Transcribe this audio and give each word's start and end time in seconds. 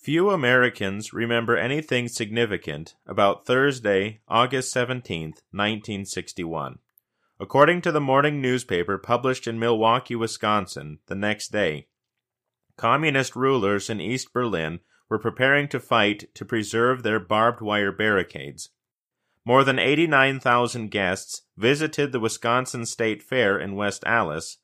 Few 0.00 0.30
Americans 0.30 1.12
remember 1.12 1.58
anything 1.58 2.08
significant 2.08 2.94
about 3.06 3.44
Thursday, 3.44 4.22
August 4.26 4.72
17, 4.72 5.34
1961. 5.50 6.78
According 7.38 7.82
to 7.82 7.92
the 7.92 8.00
morning 8.00 8.40
newspaper 8.40 8.96
published 8.96 9.46
in 9.46 9.58
Milwaukee, 9.58 10.16
Wisconsin, 10.16 11.00
the 11.08 11.14
next 11.14 11.52
day, 11.52 11.88
communist 12.78 13.36
rulers 13.36 13.90
in 13.90 14.00
East 14.00 14.32
Berlin 14.32 14.80
were 15.10 15.18
preparing 15.18 15.68
to 15.68 15.78
fight 15.78 16.34
to 16.34 16.46
preserve 16.46 17.02
their 17.02 17.20
barbed 17.20 17.60
wire 17.60 17.92
barricades. 17.92 18.70
More 19.44 19.64
than 19.64 19.78
89,000 19.78 20.90
guests 20.90 21.42
visited 21.58 22.12
the 22.12 22.20
Wisconsin 22.20 22.86
State 22.86 23.22
Fair 23.22 23.58
in 23.58 23.76
West 23.76 24.02
Allis, 24.06 24.59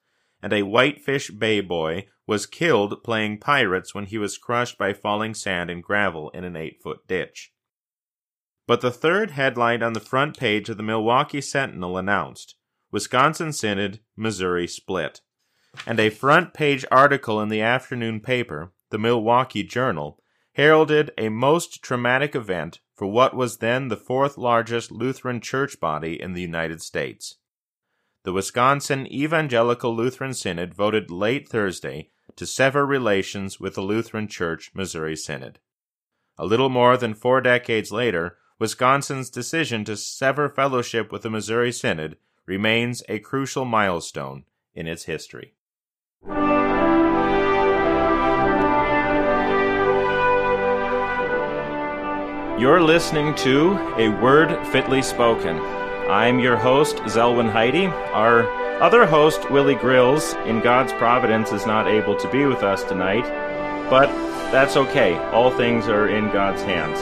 and 0.46 0.52
a 0.52 0.62
Whitefish 0.62 1.32
Bay 1.32 1.60
boy 1.60 2.06
was 2.24 2.46
killed 2.46 3.02
playing 3.02 3.36
pirates 3.36 3.96
when 3.96 4.04
he 4.04 4.16
was 4.16 4.38
crushed 4.38 4.78
by 4.78 4.92
falling 4.92 5.34
sand 5.34 5.70
and 5.70 5.82
gravel 5.82 6.30
in 6.30 6.44
an 6.44 6.54
eight 6.54 6.80
foot 6.80 7.04
ditch. 7.08 7.52
But 8.64 8.80
the 8.80 8.92
third 8.92 9.32
headline 9.32 9.82
on 9.82 9.92
the 9.92 9.98
front 9.98 10.38
page 10.38 10.68
of 10.68 10.76
the 10.76 10.84
Milwaukee 10.84 11.40
Sentinel 11.40 11.98
announced 11.98 12.54
Wisconsin 12.92 13.52
Synod, 13.52 13.98
Missouri 14.14 14.68
Split. 14.68 15.20
And 15.84 15.98
a 15.98 16.10
front 16.10 16.54
page 16.54 16.84
article 16.92 17.40
in 17.40 17.48
the 17.48 17.62
afternoon 17.62 18.20
paper, 18.20 18.72
the 18.90 19.00
Milwaukee 19.00 19.64
Journal, 19.64 20.20
heralded 20.52 21.10
a 21.18 21.28
most 21.28 21.82
traumatic 21.82 22.36
event 22.36 22.78
for 22.94 23.08
what 23.08 23.34
was 23.34 23.56
then 23.56 23.88
the 23.88 23.96
fourth 23.96 24.38
largest 24.38 24.92
Lutheran 24.92 25.40
church 25.40 25.80
body 25.80 26.22
in 26.22 26.34
the 26.34 26.40
United 26.40 26.82
States. 26.82 27.34
The 28.26 28.32
Wisconsin 28.32 29.06
Evangelical 29.06 29.94
Lutheran 29.94 30.34
Synod 30.34 30.74
voted 30.74 31.12
late 31.12 31.48
Thursday 31.48 32.10
to 32.34 32.44
sever 32.44 32.84
relations 32.84 33.60
with 33.60 33.76
the 33.76 33.82
Lutheran 33.82 34.26
Church 34.26 34.72
Missouri 34.74 35.14
Synod. 35.14 35.60
A 36.36 36.44
little 36.44 36.68
more 36.68 36.96
than 36.96 37.14
four 37.14 37.40
decades 37.40 37.92
later, 37.92 38.36
Wisconsin's 38.58 39.30
decision 39.30 39.84
to 39.84 39.96
sever 39.96 40.48
fellowship 40.48 41.12
with 41.12 41.22
the 41.22 41.30
Missouri 41.30 41.70
Synod 41.70 42.16
remains 42.46 43.04
a 43.08 43.20
crucial 43.20 43.64
milestone 43.64 44.42
in 44.74 44.88
its 44.88 45.04
history. 45.04 45.54
You're 52.58 52.82
listening 52.82 53.36
to 53.36 53.78
A 53.98 54.08
Word 54.20 54.66
Fitly 54.72 55.02
Spoken. 55.02 55.75
I'm 56.08 56.38
your 56.38 56.56
host, 56.56 56.98
Zelwyn 56.98 57.50
Heide. 57.50 57.88
Our 58.12 58.48
other 58.80 59.06
host, 59.06 59.50
Willie 59.50 59.74
Grills, 59.74 60.34
in 60.46 60.60
God's 60.60 60.92
providence, 60.92 61.50
is 61.50 61.66
not 61.66 61.88
able 61.88 62.14
to 62.14 62.30
be 62.30 62.46
with 62.46 62.62
us 62.62 62.84
tonight, 62.84 63.24
but 63.90 64.06
that's 64.52 64.76
okay. 64.76 65.16
All 65.30 65.50
things 65.50 65.88
are 65.88 66.08
in 66.08 66.26
God's 66.26 66.62
hands. 66.62 67.00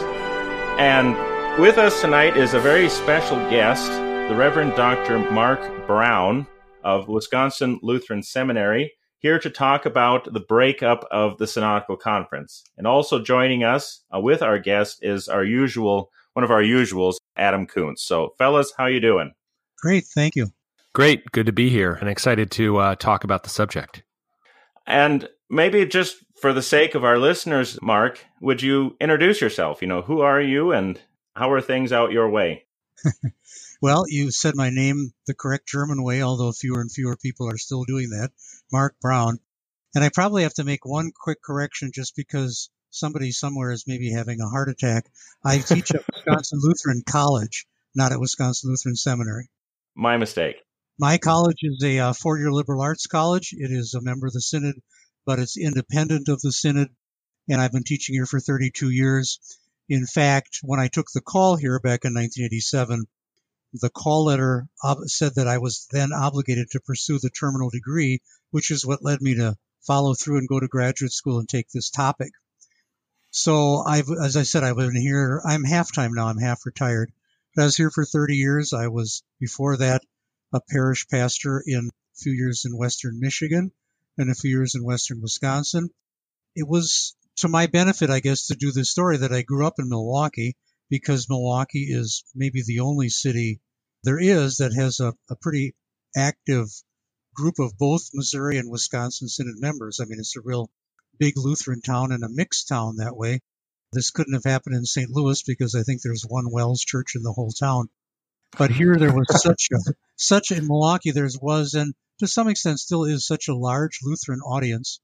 And 0.81 1.13
with 1.61 1.77
us 1.77 2.01
tonight 2.01 2.39
is 2.39 2.55
a 2.55 2.61
very 2.61 2.89
special 2.89 3.37
guest, 3.51 3.87
the 3.93 4.35
Reverend 4.35 4.75
Dr. 4.75 5.19
Mark 5.31 5.61
Braun 5.87 6.47
of 6.83 7.07
Wisconsin 7.07 7.79
Lutheran 7.83 8.23
Seminary, 8.23 8.95
here 9.19 9.39
to 9.39 9.51
talk 9.51 9.85
about 9.85 10.33
the 10.33 10.41
breakup 10.41 11.07
of 11.11 11.37
the 11.37 11.47
Synodical 11.47 11.99
Conference. 11.99 12.65
And 12.79 12.87
also 12.87 13.23
joining 13.23 13.65
us 13.65 14.03
uh, 14.15 14.21
with 14.21 14.41
our 14.41 14.59
guest 14.59 15.01
is 15.03 15.29
our 15.29 15.45
usual, 15.45 16.11
one 16.33 16.43
of 16.45 16.51
our 16.51 16.63
usuals, 16.63 17.17
Adam 17.37 17.67
Koontz. 17.67 18.03
So, 18.03 18.35
fellas, 18.39 18.73
how 18.77 18.87
you 18.87 19.01
doing? 19.01 19.33
Great, 19.81 20.05
thank 20.07 20.37
you. 20.37 20.49
Great. 20.95 21.33
Good 21.33 21.47
to 21.47 21.53
be 21.53 21.71
here 21.71 21.95
and 21.95 22.09
excited 22.09 22.53
to 22.53 22.77
uh, 22.79 22.95
talk 22.95 23.25
about 23.25 23.43
the 23.43 23.49
subject. 23.49 24.05
And 24.87 25.29
maybe 25.51 25.85
just 25.87 26.17
for 26.41 26.53
the 26.53 26.63
sake 26.63 26.95
of 26.95 27.05
our 27.05 27.19
listeners, 27.19 27.79
Mark, 27.83 28.25
would 28.41 28.63
you 28.63 28.97
introduce 29.01 29.41
yourself? 29.41 29.83
You 29.83 29.89
know, 29.89 30.03
who 30.03 30.21
are 30.21 30.41
you 30.41 30.71
and 30.71 31.01
how 31.35 31.51
are 31.51 31.61
things 31.61 31.93
out 31.93 32.13
your 32.13 32.29
way? 32.31 32.67
well, 33.83 34.05
you 34.09 34.31
said 34.31 34.55
my 34.55 34.71
name 34.71 35.13
the 35.27 35.35
correct 35.35 35.67
German 35.67 36.05
way, 36.05 36.23
although 36.23 36.53
fewer 36.53 36.81
and 36.81 36.93
fewer 36.93 37.17
people 37.17 37.51
are 37.51 37.59
still 37.59 37.83
doing 37.83 38.11
that. 38.11 38.31
Mark 38.73 38.95
Braun. 39.01 39.39
And 39.97 40.05
I 40.05 40.11
probably 40.11 40.45
have 40.45 40.55
to 40.55 40.65
make 40.65 40.85
one 40.85 41.11
quick 41.13 41.43
correction 41.43 41.91
just 41.93 42.15
because 42.15 42.71
somebody 42.95 43.33
somewhere 43.33 43.73
is 43.73 43.85
maybe 43.87 44.11
having 44.11 44.41
a 44.41 44.49
heart 44.49 44.69
attack. 44.69 45.07
I 45.45 45.59
teach 45.59 45.91
at 45.91 46.05
Wisconsin 46.13 46.61
Lutheran 46.63 47.03
College, 47.05 47.67
not 47.95 48.13
at 48.13 48.21
Wisconsin 48.21 48.71
Lutheran 48.71 48.97
Seminary. 48.97 49.51
My 49.97 50.17
mistake. 50.17 50.57
My 50.99 51.19
college 51.19 51.59
is 51.63 51.83
a 51.83 51.99
uh, 51.99 52.13
four-year 52.13 52.53
liberal 52.53 52.81
arts 52.81 53.09
college. 53.09 53.53
It 53.53 53.73
is 53.73 53.95
a 53.95 54.01
member 54.01 54.29
of 54.29 54.33
the 54.33 54.41
synod, 54.41 54.77
but 55.27 55.41
it's 55.41 55.57
independent 55.57 56.29
of 56.29 56.41
the 56.41 56.53
synod, 56.53 56.89
and 57.49 57.61
I've 57.61 57.73
been 57.73 57.83
teaching 57.83 58.15
here 58.15 58.27
for 58.27 58.39
32 58.39 58.91
years. 58.91 59.41
In 59.89 60.07
fact, 60.07 60.61
when 60.63 60.79
I 60.79 60.87
took 60.87 61.07
the 61.13 61.21
call 61.21 61.57
here 61.57 61.81
back 61.81 62.05
in 62.05 62.15
1987, 62.15 63.07
the 63.75 63.91
call 63.91 64.27
letter 64.27 64.69
said 65.07 65.35
that 65.35 65.49
I 65.49 65.59
was 65.59 65.89
then 65.91 66.13
obligated 66.13 66.71
to 66.71 66.81
pursue 66.81 67.19
the 67.19 67.31
terminal 67.31 67.71
degree, 67.71 68.21
which 68.53 68.71
is 68.71 68.87
what 68.87 69.03
led 69.05 69.21
me 69.21 69.35
to 69.35 69.57
follow 69.85 70.15
through 70.15 70.39
and 70.39 70.49
go 70.49 70.61
to 70.61 70.69
graduate 70.69 71.13
school 71.13 71.41
and 71.41 71.49
take 71.49 71.69
this 71.71 71.91
topic. 71.91 72.31
So 73.37 73.83
I've, 73.85 74.09
as 74.23 74.37
I 74.37 74.45
said, 74.45 74.63
I've 74.63 74.77
been 74.77 74.95
here. 74.95 75.43
I'm 75.45 75.65
half 75.65 75.93
time 75.93 76.15
now. 76.15 76.29
I'm 76.29 76.39
half 76.39 76.65
retired. 76.65 77.13
But 77.53 77.63
I 77.63 77.65
was 77.65 77.77
here 77.77 77.91
for 77.91 78.05
30 78.05 78.37
years. 78.37 78.73
I 78.73 78.87
was 78.87 79.25
before 79.41 79.77
that 79.79 80.03
a 80.53 80.61
parish 80.71 81.09
pastor 81.09 81.61
in 81.67 81.89
a 81.89 82.17
few 82.17 82.33
years 82.33 82.65
in 82.65 82.77
western 82.77 83.19
Michigan 83.19 83.73
and 84.17 84.31
a 84.31 84.37
few 84.37 84.51
years 84.51 84.77
in 84.77 84.85
western 84.85 85.21
Wisconsin. 85.21 85.91
It 86.55 86.69
was 86.69 87.17
to 87.39 87.49
my 87.49 87.67
benefit, 87.67 88.09
I 88.09 88.21
guess, 88.21 88.47
to 88.47 88.55
do 88.55 88.71
this 88.71 88.93
story 88.93 89.17
that 89.17 89.33
I 89.33 89.43
grew 89.43 89.67
up 89.67 89.81
in 89.81 89.89
Milwaukee 89.89 90.57
because 90.89 91.29
Milwaukee 91.29 91.89
is 91.91 92.23
maybe 92.37 92.63
the 92.65 92.81
only 92.81 93.09
city 93.09 93.61
there 94.05 94.21
is 94.21 94.59
that 94.59 94.75
has 94.75 95.01
a, 95.01 95.13
a 95.29 95.35
pretty 95.35 95.75
active 96.17 96.69
group 97.35 97.59
of 97.59 97.77
both 97.79 98.11
Missouri 98.15 98.59
and 98.59 98.71
Wisconsin 98.71 99.27
Synod 99.27 99.57
members. 99.59 99.99
I 99.99 100.05
mean, 100.05 100.21
it's 100.21 100.37
a 100.37 100.41
real 100.41 100.71
big 101.19 101.35
Lutheran 101.37 101.81
town 101.81 102.13
and 102.13 102.25
a 102.25 102.29
mixed 102.29 102.69
town 102.69 102.97
that 102.97 103.17
way. 103.17 103.41
This 103.93 104.11
couldn't 104.11 104.35
have 104.35 104.45
happened 104.45 104.77
in 104.77 104.85
St. 104.85 105.11
Louis 105.11 105.43
because 105.47 105.75
I 105.75 105.83
think 105.83 106.03
there's 106.03 106.25
one 106.27 106.51
WELS 106.51 106.81
church 106.81 107.15
in 107.15 107.23
the 107.23 107.33
whole 107.33 107.53
town. 107.53 107.89
But 108.59 108.71
here 108.71 108.97
there 108.97 109.13
was 109.13 109.27
such 109.43 109.69
a 109.73 109.79
such 110.17 110.51
in 110.51 110.67
Milwaukee 110.67 111.11
there 111.11 111.29
was 111.41 111.75
and 111.75 111.95
to 112.21 112.27
some 112.27 112.49
extent 112.49 112.79
still 112.79 113.05
is 113.05 113.27
such 113.27 113.49
a 113.49 113.57
large 113.57 114.01
Lutheran 114.03 114.41
audience. 114.41 115.01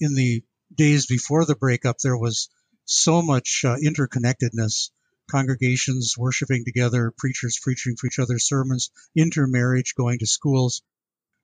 In 0.00 0.14
the 0.14 0.44
days 0.74 1.06
before 1.06 1.44
the 1.44 1.56
breakup, 1.56 1.98
there 1.98 2.18
was 2.18 2.48
so 2.84 3.22
much 3.22 3.62
uh, 3.64 3.76
interconnectedness. 3.76 4.90
Congregations 5.30 6.14
worshiping 6.16 6.64
together, 6.64 7.12
preachers 7.16 7.58
preaching 7.60 7.96
for 7.96 8.06
each 8.06 8.18
other's 8.18 8.46
sermons, 8.46 8.90
intermarriage, 9.16 9.94
going 9.96 10.18
to 10.20 10.26
schools, 10.26 10.82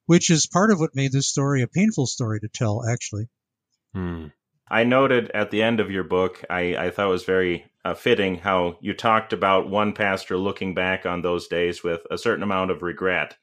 which 0.06 0.30
is 0.30 0.47
part 0.47 0.70
of 0.70 0.78
what 0.78 0.94
made 0.94 1.12
this 1.12 1.28
story 1.28 1.62
a 1.62 1.66
painful 1.66 2.06
story 2.06 2.38
to 2.41 2.48
tell, 2.48 2.86
actually. 2.86 3.28
Hmm. 3.94 4.26
I 4.69 4.84
noted 4.84 5.30
at 5.32 5.50
the 5.50 5.62
end 5.62 5.80
of 5.80 5.91
your 5.91 6.04
book, 6.04 6.42
I, 6.48 6.76
I 6.76 6.91
thought 6.91 7.08
it 7.08 7.10
was 7.10 7.25
very 7.25 7.66
uh, 7.84 7.94
fitting 7.94 8.36
how 8.36 8.78
you 8.80 8.94
talked 8.94 9.32
about 9.32 9.69
one 9.69 9.92
pastor 9.92 10.38
looking 10.38 10.75
back 10.75 11.04
on 11.04 11.20
those 11.20 11.47
days 11.47 11.84
with 11.84 12.00
a 12.10 12.16
certain 12.16 12.42
amount 12.42 12.70
of 12.70 12.80
regret 12.80 13.36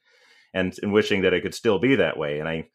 and, 0.52 0.74
and 0.82 0.92
wishing 0.92 1.22
that 1.22 1.32
it 1.32 1.42
could 1.42 1.54
still 1.54 1.78
be 1.78 1.94
that 1.96 2.16
way. 2.16 2.40
And 2.40 2.48
I, 2.48 2.68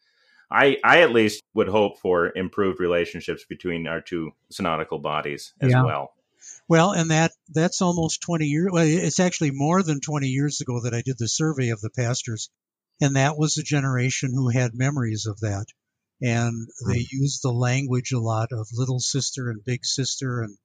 I, 0.50 0.78
I 0.82 1.02
at 1.02 1.12
least 1.12 1.42
would 1.54 1.68
hope 1.68 1.98
for 2.00 2.32
improved 2.34 2.80
relationships 2.80 3.44
between 3.46 3.86
our 3.86 4.00
two 4.00 4.30
synodical 4.50 5.00
bodies 5.00 5.52
as 5.60 5.72
yeah. 5.72 5.84
well. 5.84 6.14
Well, 6.68 6.92
and 6.92 7.10
that 7.10 7.32
that's 7.52 7.82
almost 7.82 8.22
20 8.22 8.46
years. 8.46 8.70
Well, 8.72 8.86
it's 8.86 9.20
actually 9.20 9.50
more 9.52 9.82
than 9.82 10.00
20 10.00 10.28
years 10.28 10.60
ago 10.60 10.80
that 10.84 10.94
I 10.94 11.02
did 11.02 11.16
the 11.18 11.28
survey 11.28 11.70
of 11.70 11.80
the 11.80 11.90
pastors, 11.90 12.50
and 13.00 13.16
that 13.16 13.36
was 13.36 13.58
a 13.58 13.62
generation 13.62 14.32
who 14.32 14.48
had 14.48 14.74
memories 14.74 15.26
of 15.26 15.40
that 15.40 15.66
and 16.22 16.68
they 16.88 17.00
mm. 17.00 17.12
use 17.12 17.40
the 17.40 17.52
language 17.52 18.12
a 18.12 18.20
lot 18.20 18.48
of 18.52 18.68
little 18.72 19.00
sister 19.00 19.50
and 19.50 19.64
big 19.64 19.84
sister 19.84 20.42
and 20.42 20.56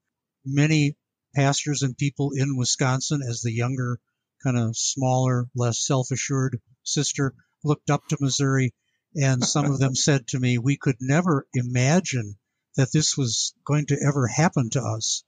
many 0.46 0.96
pastors 1.36 1.82
and 1.82 1.98
people 1.98 2.32
in 2.36 2.58
Wisconsin 2.58 3.22
as 3.28 3.42
the 3.42 3.52
younger 3.52 4.00
kind 4.44 4.58
of 4.58 4.78
smaller 4.78 5.48
less 5.56 5.86
self-assured 5.86 6.60
sister 6.84 7.34
looked 7.64 7.90
up 7.90 8.08
to 8.08 8.18
Missouri 8.20 8.74
and 9.16 9.44
some 9.44 9.66
of 9.66 9.80
them 9.80 9.96
said 10.08 10.28
to 10.28 10.40
me 10.40 10.58
we 10.58 10.78
could 10.78 10.98
never 11.00 11.46
imagine 11.54 12.38
that 12.78 12.92
this 12.94 13.18
was 13.18 13.54
going 13.66 13.86
to 13.88 14.02
ever 14.02 14.28
happen 14.28 14.70
to 14.70 14.82
us 14.82 15.24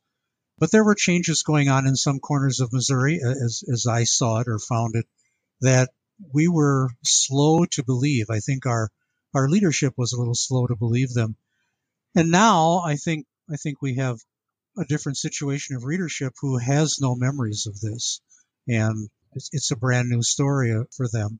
but 0.57 0.71
there 0.71 0.83
were 0.83 0.95
changes 0.95 1.43
going 1.43 1.67
on 1.67 1.85
in 1.85 1.95
some 1.95 2.19
corners 2.19 2.59
of 2.61 2.71
Missouri 2.71 3.19
as 3.21 3.63
as 3.71 3.85
I 3.87 4.05
saw 4.05 4.39
it 4.39 4.47
or 4.47 4.57
found 4.57 4.95
it 4.95 5.05
that 5.61 5.89
we 6.33 6.47
were 6.47 6.89
slow 7.03 7.65
to 7.65 7.83
believe 7.83 8.27
I 8.29 8.39
think 8.39 8.65
our 8.65 8.89
our 9.33 9.49
leadership 9.49 9.93
was 9.97 10.13
a 10.13 10.19
little 10.19 10.35
slow 10.35 10.67
to 10.67 10.75
believe 10.75 11.13
them. 11.13 11.35
And 12.15 12.31
now 12.31 12.79
I 12.79 12.95
think 12.95 13.25
I 13.51 13.55
think 13.57 13.81
we 13.81 13.95
have 13.95 14.19
a 14.77 14.85
different 14.85 15.17
situation 15.17 15.75
of 15.75 15.83
readership 15.83 16.33
who 16.41 16.57
has 16.57 16.97
no 16.99 17.15
memories 17.15 17.67
of 17.67 17.79
this, 17.79 18.21
and 18.67 19.09
it's, 19.33 19.49
it's 19.51 19.71
a 19.71 19.75
brand 19.75 20.09
new 20.09 20.21
story 20.21 20.73
uh, 20.73 20.83
for 20.95 21.07
them. 21.11 21.39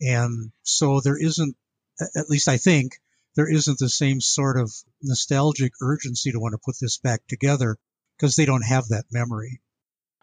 And 0.00 0.50
so 0.62 1.00
there 1.00 1.18
isn't, 1.18 1.56
at 2.00 2.28
least 2.28 2.48
I 2.48 2.56
think, 2.56 2.92
there 3.36 3.50
isn't 3.50 3.78
the 3.78 3.88
same 3.88 4.20
sort 4.20 4.58
of 4.58 4.72
nostalgic 5.02 5.72
urgency 5.80 6.32
to 6.32 6.40
want 6.40 6.52
to 6.52 6.64
put 6.64 6.76
this 6.80 6.98
back 6.98 7.20
together 7.28 7.76
because 8.16 8.36
they 8.36 8.44
don't 8.44 8.64
have 8.64 8.88
that 8.88 9.06
memory. 9.10 9.60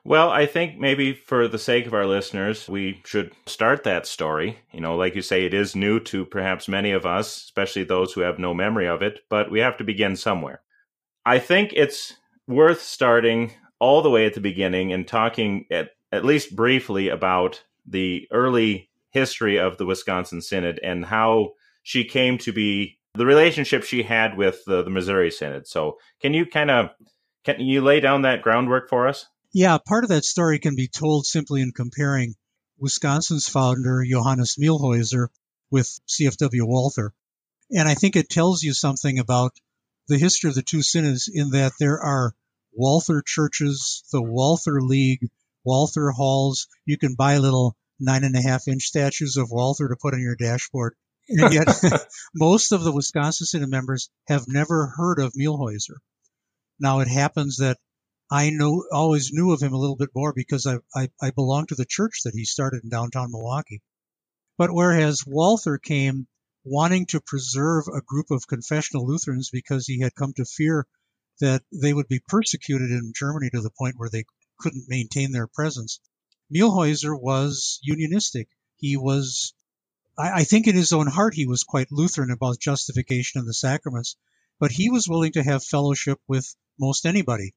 Well, 0.04 0.32
I 0.32 0.48
think 0.48 0.80
maybe 0.80 1.14
for 1.14 1.48
the 1.48 1.60
sake 1.60 1.86
of 1.86 1.94
our 1.94 2.08
listeners, 2.08 2.68
we 2.68 3.02
should 3.06 3.34
start 3.46 3.84
that 3.84 4.08
story. 4.08 4.58
You 4.72 4.82
know, 4.82 4.96
like 4.96 5.16
you 5.16 5.22
say, 5.22 5.46
it 5.46 5.54
is 5.54 5.76
new 5.76 6.00
to 6.02 6.26
perhaps 6.26 6.68
many 6.68 6.92
of 6.92 7.06
us, 7.06 7.38
especially 7.38 7.84
those 7.84 8.12
who 8.14 8.22
have 8.22 8.40
no 8.40 8.54
memory 8.54 8.88
of 8.88 9.04
it, 9.04 9.20
but 9.30 9.52
we 9.52 9.60
have 9.60 9.78
to 9.78 9.84
begin 9.84 10.16
somewhere. 10.16 10.62
I 11.24 11.38
think 11.38 11.72
it's 11.76 12.16
worth 12.48 12.82
starting 12.82 13.54
all 13.80 14.02
the 14.02 14.10
way 14.10 14.26
at 14.26 14.34
the 14.34 14.42
beginning 14.42 14.92
and 14.92 15.08
talking 15.08 15.66
at, 15.70 15.92
at 16.12 16.26
least 16.26 16.56
briefly 16.56 17.10
about 17.10 17.64
the 17.86 18.28
early 18.32 18.90
history 19.12 19.60
of 19.60 19.78
the 19.78 19.86
Wisconsin 19.86 20.42
Synod 20.42 20.80
and 20.84 21.06
how 21.06 21.52
she 21.84 22.04
came 22.04 22.40
to 22.40 22.52
be 22.52 22.98
the 23.14 23.26
relationship 23.26 23.84
she 23.84 24.02
had 24.02 24.36
with 24.36 24.64
the, 24.66 24.84
the 24.84 24.90
Missouri 24.90 25.30
Synod. 25.30 25.68
So, 25.68 25.98
can 26.22 26.34
you 26.34 26.46
kind 26.46 26.72
of 26.72 26.90
can 27.44 27.60
you 27.60 27.82
lay 27.82 28.00
down 28.00 28.22
that 28.22 28.42
groundwork 28.42 28.90
for 28.90 29.08
us? 29.08 29.26
Yeah, 29.54 29.78
part 29.78 30.04
of 30.04 30.10
that 30.10 30.24
story 30.24 30.60
can 30.60 30.76
be 30.76 30.88
told 30.88 31.26
simply 31.26 31.62
in 31.62 31.72
comparing 31.72 32.36
Wisconsin's 32.78 33.48
founder, 33.48 34.04
Johannes 34.04 34.56
Mühlhäuser, 34.56 35.28
with 35.70 36.00
CFW 36.08 36.66
Walther. 36.66 37.14
And 37.70 37.88
I 37.88 37.96
think 37.96 38.16
it 38.16 38.30
tells 38.30 38.64
you 38.64 38.74
something 38.74 39.20
about 39.20 39.54
the 40.08 40.18
history 40.18 40.50
of 40.50 40.56
the 40.56 40.62
two 40.62 40.82
synods 40.82 41.30
in 41.34 41.52
that 41.52 41.74
there 41.80 42.00
are 42.00 42.34
Walther 42.74 43.22
churches, 43.26 44.04
the 44.12 44.22
Walther 44.22 44.82
League, 44.82 45.30
Walther 45.64 46.12
halls. 46.12 46.68
You 46.86 46.98
can 46.98 47.16
buy 47.16 47.38
little 47.38 47.76
nine 48.00 48.24
and 48.24 48.36
a 48.36 48.42
half 48.42 48.68
inch 48.68 48.84
statues 48.84 49.38
of 49.38 49.52
Walther 49.52 49.88
to 49.90 49.96
put 49.96 50.14
on 50.14 50.22
your 50.22 50.36
dashboard. 50.36 50.96
And 51.30 51.54
yet, 51.54 51.68
most 52.34 52.72
of 52.72 52.84
the 52.84 52.92
Wisconsin 52.92 53.46
Synod 53.46 53.70
members 53.70 54.10
have 54.28 54.46
never 54.48 54.88
heard 54.88 55.20
of 55.20 55.34
Mühlhäuser. 55.34 55.98
Now, 56.80 57.00
it 57.00 57.08
happens 57.08 57.58
that 57.58 57.78
I 58.34 58.50
know 58.50 58.86
always 58.94 59.34
knew 59.34 59.52
of 59.52 59.62
him 59.62 59.74
a 59.74 59.78
little 59.78 59.98
bit 59.98 60.16
more 60.16 60.32
because 60.32 60.66
I, 60.66 60.78
I, 60.96 61.10
I 61.22 61.32
belong 61.32 61.68
to 61.68 61.76
the 61.76 61.86
church 61.86 62.22
that 62.24 62.34
he 62.34 62.46
started 62.46 62.82
in 62.86 62.90
downtown 62.90 63.30
Milwaukee. 63.30 63.82
But 64.58 64.72
whereas 64.74 65.26
Walther 65.28 65.78
came 65.78 66.28
wanting 66.64 67.08
to 67.08 67.20
preserve 67.20 67.88
a 67.88 68.00
group 68.00 68.32
of 68.32 68.48
confessional 68.48 69.06
Lutherans 69.06 69.50
because 69.50 69.86
he 69.86 70.00
had 70.00 70.16
come 70.16 70.32
to 70.34 70.46
fear 70.46 70.88
that 71.42 71.64
they 71.74 71.94
would 71.94 72.08
be 72.08 72.22
persecuted 72.26 72.90
in 72.90 73.12
Germany 73.14 73.50
to 73.50 73.60
the 73.60 73.70
point 73.70 73.96
where 73.98 74.10
they 74.10 74.24
couldn't 74.58 74.88
maintain 74.88 75.34
their 75.34 75.48
presence. 75.48 76.00
Mühlhäuser 76.54 77.20
was 77.20 77.80
unionistic. 77.84 78.48
He 78.78 78.96
was, 78.96 79.54
I, 80.18 80.42
I 80.42 80.44
think 80.46 80.68
in 80.68 80.76
his 80.76 80.94
own 80.94 81.08
heart, 81.08 81.34
he 81.34 81.48
was 81.48 81.64
quite 81.64 81.92
Lutheran 81.92 82.32
about 82.32 82.60
justification 82.60 83.40
and 83.40 83.48
the 83.48 83.54
sacraments, 83.54 84.16
but 84.58 84.72
he 84.72 84.90
was 84.90 85.10
willing 85.10 85.34
to 85.34 85.44
have 85.44 85.66
fellowship 85.66 86.20
with 86.30 86.56
most 86.80 87.06
anybody. 87.06 87.54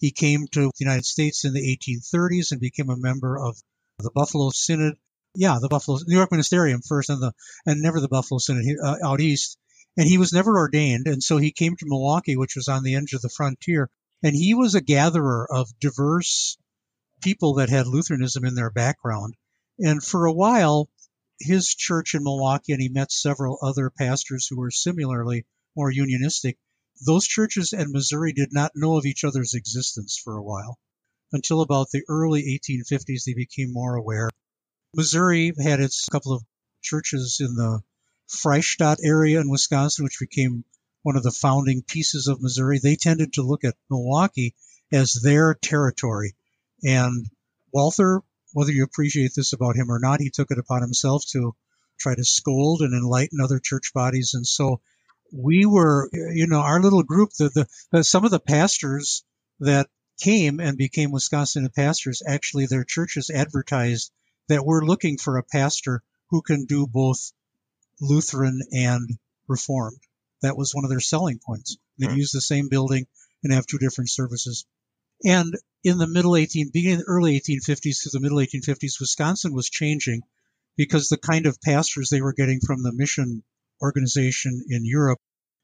He 0.00 0.10
came 0.10 0.46
to 0.48 0.60
the 0.62 0.72
United 0.78 1.04
States 1.04 1.44
in 1.44 1.52
the 1.52 1.76
1830s 1.76 2.52
and 2.52 2.60
became 2.60 2.88
a 2.88 2.96
member 2.96 3.38
of 3.38 3.62
the 3.98 4.10
Buffalo 4.10 4.50
Synod. 4.50 4.94
Yeah, 5.34 5.58
the 5.60 5.68
Buffalo 5.68 5.98
New 6.06 6.16
York 6.16 6.30
Ministerium 6.30 6.80
first, 6.84 7.10
and 7.10 7.22
the 7.22 7.32
and 7.66 7.82
never 7.82 8.00
the 8.00 8.08
Buffalo 8.08 8.38
Synod 8.38 8.64
uh, 8.82 8.96
out 9.04 9.20
east. 9.20 9.58
And 9.98 10.08
he 10.08 10.16
was 10.18 10.32
never 10.32 10.56
ordained, 10.56 11.06
and 11.06 11.22
so 11.22 11.36
he 11.36 11.52
came 11.52 11.76
to 11.76 11.86
Milwaukee, 11.86 12.36
which 12.36 12.56
was 12.56 12.68
on 12.68 12.82
the 12.82 12.96
edge 12.96 13.12
of 13.12 13.20
the 13.20 13.28
frontier. 13.28 13.90
And 14.22 14.34
he 14.34 14.54
was 14.54 14.74
a 14.74 14.80
gatherer 14.80 15.46
of 15.52 15.78
diverse 15.78 16.56
people 17.20 17.54
that 17.54 17.68
had 17.68 17.86
Lutheranism 17.86 18.44
in 18.44 18.54
their 18.54 18.70
background. 18.70 19.34
And 19.78 20.02
for 20.02 20.24
a 20.24 20.32
while, 20.32 20.88
his 21.38 21.74
church 21.74 22.14
in 22.14 22.22
Milwaukee, 22.22 22.72
and 22.72 22.80
he 22.80 22.88
met 22.88 23.12
several 23.12 23.58
other 23.60 23.90
pastors 23.90 24.46
who 24.46 24.56
were 24.56 24.70
similarly 24.70 25.44
more 25.76 25.90
unionistic, 25.90 26.56
those 27.04 27.26
churches 27.26 27.72
and 27.72 27.90
Missouri 27.90 28.32
did 28.32 28.52
not 28.52 28.72
know 28.74 28.96
of 28.96 29.06
each 29.06 29.24
other's 29.24 29.54
existence 29.54 30.20
for 30.22 30.36
a 30.36 30.42
while. 30.42 30.78
Until 31.32 31.60
about 31.60 31.90
the 31.90 32.02
early 32.08 32.60
1850s, 32.60 33.24
they 33.24 33.34
became 33.34 33.72
more 33.72 33.94
aware. 33.94 34.30
Missouri 34.94 35.52
had 35.62 35.80
its 35.80 36.08
couple 36.08 36.32
of 36.32 36.42
churches 36.82 37.38
in 37.40 37.54
the 37.54 37.80
Freistadt 38.28 38.98
area 39.02 39.40
in 39.40 39.48
Wisconsin, 39.48 40.04
which 40.04 40.18
became 40.18 40.64
one 41.02 41.16
of 41.16 41.22
the 41.22 41.30
founding 41.30 41.82
pieces 41.82 42.26
of 42.26 42.42
Missouri. 42.42 42.78
They 42.78 42.96
tended 42.96 43.34
to 43.34 43.42
look 43.42 43.64
at 43.64 43.76
Milwaukee 43.88 44.54
as 44.92 45.12
their 45.22 45.54
territory. 45.54 46.34
And 46.82 47.26
Walther, 47.72 48.22
whether 48.52 48.72
you 48.72 48.84
appreciate 48.84 49.32
this 49.34 49.52
about 49.52 49.76
him 49.76 49.90
or 49.90 49.98
not, 50.00 50.20
he 50.20 50.30
took 50.30 50.50
it 50.50 50.58
upon 50.58 50.82
himself 50.82 51.24
to 51.30 51.54
try 51.98 52.14
to 52.14 52.24
scold 52.24 52.82
and 52.82 52.92
enlighten 52.92 53.40
other 53.40 53.60
church 53.60 53.92
bodies. 53.94 54.32
And 54.34 54.46
so 54.46 54.80
we 55.32 55.66
were, 55.66 56.08
you 56.12 56.46
know, 56.46 56.60
our 56.60 56.82
little 56.82 57.02
group, 57.02 57.30
the, 57.38 57.66
the, 57.92 58.04
some 58.04 58.24
of 58.24 58.30
the 58.30 58.40
pastors 58.40 59.24
that 59.60 59.88
came 60.20 60.60
and 60.60 60.76
became 60.76 61.10
Wisconsin 61.10 61.68
pastors, 61.74 62.22
actually 62.26 62.66
their 62.66 62.84
churches 62.84 63.30
advertised 63.30 64.12
that 64.48 64.64
we're 64.64 64.84
looking 64.84 65.16
for 65.16 65.36
a 65.36 65.42
pastor 65.42 66.02
who 66.30 66.42
can 66.42 66.66
do 66.66 66.86
both 66.86 67.32
Lutheran 68.00 68.60
and 68.72 69.08
Reformed. 69.48 70.00
That 70.42 70.56
was 70.56 70.74
one 70.74 70.84
of 70.84 70.90
their 70.90 71.00
selling 71.00 71.38
points. 71.38 71.76
They'd 71.98 72.08
mm-hmm. 72.08 72.16
use 72.16 72.32
the 72.32 72.40
same 72.40 72.68
building 72.68 73.06
and 73.42 73.52
have 73.52 73.66
two 73.66 73.78
different 73.78 74.10
services. 74.10 74.64
And 75.24 75.54
in 75.84 75.98
the 75.98 76.06
middle 76.06 76.36
18, 76.36 76.70
beginning 76.72 76.98
the 76.98 77.04
early 77.04 77.38
1850s 77.38 78.02
to 78.02 78.10
the 78.12 78.20
middle 78.20 78.38
1850s, 78.38 79.00
Wisconsin 79.00 79.52
was 79.52 79.68
changing 79.68 80.22
because 80.76 81.08
the 81.08 81.18
kind 81.18 81.46
of 81.46 81.60
pastors 81.60 82.08
they 82.08 82.22
were 82.22 82.32
getting 82.32 82.60
from 82.60 82.82
the 82.82 82.92
mission 82.92 83.42
organization 83.80 84.62
in 84.68 84.84
Europe 84.84 85.18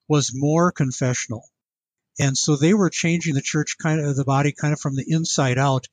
was 0.08 0.32
more 0.34 0.72
confessional. 0.72 1.44
And 2.18 2.36
so 2.36 2.56
they 2.56 2.74
were 2.74 2.90
changing 2.90 3.34
the 3.34 3.42
church 3.42 3.76
kind 3.80 4.00
of 4.00 4.16
the 4.16 4.24
body 4.24 4.52
kind 4.52 4.72
of 4.72 4.80
from 4.80 4.96
the 4.96 5.04
inside 5.06 5.58
out. 5.58 5.86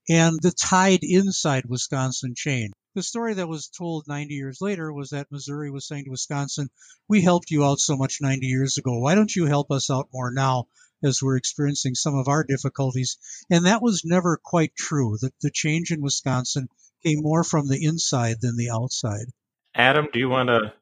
And 0.08 0.40
the 0.42 0.52
tide 0.52 1.04
inside 1.04 1.66
Wisconsin 1.66 2.34
changed. 2.36 2.74
The 2.96 3.04
story 3.04 3.36
that 3.36 3.48
was 3.48 3.68
told 3.68 4.08
90 4.08 4.34
years 4.34 4.62
later 4.62 4.92
was 4.92 5.12
that 5.12 5.32
Missouri 5.32 5.70
was 5.70 5.88
saying 5.88 6.06
to 6.06 6.12
Wisconsin, 6.12 6.70
We 7.08 7.22
helped 7.22 7.52
you 7.52 7.64
out 7.64 7.80
so 7.80 7.96
much 7.96 8.20
90 8.20 8.48
years 8.48 8.78
ago. 8.78 9.00
Why 9.00 9.14
don't 9.14 9.36
you 9.36 9.46
help 9.46 9.70
us 9.72 9.92
out 9.92 10.10
more 10.12 10.32
now 10.32 10.66
as 11.04 11.22
we're 11.22 11.38
experiencing 11.38 11.94
some 11.94 12.16
of 12.16 12.28
our 12.28 12.44
difficulties? 12.44 13.18
And 13.50 13.68
that 13.68 13.84
was 13.84 14.04
never 14.06 14.40
quite 14.44 14.76
true. 14.76 15.18
The, 15.22 15.32
the 15.42 15.52
change 15.52 15.92
in 15.92 16.02
Wisconsin 16.02 16.68
came 17.04 17.22
more 17.22 17.44
from 17.44 17.68
the 17.68 17.86
inside 17.86 18.38
than 18.42 18.58
the 18.58 18.72
outside. 18.72 19.28
Adam, 19.76 20.08
do 20.12 20.20
you 20.20 20.30
want 20.30 20.50
to 20.50 20.74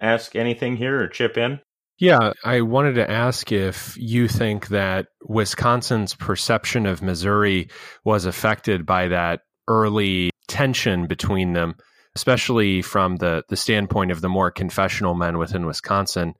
ask 0.00 0.34
anything 0.34 0.76
here 0.76 1.02
or 1.02 1.08
chip 1.08 1.38
in? 1.38 1.60
Yeah, 1.98 2.32
I 2.44 2.62
wanted 2.62 2.94
to 2.94 3.08
ask 3.08 3.52
if 3.52 3.96
you 3.96 4.26
think 4.26 4.68
that 4.68 5.06
Wisconsin's 5.22 6.14
perception 6.14 6.86
of 6.86 7.00
Missouri 7.00 7.68
was 8.04 8.24
affected 8.24 8.84
by 8.84 9.08
that 9.08 9.42
early 9.68 10.30
tension 10.48 11.06
between 11.06 11.52
them, 11.52 11.74
especially 12.14 12.82
from 12.82 13.16
the, 13.16 13.44
the 13.48 13.56
standpoint 13.56 14.10
of 14.10 14.20
the 14.20 14.28
more 14.28 14.50
confessional 14.50 15.14
men 15.14 15.38
within 15.38 15.66
Wisconsin. 15.66 16.34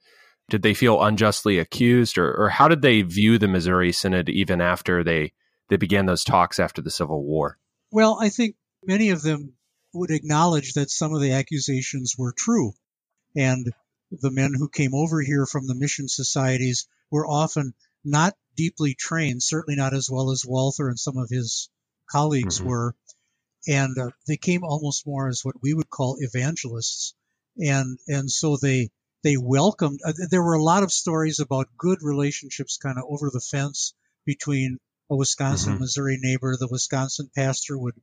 Did 0.50 0.62
they 0.62 0.74
feel 0.74 1.02
unjustly 1.02 1.58
accused, 1.58 2.18
or, 2.18 2.34
or 2.34 2.48
how 2.50 2.68
did 2.68 2.82
they 2.82 3.02
view 3.02 3.38
the 3.38 3.48
Missouri 3.48 3.92
Synod 3.92 4.28
even 4.28 4.60
after 4.60 5.02
they 5.02 5.32
they 5.70 5.76
began 5.76 6.04
those 6.04 6.24
talks 6.24 6.60
after 6.60 6.82
the 6.82 6.90
Civil 6.90 7.24
War? 7.24 7.58
Well, 7.90 8.18
I 8.20 8.28
think 8.28 8.56
many 8.84 9.10
of 9.10 9.22
them 9.22 9.54
would 9.94 10.10
acknowledge 10.10 10.74
that 10.74 10.90
some 10.90 11.14
of 11.14 11.20
the 11.20 11.32
accusations 11.32 12.14
were 12.18 12.34
true. 12.36 12.72
And 13.36 13.72
the 14.10 14.30
men 14.30 14.52
who 14.54 14.68
came 14.68 14.94
over 14.94 15.22
here 15.22 15.46
from 15.46 15.66
the 15.66 15.74
mission 15.74 16.08
societies 16.08 16.86
were 17.10 17.26
often 17.26 17.74
not 18.04 18.34
deeply 18.56 18.94
trained, 18.94 19.42
certainly 19.42 19.76
not 19.76 19.94
as 19.94 20.08
well 20.10 20.30
as 20.30 20.44
Walther 20.46 20.88
and 20.88 20.98
some 20.98 21.16
of 21.16 21.30
his 21.30 21.70
colleagues 22.10 22.58
mm-hmm. 22.58 22.68
were. 22.68 22.94
And 23.66 23.96
uh, 23.98 24.10
they 24.26 24.36
came 24.36 24.64
almost 24.64 25.06
more 25.06 25.28
as 25.28 25.40
what 25.42 25.62
we 25.62 25.74
would 25.74 25.90
call 25.90 26.16
evangelists. 26.18 27.14
And, 27.58 27.98
and 28.08 28.30
so 28.30 28.56
they, 28.56 28.90
they 29.22 29.36
welcomed, 29.36 30.00
uh, 30.04 30.12
there 30.30 30.42
were 30.42 30.54
a 30.54 30.62
lot 30.62 30.82
of 30.82 30.92
stories 30.92 31.40
about 31.40 31.76
good 31.78 31.98
relationships 32.02 32.76
kind 32.76 32.98
of 32.98 33.04
over 33.08 33.30
the 33.32 33.40
fence 33.40 33.94
between 34.26 34.78
a 35.10 35.16
Wisconsin, 35.16 35.72
mm-hmm. 35.74 35.80
Missouri 35.80 36.18
neighbor. 36.20 36.56
The 36.58 36.68
Wisconsin 36.70 37.30
pastor 37.34 37.78
would 37.78 37.94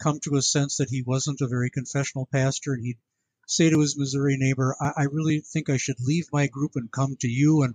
come 0.00 0.20
to 0.20 0.36
a 0.36 0.42
sense 0.42 0.76
that 0.76 0.90
he 0.90 1.02
wasn't 1.02 1.42
a 1.42 1.48
very 1.48 1.70
confessional 1.70 2.26
pastor 2.32 2.72
and 2.72 2.84
he'd 2.84 2.98
say 3.46 3.68
to 3.68 3.80
his 3.80 3.98
Missouri 3.98 4.36
neighbor, 4.38 4.76
I, 4.80 5.02
I 5.02 5.02
really 5.04 5.40
think 5.40 5.68
I 5.68 5.76
should 5.76 6.00
leave 6.00 6.26
my 6.32 6.46
group 6.46 6.72
and 6.76 6.90
come 6.90 7.16
to 7.20 7.28
you. 7.28 7.62
And 7.62 7.74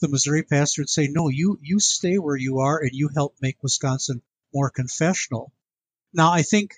the 0.00 0.08
Missouri 0.08 0.42
pastor 0.42 0.82
would 0.82 0.90
say, 0.90 1.08
no, 1.08 1.28
you, 1.28 1.58
you 1.62 1.80
stay 1.80 2.16
where 2.18 2.36
you 2.36 2.60
are 2.60 2.78
and 2.78 2.92
you 2.92 3.10
help 3.14 3.34
make 3.42 3.62
Wisconsin 3.62 4.22
more 4.54 4.70
confessional. 4.70 5.52
Now, 6.12 6.32
I 6.32 6.42
think 6.42 6.74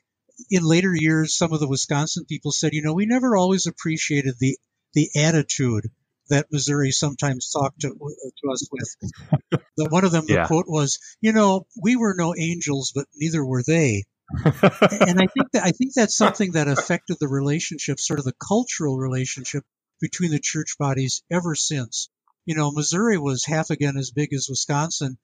in 0.50 0.62
later 0.62 0.92
years, 0.94 1.36
some 1.36 1.52
of 1.52 1.60
the 1.60 1.68
Wisconsin 1.68 2.24
people 2.26 2.52
said, 2.52 2.72
you 2.72 2.82
know, 2.82 2.94
we 2.94 3.06
never 3.06 3.36
always 3.36 3.66
appreciated 3.66 4.34
the, 4.38 4.58
the 4.94 5.10
attitude 5.16 5.90
that 6.28 6.46
Missouri 6.52 6.90
sometimes 6.90 7.50
talked 7.50 7.80
to, 7.80 7.88
to 7.88 8.52
us 8.52 8.68
with. 8.70 9.60
one 9.90 10.04
of 10.04 10.12
them, 10.12 10.26
the 10.26 10.44
quote 10.46 10.66
was, 10.68 10.98
you 11.20 11.32
know, 11.32 11.66
we 11.82 11.96
were 11.96 12.14
no 12.16 12.34
angels, 12.36 12.92
but 12.94 13.06
neither 13.14 13.44
were 13.44 13.62
they. 13.62 14.04
and 14.44 15.20
I 15.20 15.26
think 15.26 15.52
that 15.52 15.62
I 15.64 15.70
think 15.70 15.94
that's 15.94 16.14
something 16.14 16.52
that 16.52 16.68
affected 16.68 17.16
the 17.18 17.28
relationship, 17.28 17.98
sort 17.98 18.18
of 18.18 18.26
the 18.26 18.34
cultural 18.46 18.98
relationship 18.98 19.64
between 20.02 20.30
the 20.30 20.40
church 20.40 20.76
bodies 20.78 21.22
ever 21.30 21.54
since. 21.54 22.10
You 22.44 22.54
know, 22.54 22.70
Missouri 22.70 23.16
was 23.16 23.46
half 23.46 23.70
again 23.70 23.96
as 23.96 24.10
big 24.10 24.34
as 24.34 24.48
Wisconsin 24.50 25.16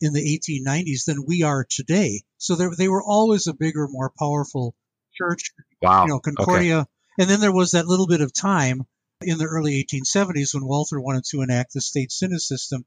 in 0.00 0.12
the 0.12 0.38
1890s 0.38 1.04
than 1.06 1.24
we 1.26 1.42
are 1.42 1.66
today. 1.68 2.22
So 2.36 2.54
they 2.54 2.88
were 2.88 3.02
always 3.02 3.46
a 3.46 3.54
bigger, 3.54 3.88
more 3.88 4.12
powerful 4.18 4.74
church. 5.14 5.52
Wow. 5.82 6.04
You 6.04 6.08
know, 6.08 6.20
Concordia. 6.20 6.78
Okay. 6.80 6.88
And 7.20 7.28
then 7.28 7.40
there 7.40 7.52
was 7.52 7.72
that 7.72 7.86
little 7.86 8.06
bit 8.06 8.20
of 8.20 8.32
time 8.32 8.86
in 9.20 9.38
the 9.38 9.46
early 9.46 9.84
1870s 9.84 10.54
when 10.54 10.64
Walther 10.64 11.00
wanted 11.00 11.24
to 11.30 11.42
enact 11.42 11.72
the 11.72 11.80
state 11.80 12.12
synod 12.12 12.40
system 12.40 12.84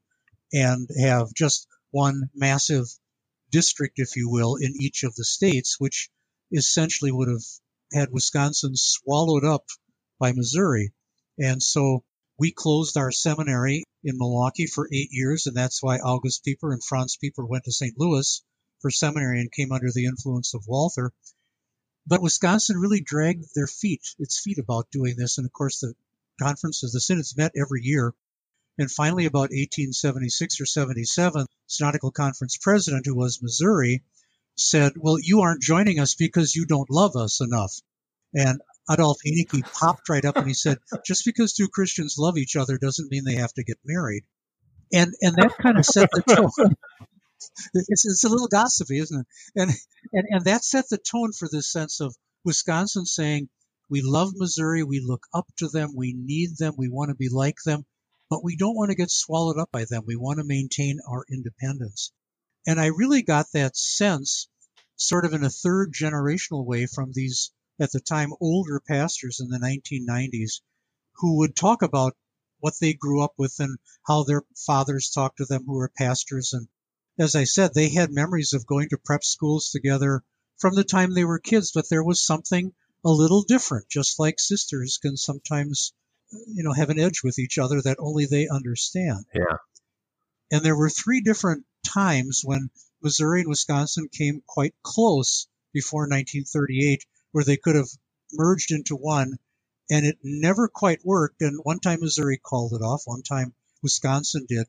and 0.52 0.88
have 0.98 1.34
just 1.34 1.66
one 1.90 2.30
massive 2.34 2.86
district, 3.50 3.98
if 3.98 4.16
you 4.16 4.30
will, 4.30 4.56
in 4.56 4.72
each 4.80 5.02
of 5.02 5.14
the 5.14 5.24
states, 5.24 5.76
which 5.78 6.08
essentially 6.50 7.12
would 7.12 7.28
have 7.28 7.42
had 7.92 8.08
Wisconsin 8.10 8.72
swallowed 8.74 9.44
up 9.44 9.64
by 10.18 10.32
Missouri. 10.32 10.94
And 11.38 11.62
so 11.62 12.04
we 12.38 12.52
closed 12.52 12.96
our 12.96 13.10
seminary 13.10 13.84
in 14.04 14.18
Milwaukee 14.18 14.66
for 14.66 14.88
eight 14.92 15.10
years, 15.12 15.46
and 15.46 15.56
that's 15.56 15.82
why 15.82 15.98
August 15.98 16.44
Pieper 16.44 16.72
and 16.72 16.82
Franz 16.82 17.16
Pieper 17.16 17.44
went 17.44 17.64
to 17.64 17.72
St. 17.72 17.98
Louis 17.98 18.42
for 18.80 18.90
seminary 18.90 19.40
and 19.40 19.52
came 19.52 19.72
under 19.72 19.90
the 19.92 20.06
influence 20.06 20.54
of 20.54 20.66
Walther. 20.66 21.12
But 22.06 22.22
Wisconsin 22.22 22.78
really 22.78 23.00
dragged 23.00 23.54
their 23.54 23.68
feet, 23.68 24.14
its 24.18 24.40
feet 24.40 24.58
about 24.58 24.90
doing 24.90 25.16
this. 25.16 25.38
And 25.38 25.46
of 25.46 25.52
course, 25.52 25.80
the 25.80 25.94
conferences, 26.40 26.92
the 26.92 27.00
synods 27.00 27.36
met 27.36 27.52
every 27.56 27.82
year. 27.82 28.12
And 28.78 28.90
finally, 28.90 29.26
about 29.26 29.50
1876 29.50 30.60
or 30.60 30.66
77, 30.66 31.46
Synodical 31.68 32.10
Conference 32.10 32.56
president, 32.56 33.06
who 33.06 33.14
was 33.14 33.42
Missouri, 33.42 34.02
said, 34.56 34.94
Well, 34.96 35.18
you 35.20 35.42
aren't 35.42 35.62
joining 35.62 36.00
us 36.00 36.14
because 36.14 36.56
you 36.56 36.66
don't 36.66 36.90
love 36.90 37.14
us 37.16 37.40
enough. 37.40 37.80
And 38.34 38.60
Adolf 38.90 39.18
Hoenecke 39.24 39.62
popped 39.72 40.08
right 40.08 40.24
up 40.24 40.36
and 40.36 40.46
he 40.46 40.54
said, 40.54 40.78
Just 41.04 41.24
because 41.24 41.52
two 41.52 41.68
Christians 41.68 42.16
love 42.18 42.36
each 42.36 42.56
other 42.56 42.78
doesn't 42.78 43.10
mean 43.10 43.24
they 43.24 43.36
have 43.36 43.52
to 43.54 43.64
get 43.64 43.78
married. 43.84 44.24
And 44.92 45.12
and 45.22 45.36
that 45.36 45.56
kind 45.60 45.78
of 45.78 45.86
set 45.86 46.10
the 46.12 46.22
tone. 46.22 46.74
it's, 47.74 48.04
it's 48.04 48.24
a 48.24 48.28
little 48.28 48.48
gossipy, 48.48 48.98
isn't 48.98 49.20
it? 49.20 49.26
And, 49.60 49.70
and 50.12 50.26
and 50.30 50.44
that 50.44 50.64
set 50.64 50.88
the 50.90 50.98
tone 50.98 51.32
for 51.32 51.48
this 51.50 51.70
sense 51.70 52.00
of 52.00 52.14
Wisconsin 52.44 53.06
saying, 53.06 53.48
We 53.88 54.02
love 54.02 54.32
Missouri, 54.34 54.82
we 54.82 55.00
look 55.00 55.26
up 55.32 55.46
to 55.58 55.68
them, 55.68 55.94
we 55.96 56.12
need 56.16 56.56
them, 56.58 56.74
we 56.76 56.88
want 56.88 57.10
to 57.10 57.14
be 57.14 57.28
like 57.28 57.58
them, 57.64 57.86
but 58.28 58.44
we 58.44 58.56
don't 58.56 58.76
want 58.76 58.90
to 58.90 58.96
get 58.96 59.10
swallowed 59.10 59.58
up 59.58 59.70
by 59.72 59.84
them. 59.84 60.02
We 60.06 60.16
want 60.16 60.38
to 60.38 60.44
maintain 60.44 60.98
our 61.08 61.24
independence. 61.30 62.12
And 62.66 62.80
I 62.80 62.86
really 62.86 63.22
got 63.22 63.46
that 63.52 63.76
sense 63.76 64.48
sort 64.96 65.24
of 65.24 65.32
in 65.32 65.44
a 65.44 65.50
third 65.50 65.92
generational 65.92 66.64
way 66.64 66.86
from 66.86 67.10
these, 67.12 67.50
at 67.80 67.92
the 67.92 68.00
time, 68.00 68.32
older 68.40 68.80
pastors 68.80 69.40
in 69.40 69.48
the 69.48 69.58
1990s 69.58 70.60
who 71.16 71.38
would 71.38 71.56
talk 71.56 71.82
about 71.82 72.16
what 72.60 72.74
they 72.80 72.92
grew 72.92 73.22
up 73.22 73.34
with 73.36 73.58
and 73.58 73.78
how 74.06 74.22
their 74.22 74.42
fathers 74.56 75.10
talked 75.10 75.38
to 75.38 75.44
them 75.44 75.64
who 75.66 75.74
were 75.74 75.92
pastors. 75.96 76.52
And 76.52 76.68
as 77.18 77.34
I 77.34 77.44
said, 77.44 77.74
they 77.74 77.88
had 77.88 78.12
memories 78.12 78.52
of 78.52 78.66
going 78.66 78.88
to 78.90 78.98
prep 78.98 79.24
schools 79.24 79.70
together 79.70 80.22
from 80.58 80.74
the 80.74 80.84
time 80.84 81.12
they 81.12 81.24
were 81.24 81.38
kids, 81.38 81.72
but 81.72 81.88
there 81.88 82.04
was 82.04 82.24
something 82.24 82.72
a 83.04 83.10
little 83.10 83.42
different, 83.42 83.88
just 83.88 84.18
like 84.18 84.38
sisters 84.38 84.98
can 85.02 85.16
sometimes 85.16 85.92
you 86.46 86.62
know, 86.62 86.72
have 86.72 86.90
an 86.90 86.98
edge 86.98 87.22
with 87.22 87.38
each 87.38 87.58
other 87.58 87.80
that 87.82 87.98
only 87.98 88.26
they 88.26 88.48
understand. 88.48 89.24
Yeah. 89.34 89.58
And 90.50 90.64
there 90.64 90.76
were 90.76 90.90
three 90.90 91.20
different 91.20 91.64
times 91.86 92.42
when 92.44 92.70
Missouri 93.02 93.40
and 93.40 93.48
Wisconsin 93.48 94.08
came 94.10 94.42
quite 94.46 94.74
close 94.82 95.46
before 95.72 96.02
1938 96.02 97.04
where 97.32 97.44
they 97.44 97.56
could 97.56 97.74
have 97.74 97.88
merged 98.32 98.70
into 98.70 98.96
one 98.96 99.38
and 99.90 100.06
it 100.06 100.18
never 100.22 100.68
quite 100.68 101.04
worked. 101.04 101.42
And 101.42 101.60
one 101.62 101.80
time 101.80 102.00
Missouri 102.00 102.38
called 102.38 102.72
it 102.72 102.82
off, 102.82 103.02
one 103.04 103.22
time 103.22 103.54
Wisconsin 103.82 104.46
did. 104.48 104.66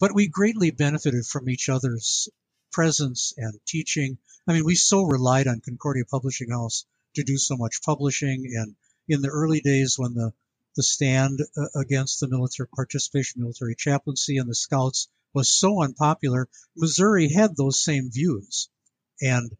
But 0.00 0.14
we 0.14 0.28
greatly 0.28 0.70
benefited 0.70 1.26
from 1.26 1.48
each 1.48 1.68
other's 1.68 2.28
presence 2.72 3.32
and 3.36 3.58
teaching. 3.66 4.18
I 4.46 4.52
mean, 4.52 4.64
we 4.64 4.74
so 4.74 5.02
relied 5.02 5.46
on 5.46 5.60
Concordia 5.60 6.04
Publishing 6.04 6.50
House 6.50 6.84
to 7.14 7.22
do 7.22 7.38
so 7.38 7.56
much 7.56 7.82
publishing. 7.82 8.52
And 8.56 8.76
in 9.08 9.22
the 9.22 9.28
early 9.28 9.60
days 9.60 9.98
when 9.98 10.14
the 10.14 10.32
the 10.76 10.82
stand 10.82 11.40
uh, 11.56 11.80
against 11.80 12.20
the 12.20 12.28
military 12.28 12.68
participation, 12.68 13.40
military 13.40 13.74
chaplaincy, 13.74 14.36
and 14.36 14.48
the 14.48 14.54
scouts 14.54 15.08
was 15.32 15.50
so 15.50 15.82
unpopular, 15.82 16.48
Missouri 16.76 17.28
had 17.28 17.56
those 17.56 17.82
same 17.82 18.10
views. 18.10 18.68
And 19.22 19.56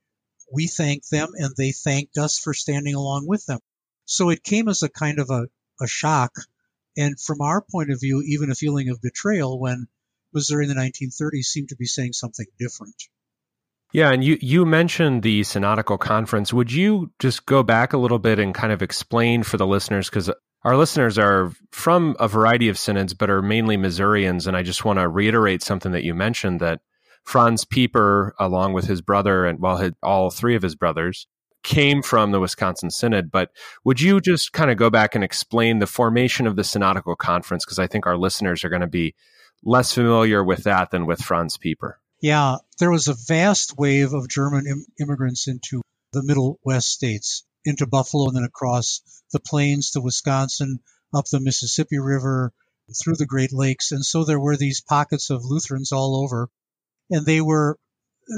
we 0.53 0.67
thanked 0.67 1.11
them 1.11 1.29
and 1.35 1.55
they 1.57 1.73
thanked 1.73 2.19
us 2.19 2.39
for 2.39 2.55
standing 2.55 2.95
along 2.95 3.27
with 3.27 3.45
them. 3.47 3.61
So 4.05 4.31
it 4.31 4.43
came 4.43 4.69
as 4.69 4.83
a 4.83 4.89
kind 4.89 5.19
of 5.19 5.31
a, 5.31 5.47
a 5.81 5.87
shock. 5.87 6.33
And 6.97 7.21
from 7.21 7.41
our 7.41 7.63
point 7.63 7.91
of 7.91 8.01
view, 8.01 8.23
even 8.23 8.51
a 8.51 8.55
feeling 8.55 8.89
of 8.89 9.03
betrayal 9.03 9.59
when 9.59 9.87
Missouri 10.33 10.65
in 10.65 10.75
the 10.75 10.81
1930s 10.81 11.45
seemed 11.45 11.71
to 11.71 11.77
be 11.77 11.87
saying 11.87 12.13
something 12.13 12.47
different. 12.59 12.95
Yeah, 13.93 14.11
and 14.11 14.23
you 14.23 14.37
you 14.41 14.67
mentioned 14.67 15.23
the 15.23 15.43
synodical 15.45 15.97
conference. 15.97 16.53
Would 16.53 16.73
you 16.73 17.13
just 17.19 17.47
go 17.47 17.63
back 17.63 17.93
a 17.93 17.99
little 17.99 18.19
bit 18.19 18.39
and 18.39 18.55
kind 18.55 18.73
of 18.73 18.83
explain 18.83 19.43
for 19.43 19.57
the 19.57 19.67
listeners 19.67 20.11
because 20.11 20.31
our 20.67 20.77
listeners 20.77 21.17
are 21.17 21.53
from 21.71 22.17
a 22.19 22.27
variety 22.27 22.69
of 22.69 22.77
synods, 22.77 23.15
but 23.15 23.31
are 23.31 23.41
mainly 23.41 23.77
Missourians. 23.77 24.49
And 24.49 24.57
I 24.57 24.65
just 24.65 24.85
want 24.85 24.99
to 24.99 25.09
reiterate 25.09 25.63
something 25.63 25.93
that 25.93 26.03
you 26.03 26.13
mentioned 26.13 26.59
that 26.59 26.81
Franz 27.27 27.65
Pieper, 27.65 28.35
along 28.39 28.73
with 28.73 28.87
his 28.87 29.03
brother 29.03 29.47
and 29.47 29.61
well, 29.61 29.79
his, 29.79 29.93
all 30.01 30.31
three 30.31 30.55
of 30.55 30.63
his 30.63 30.77
brothers, 30.77 31.27
came 31.65 32.01
from 32.01 32.31
the 32.31 32.39
Wisconsin 32.39 32.89
Synod. 32.89 33.33
But 33.33 33.51
would 33.85 34.01
you 34.01 34.21
just 34.21 34.53
kind 34.53 34.71
of 34.71 34.77
go 34.77 34.91
back 34.91 35.17
and 35.17 35.25
explain 35.25 35.81
the 35.81 35.89
formation 35.89 36.47
of 36.47 36.55
the 36.55 36.63
Synodical 36.63 37.17
Conference? 37.17 37.65
Because 37.65 37.81
I 37.81 37.89
think 37.89 38.07
our 38.07 38.17
listeners 38.17 38.63
are 38.63 38.69
going 38.69 38.81
to 38.81 38.87
be 38.87 39.17
less 39.65 39.93
familiar 39.93 40.45
with 40.45 40.63
that 40.63 40.93
than 40.93 41.05
with 41.05 41.21
Franz 41.21 41.57
Pieper. 41.57 41.99
Yeah, 42.21 42.59
there 42.79 42.93
was 42.93 43.09
a 43.09 43.17
vast 43.27 43.77
wave 43.77 44.13
of 44.13 44.29
German 44.29 44.67
Im- 44.67 44.87
immigrants 45.01 45.49
into 45.49 45.83
the 46.13 46.23
Middle 46.23 46.61
West 46.65 46.89
states 46.89 47.45
into 47.65 47.89
Buffalo 47.89 48.29
and 48.29 48.37
then 48.37 48.45
across 48.45 49.01
the 49.33 49.41
plains 49.41 49.91
to 49.91 50.01
Wisconsin, 50.01 50.79
up 51.13 51.25
the 51.27 51.41
Mississippi 51.41 51.99
River, 51.99 52.53
through 53.03 53.17
the 53.17 53.27
Great 53.27 53.53
Lakes. 53.53 53.91
And 53.91 54.05
so 54.05 54.23
there 54.23 54.39
were 54.39 54.57
these 54.57 54.81
pockets 54.81 55.31
of 55.31 55.45
Lutherans 55.45 55.91
all 55.91 56.23
over. 56.23 56.49
And 57.11 57.25
they 57.25 57.41
were 57.41 57.79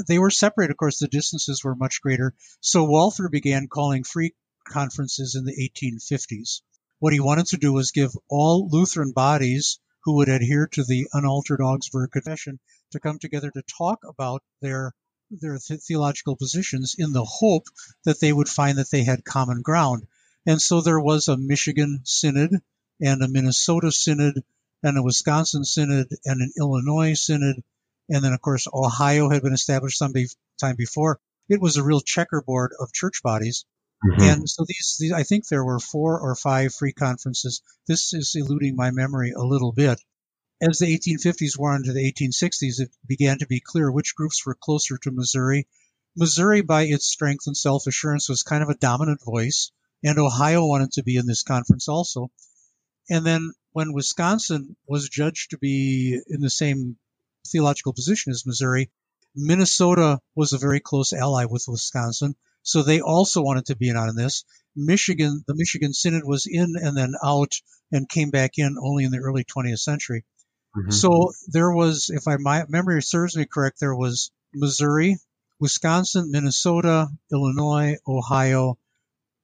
they 0.07 0.19
were 0.19 0.29
separated. 0.29 0.71
Of 0.71 0.77
course, 0.77 0.99
the 0.99 1.07
distances 1.07 1.63
were 1.63 1.75
much 1.75 2.01
greater. 2.01 2.35
So 2.61 2.83
Walther 2.83 3.27
began 3.27 3.67
calling 3.67 4.03
free 4.03 4.35
conferences 4.67 5.35
in 5.35 5.45
the 5.45 5.71
1850s. 5.81 6.61
What 6.99 7.13
he 7.13 7.19
wanted 7.19 7.47
to 7.47 7.57
do 7.57 7.73
was 7.73 7.91
give 7.91 8.11
all 8.29 8.69
Lutheran 8.69 9.11
bodies 9.11 9.79
who 10.03 10.17
would 10.17 10.29
adhere 10.29 10.67
to 10.67 10.83
the 10.83 11.07
unaltered 11.13 11.61
Augsburg 11.61 12.11
Confession 12.11 12.59
to 12.91 12.99
come 12.99 13.19
together 13.19 13.51
to 13.51 13.63
talk 13.63 14.03
about 14.03 14.43
their 14.61 14.93
their 15.31 15.59
theological 15.59 16.35
positions 16.35 16.95
in 16.97 17.13
the 17.13 17.23
hope 17.23 17.65
that 18.03 18.19
they 18.19 18.33
would 18.33 18.49
find 18.49 18.77
that 18.77 18.89
they 18.89 19.03
had 19.03 19.23
common 19.23 19.61
ground. 19.61 20.07
And 20.45 20.61
so 20.61 20.81
there 20.81 20.99
was 20.99 21.27
a 21.27 21.37
Michigan 21.37 22.01
synod 22.03 22.61
and 22.99 23.21
a 23.21 23.27
Minnesota 23.27 23.91
synod 23.91 24.43
and 24.81 24.97
a 24.97 25.03
Wisconsin 25.03 25.63
synod 25.63 26.09
and 26.25 26.41
an 26.41 26.51
Illinois 26.57 27.13
synod 27.13 27.63
And 28.09 28.23
then, 28.23 28.33
of 28.33 28.41
course, 28.41 28.67
Ohio 28.73 29.29
had 29.29 29.43
been 29.43 29.53
established 29.53 29.99
some 29.99 30.11
be- 30.11 30.27
time 30.59 30.75
before. 30.75 31.19
It 31.47 31.61
was 31.61 31.77
a 31.77 31.83
real 31.83 32.01
checkerboard 32.01 32.71
of 32.79 32.91
church 32.91 33.21
bodies. 33.23 33.65
Mm-hmm. 34.03 34.21
And 34.21 34.49
so 34.49 34.65
these, 34.67 34.97
these, 34.99 35.11
I 35.11 35.23
think 35.23 35.47
there 35.47 35.63
were 35.63 35.79
four 35.79 36.19
or 36.19 36.35
five 36.35 36.73
free 36.73 36.93
conferences. 36.93 37.61
This 37.87 38.13
is 38.13 38.33
eluding 38.35 38.75
my 38.75 38.91
memory 38.91 39.31
a 39.31 39.43
little 39.43 39.71
bit. 39.71 40.01
As 40.61 40.79
the 40.79 40.97
1850s 40.97 41.57
wore 41.57 41.75
into 41.75 41.93
the 41.93 42.11
1860s, 42.11 42.79
it 42.79 42.91
began 43.05 43.39
to 43.39 43.47
be 43.47 43.61
clear 43.61 43.91
which 43.91 44.15
groups 44.15 44.45
were 44.45 44.57
closer 44.59 44.97
to 44.97 45.11
Missouri. 45.11 45.67
Missouri, 46.15 46.61
by 46.61 46.83
its 46.83 47.05
strength 47.05 47.45
and 47.47 47.55
self 47.55 47.87
assurance, 47.87 48.27
was 48.27 48.43
kind 48.43 48.63
of 48.63 48.69
a 48.69 48.75
dominant 48.75 49.21
voice, 49.23 49.71
and 50.03 50.17
Ohio 50.17 50.65
wanted 50.65 50.91
to 50.93 51.03
be 51.03 51.15
in 51.15 51.25
this 51.25 51.43
conference 51.43 51.87
also. 51.87 52.31
And 53.09 53.25
then 53.25 53.53
when 53.71 53.93
Wisconsin 53.93 54.75
was 54.87 55.09
judged 55.09 55.51
to 55.51 55.57
be 55.57 56.19
in 56.27 56.41
the 56.41 56.49
same 56.49 56.97
theological 57.51 57.93
position 57.93 58.31
as 58.31 58.45
Missouri, 58.45 58.89
Minnesota 59.35 60.19
was 60.35 60.53
a 60.53 60.57
very 60.57 60.79
close 60.79 61.13
ally 61.13 61.45
with 61.45 61.65
Wisconsin. 61.67 62.35
So 62.63 62.83
they 62.83 63.01
also 63.01 63.41
wanted 63.41 63.67
to 63.67 63.75
be 63.75 63.89
in 63.89 63.97
on 63.97 64.15
this. 64.15 64.43
Michigan, 64.75 65.43
the 65.47 65.55
Michigan 65.55 65.93
Synod 65.93 66.23
was 66.23 66.45
in 66.45 66.75
and 66.81 66.95
then 66.95 67.13
out 67.23 67.53
and 67.91 68.07
came 68.07 68.29
back 68.29 68.51
in 68.57 68.77
only 68.81 69.03
in 69.03 69.11
the 69.11 69.19
early 69.19 69.43
20th 69.43 69.79
century. 69.79 70.25
Mm-hmm. 70.75 70.91
So 70.91 71.31
there 71.47 71.71
was, 71.71 72.09
if 72.09 72.27
I, 72.27 72.37
my 72.37 72.65
memory 72.67 73.01
serves 73.01 73.35
me 73.35 73.45
correct, 73.45 73.79
there 73.79 73.95
was 73.95 74.31
Missouri, 74.53 75.17
Wisconsin, 75.59 76.31
Minnesota, 76.31 77.07
Illinois, 77.31 77.97
Ohio, 78.07 78.77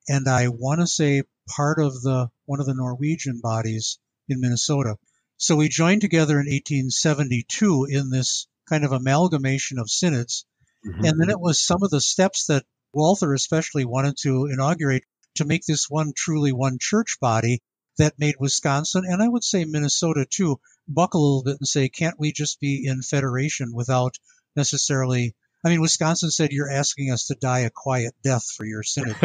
and 0.08 0.28
I 0.28 0.50
want 0.50 0.82
to 0.82 0.88
say 0.88 1.24
part 1.56 1.80
of 1.80 2.02
the 2.02 2.30
one 2.46 2.60
of 2.60 2.66
the 2.66 2.76
Norwegian 2.76 3.40
bodies 3.42 3.98
in 4.30 4.40
Minnesota. 4.40 4.98
So 5.38 5.56
we 5.56 5.70
joined 5.70 6.02
together 6.02 6.40
in 6.40 6.48
1872 6.48 7.88
in 7.90 8.10
this 8.10 8.48
kind 8.70 8.84
of 8.86 8.92
amalgamation 8.92 9.80
of 9.80 9.90
synods. 9.90 10.46
Mm-hmm. 10.86 11.06
And 11.06 11.22
then 11.22 11.30
it 11.30 11.40
was 11.40 11.62
some 11.62 11.84
of 11.84 11.90
the 11.90 12.02
steps 12.02 12.48
that 12.48 12.66
Walther 12.94 13.34
especially 13.34 13.86
wanted 13.86 14.16
to 14.22 14.46
inaugurate 14.46 15.04
to 15.36 15.46
make 15.46 15.66
this 15.66 15.90
one 15.90 16.14
truly 16.16 16.52
one 16.52 16.78
church 16.80 17.18
body 17.20 17.62
that 17.98 18.20
made 18.20 18.36
Wisconsin 18.40 19.04
and 19.06 19.22
I 19.22 19.28
would 19.28 19.44
say 19.44 19.66
Minnesota 19.66 20.26
too 20.30 20.60
buckle 20.88 21.22
a 21.22 21.26
little 21.26 21.44
bit 21.44 21.58
and 21.60 21.68
say, 21.68 21.90
can't 21.90 22.20
we 22.20 22.32
just 22.32 22.60
be 22.60 22.86
in 22.86 23.02
federation 23.02 23.74
without 23.74 24.18
necessarily 24.56 25.36
I 25.66 25.70
mean, 25.70 25.82
Wisconsin 25.82 26.30
said 26.30 26.52
you're 26.52 26.70
asking 26.70 27.12
us 27.12 27.26
to 27.28 27.36
die 27.36 27.62
a 27.62 27.72
quiet 27.72 28.14
death 28.24 28.46
for 28.46 28.66
your 28.66 28.84
synod. 28.84 29.16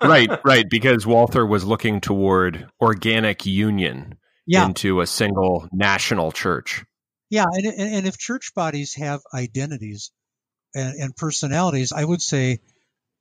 right, 0.00 0.30
right, 0.44 0.70
because 0.70 1.04
Walther 1.04 1.44
was 1.44 1.64
looking 1.64 2.00
toward 2.00 2.68
organic 2.80 3.44
union 3.44 4.18
yeah. 4.48 4.66
into 4.66 5.00
a 5.00 5.06
single 5.06 5.68
national 5.72 6.32
church. 6.32 6.84
Yeah, 7.30 7.44
and, 7.52 7.66
and 7.66 8.06
if 8.06 8.16
church 8.16 8.52
bodies 8.54 8.94
have 8.94 9.20
identities 9.34 10.10
and, 10.74 10.94
and 10.98 11.16
personalities, 11.16 11.92
I 11.92 12.04
would 12.04 12.22
say 12.22 12.60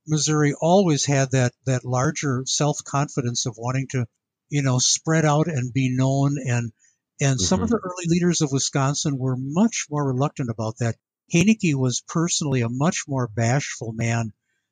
Missouri 0.08 0.54
always 0.60 1.06
had 1.06 1.32
that 1.32 1.52
that 1.66 1.84
larger 1.84 2.44
self 2.46 2.78
confidence 2.86 3.46
of 3.46 3.56
wanting 3.58 3.88
to, 3.92 4.06
you 4.50 4.62
know, 4.62 4.80
spread 4.80 5.26
out 5.26 5.48
and 5.48 5.74
be 5.74 5.94
known. 5.94 6.38
And 6.40 6.72
and 7.20 7.38
mm-hmm. 7.38 7.44
some 7.44 7.62
of 7.62 7.70
mm-hmm. 7.70 7.76
the 7.76 7.82
early 7.84 8.06
leaders 8.08 8.42
of 8.42 8.54
Wisconsin 8.54 9.18
were 9.18 9.36
much 9.38 9.88
more 9.90 10.08
reluctant 10.08 10.50
about 10.50 10.78
that. 10.80 10.96
Hoenecke 11.34 11.76
was 11.76 12.02
personally 12.08 12.62
a 12.62 12.70
much 12.70 13.04
more 13.06 13.28
bashful 13.28 13.92
man. 13.92 14.32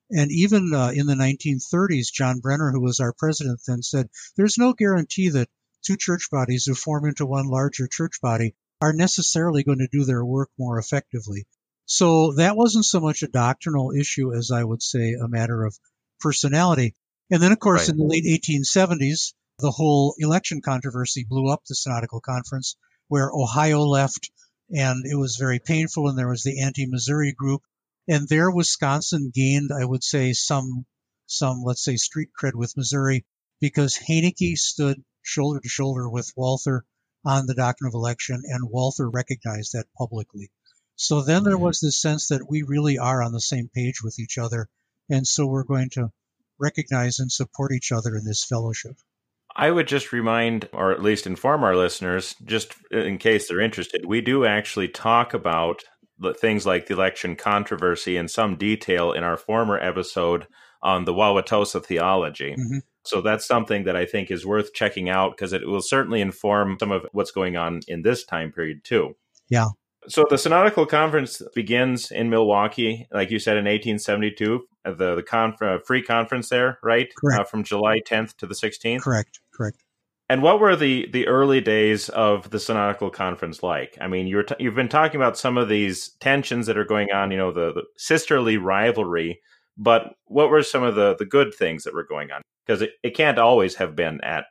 And 0.10 0.32
even 0.32 0.72
uh, 0.74 0.92
in 0.96 1.08
the 1.08 1.16
1930s, 1.16 2.14
John 2.14 2.40
Brenner, 2.40 2.72
who 2.72 2.80
was 2.80 3.00
our 3.02 3.12
president 3.18 3.60
then, 3.68 3.82
said, 3.82 4.08
There's 4.38 4.58
no 4.58 4.72
guarantee 4.72 5.30
that 5.30 5.50
two 5.86 5.98
church 5.98 6.30
bodies 6.32 6.65
who 6.65 6.74
form 6.74 7.06
into 7.06 7.25
one 7.25 7.48
larger 7.48 7.88
church 7.88 8.20
body 8.22 8.56
are 8.82 8.94
necessarily 8.94 9.63
going 9.63 9.80
to 9.80 9.88
do 9.92 10.04
their 10.04 10.24
work 10.24 10.50
more 10.58 10.80
effectively. 10.80 11.46
So 11.86 12.34
that 12.34 12.58
wasn't 12.58 12.86
so 12.86 13.00
much 13.00 13.22
a 13.24 13.27
doctrinal 13.27 13.92
issue 13.92 14.34
as 14.34 14.51
I 14.51 14.63
would 14.63 14.82
say 14.82 15.13
a 15.13 15.27
matter 15.27 15.63
of 15.63 15.77
personality. 16.20 16.96
And 17.30 17.42
then, 17.42 17.51
of 17.51 17.60
course, 17.60 17.82
right. 17.82 17.89
in 17.89 17.98
the 17.98 18.06
late 18.06 18.25
1870s, 18.25 19.34
the 19.60 19.71
whole 19.71 20.15
election 20.17 20.62
controversy 20.62 21.26
blew 21.28 21.48
up 21.50 21.63
the 21.65 21.76
Synodical 21.76 22.21
Conference, 22.21 22.76
where 23.08 23.32
Ohio 23.32 23.82
left, 23.82 24.32
and 24.69 25.06
it 25.06 25.15
was 25.15 25.38
very 25.38 25.60
painful. 25.60 26.10
And 26.10 26.17
there 26.17 26.28
was 26.28 26.43
the 26.43 26.62
anti-Missouri 26.62 27.32
group, 27.32 27.62
and 28.08 28.28
there 28.28 28.52
Wisconsin 28.52 29.32
gained, 29.34 29.71
I 29.71 29.86
would 29.86 30.04
say, 30.04 30.34
some 30.34 30.86
some 31.28 31.63
let's 31.63 31.84
say 31.84 31.95
street 31.95 32.30
cred 32.39 32.54
with 32.54 32.78
Missouri 32.78 33.26
because 33.60 33.98
Hoenecke 33.98 34.58
stood 34.58 35.04
shoulder 35.26 35.60
to 35.60 35.70
shoulder 35.70 36.10
with 36.10 36.32
Walther 36.36 36.86
on 37.26 37.48
the 37.48 37.56
doctrine 37.56 37.88
of 37.88 37.94
election, 37.94 38.42
and 38.46 38.70
Walther 38.70 39.10
recognized 39.10 39.74
that 39.74 39.88
publicly. 39.98 40.52
So 40.96 41.22
then 41.22 41.44
there 41.44 41.58
was 41.58 41.80
this 41.80 42.00
sense 42.00 42.30
that 42.30 42.50
we 42.50 42.62
really 42.62 42.98
are 42.98 43.22
on 43.22 43.34
the 43.34 43.42
same 43.42 43.70
page 43.74 44.02
with 44.04 44.20
each 44.20 44.38
other. 44.38 44.70
And 45.10 45.28
so 45.28 45.46
we're 45.46 45.64
going 45.64 45.90
to 45.92 46.12
recognize 46.60 47.20
and 47.20 47.32
support 47.32 47.74
each 47.74 47.92
other 47.92 48.16
in 48.16 48.24
this 48.24 48.46
fellowship. 48.46 48.96
I 49.56 49.72
would 49.72 49.88
just 49.88 50.12
remind, 50.12 50.70
or 50.72 50.92
at 50.92 51.02
least 51.02 51.28
inform 51.28 51.64
our 51.64 51.76
listeners, 51.76 52.36
just 52.46 52.76
in 52.92 53.18
case 53.18 53.48
they're 53.48 53.60
interested, 53.60 54.06
we 54.06 54.22
do 54.22 54.46
actually 54.46 54.88
talk 54.88 55.34
about 55.34 55.84
things 56.38 56.66
like 56.66 56.88
the 56.88 56.94
election 56.94 57.36
controversy 57.36 58.18
in 58.18 58.28
some 58.28 58.56
detail 58.56 59.12
in 59.12 59.24
our 59.24 59.38
former 59.38 59.78
episode 59.78 60.48
on 60.82 61.06
the 61.06 61.14
Wauwatosa 61.14 61.84
theology. 61.84 62.56
Mm-hmm. 62.58 62.78
So 63.06 63.22
that's 63.22 63.46
something 63.46 63.84
that 63.84 63.96
I 63.96 64.06
think 64.06 64.32
is 64.32 64.46
worth 64.46 64.74
checking 64.74 65.10
out 65.10 65.32
because 65.32 65.54
it 65.54 65.68
will 65.68 65.82
certainly 65.82 66.22
inform 66.22 66.78
some 66.80 66.91
of 66.91 67.06
what's 67.12 67.32
going 67.32 67.58
on 67.58 67.82
in 67.88 68.02
this 68.02 68.26
time 68.26 68.52
period 68.52 68.84
too. 68.84 69.15
Yeah. 69.50 69.68
So 70.08 70.24
the 70.30 70.38
Synodical 70.38 70.86
Conference 70.88 71.41
begins 71.56 72.12
in 72.12 72.30
Milwaukee, 72.30 73.08
like 73.12 73.32
you 73.32 73.39
said, 73.39 73.58
in 73.58 73.65
1872. 73.65 74.68
Uh, 74.86 74.91
the 74.91 75.15
the 75.15 75.24
conf- 75.24 75.62
uh, 75.62 75.80
free 75.80 76.04
conference 76.04 76.50
there, 76.50 76.78
right? 76.84 77.12
Correct. 77.18 77.41
Uh, 77.41 77.44
from 77.44 77.63
July 77.63 78.02
10th 78.02 78.36
to 78.38 78.46
the 78.46 78.54
16th. 78.54 79.02
Correct. 79.02 79.39
Correct. 79.52 79.84
And 80.28 80.41
what 80.41 80.60
were 80.60 80.76
the 80.76 81.08
the 81.12 81.28
early 81.28 81.62
days 81.62 82.10
of 82.10 82.50
the 82.50 82.60
Synodical 82.60 83.12
Conference 83.12 83.62
like? 83.62 83.98
I 84.02 84.08
mean, 84.08 84.28
you're 84.28 84.44
t- 84.44 84.56
you've 84.60 84.76
been 84.76 84.89
talking 84.89 85.20
about 85.20 85.38
some 85.38 85.58
of 85.58 85.70
these 85.70 86.10
tensions 86.20 86.68
that 86.68 86.78
are 86.78 86.86
going 86.86 87.12
on. 87.12 87.32
You 87.32 87.38
know, 87.38 87.52
the, 87.52 87.74
the 87.74 87.84
sisterly 87.98 88.58
rivalry. 88.58 89.41
But 89.78 90.15
what 90.26 90.50
were 90.50 90.63
some 90.63 90.84
of 90.84 90.96
the 90.96 91.15
the 91.15 91.26
good 91.26 91.54
things 91.54 91.84
that 91.84 91.94
were 91.94 92.06
going 92.06 92.32
on? 92.32 92.41
Because 92.65 92.82
it, 92.82 92.91
it 93.04 93.15
can't 93.15 93.38
always 93.38 93.75
have 93.75 93.95
been 93.95 94.21
at 94.21 94.45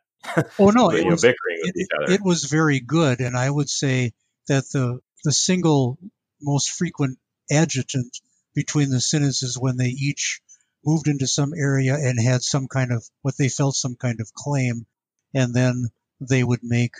oh 0.59 0.71
no, 0.71 0.91
it 0.93 1.07
was, 1.07 1.23
bickering 1.23 1.59
with 1.63 1.73
it, 1.75 1.81
each 1.81 1.89
other. 1.97 2.13
It 2.13 2.21
was 2.23 2.45
very 2.45 2.81
good, 2.81 3.21
and 3.21 3.37
I 3.37 3.51
would 3.51 3.69
say 3.69 4.13
that 4.49 4.65
the 4.73 5.01
the 5.25 5.33
single 5.33 5.99
most 6.41 6.71
frequent 6.71 7.19
adjutant 7.51 8.19
between 8.55 8.91
the 8.91 9.01
sentences 9.01 9.59
when 9.59 9.77
they 9.77 9.89
each 9.89 10.41
moved 10.85 11.09
into 11.09 11.27
some 11.27 11.53
area 11.57 11.95
and 11.95 12.21
had 12.21 12.43
some 12.43 12.69
kind 12.69 12.93
of 12.93 13.05
what 13.23 13.37
they 13.39 13.49
felt 13.49 13.75
some 13.75 13.97
kind 13.97 14.21
of 14.21 14.33
claim, 14.35 14.87
and 15.35 15.55
then 15.55 15.89
they 16.21 16.45
would 16.45 16.61
make 16.63 16.93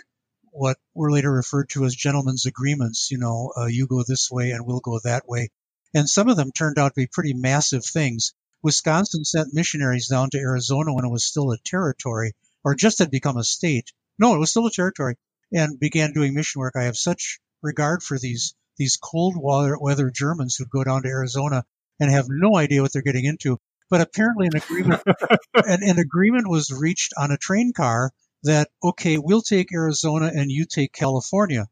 what 0.51 0.77
were 0.93 1.11
later 1.11 1.31
referred 1.31 1.69
to 1.69 1.85
as 1.85 1.95
gentlemen's 1.95 2.45
agreements. 2.45 3.09
You 3.11 3.19
know, 3.19 3.51
uh, 3.57 3.65
you 3.65 3.87
go 3.87 4.03
this 4.03 4.29
way 4.31 4.51
and 4.51 4.65
we'll 4.65 4.79
go 4.79 4.99
that 5.03 5.27
way. 5.27 5.49
And 5.93 6.09
some 6.09 6.29
of 6.29 6.37
them 6.37 6.51
turned 6.51 6.77
out 6.77 6.89
to 6.89 7.01
be 7.01 7.07
pretty 7.07 7.33
massive 7.33 7.85
things. 7.85 8.33
Wisconsin 8.65 9.23
sent 9.23 9.53
missionaries 9.53 10.07
down 10.07 10.31
to 10.31 10.39
Arizona 10.39 10.91
when 10.91 11.05
it 11.05 11.11
was 11.11 11.23
still 11.23 11.51
a 11.51 11.57
territory, 11.63 12.33
or 12.63 12.73
just 12.73 12.97
had 12.97 13.11
become 13.11 13.37
a 13.37 13.43
state. 13.43 13.91
No, 14.17 14.33
it 14.33 14.39
was 14.39 14.49
still 14.49 14.65
a 14.65 14.71
territory, 14.71 15.17
and 15.53 15.79
began 15.79 16.13
doing 16.13 16.33
mission 16.33 16.61
work. 16.61 16.73
I 16.75 16.85
have 16.85 16.97
such 16.97 17.39
regard 17.61 18.01
for 18.01 18.17
these 18.17 18.55
these 18.77 18.97
cold 18.97 19.35
weather 19.37 20.09
Germans 20.09 20.55
who 20.55 20.65
go 20.65 20.83
down 20.83 21.03
to 21.03 21.09
Arizona 21.09 21.63
and 21.99 22.09
have 22.09 22.25
no 22.27 22.57
idea 22.57 22.81
what 22.81 22.91
they're 22.91 23.03
getting 23.03 23.25
into. 23.25 23.59
But 23.91 24.01
apparently, 24.01 24.47
an 24.47 24.55
agreement 24.55 25.03
an, 25.53 25.83
an 25.83 25.99
agreement 25.99 26.49
was 26.49 26.71
reached 26.71 27.13
on 27.15 27.29
a 27.29 27.37
train 27.37 27.71
car 27.71 28.11
that 28.41 28.69
okay, 28.83 29.19
we'll 29.19 29.43
take 29.43 29.71
Arizona 29.71 30.31
and 30.33 30.49
you 30.49 30.65
take 30.65 30.91
California. 30.91 31.67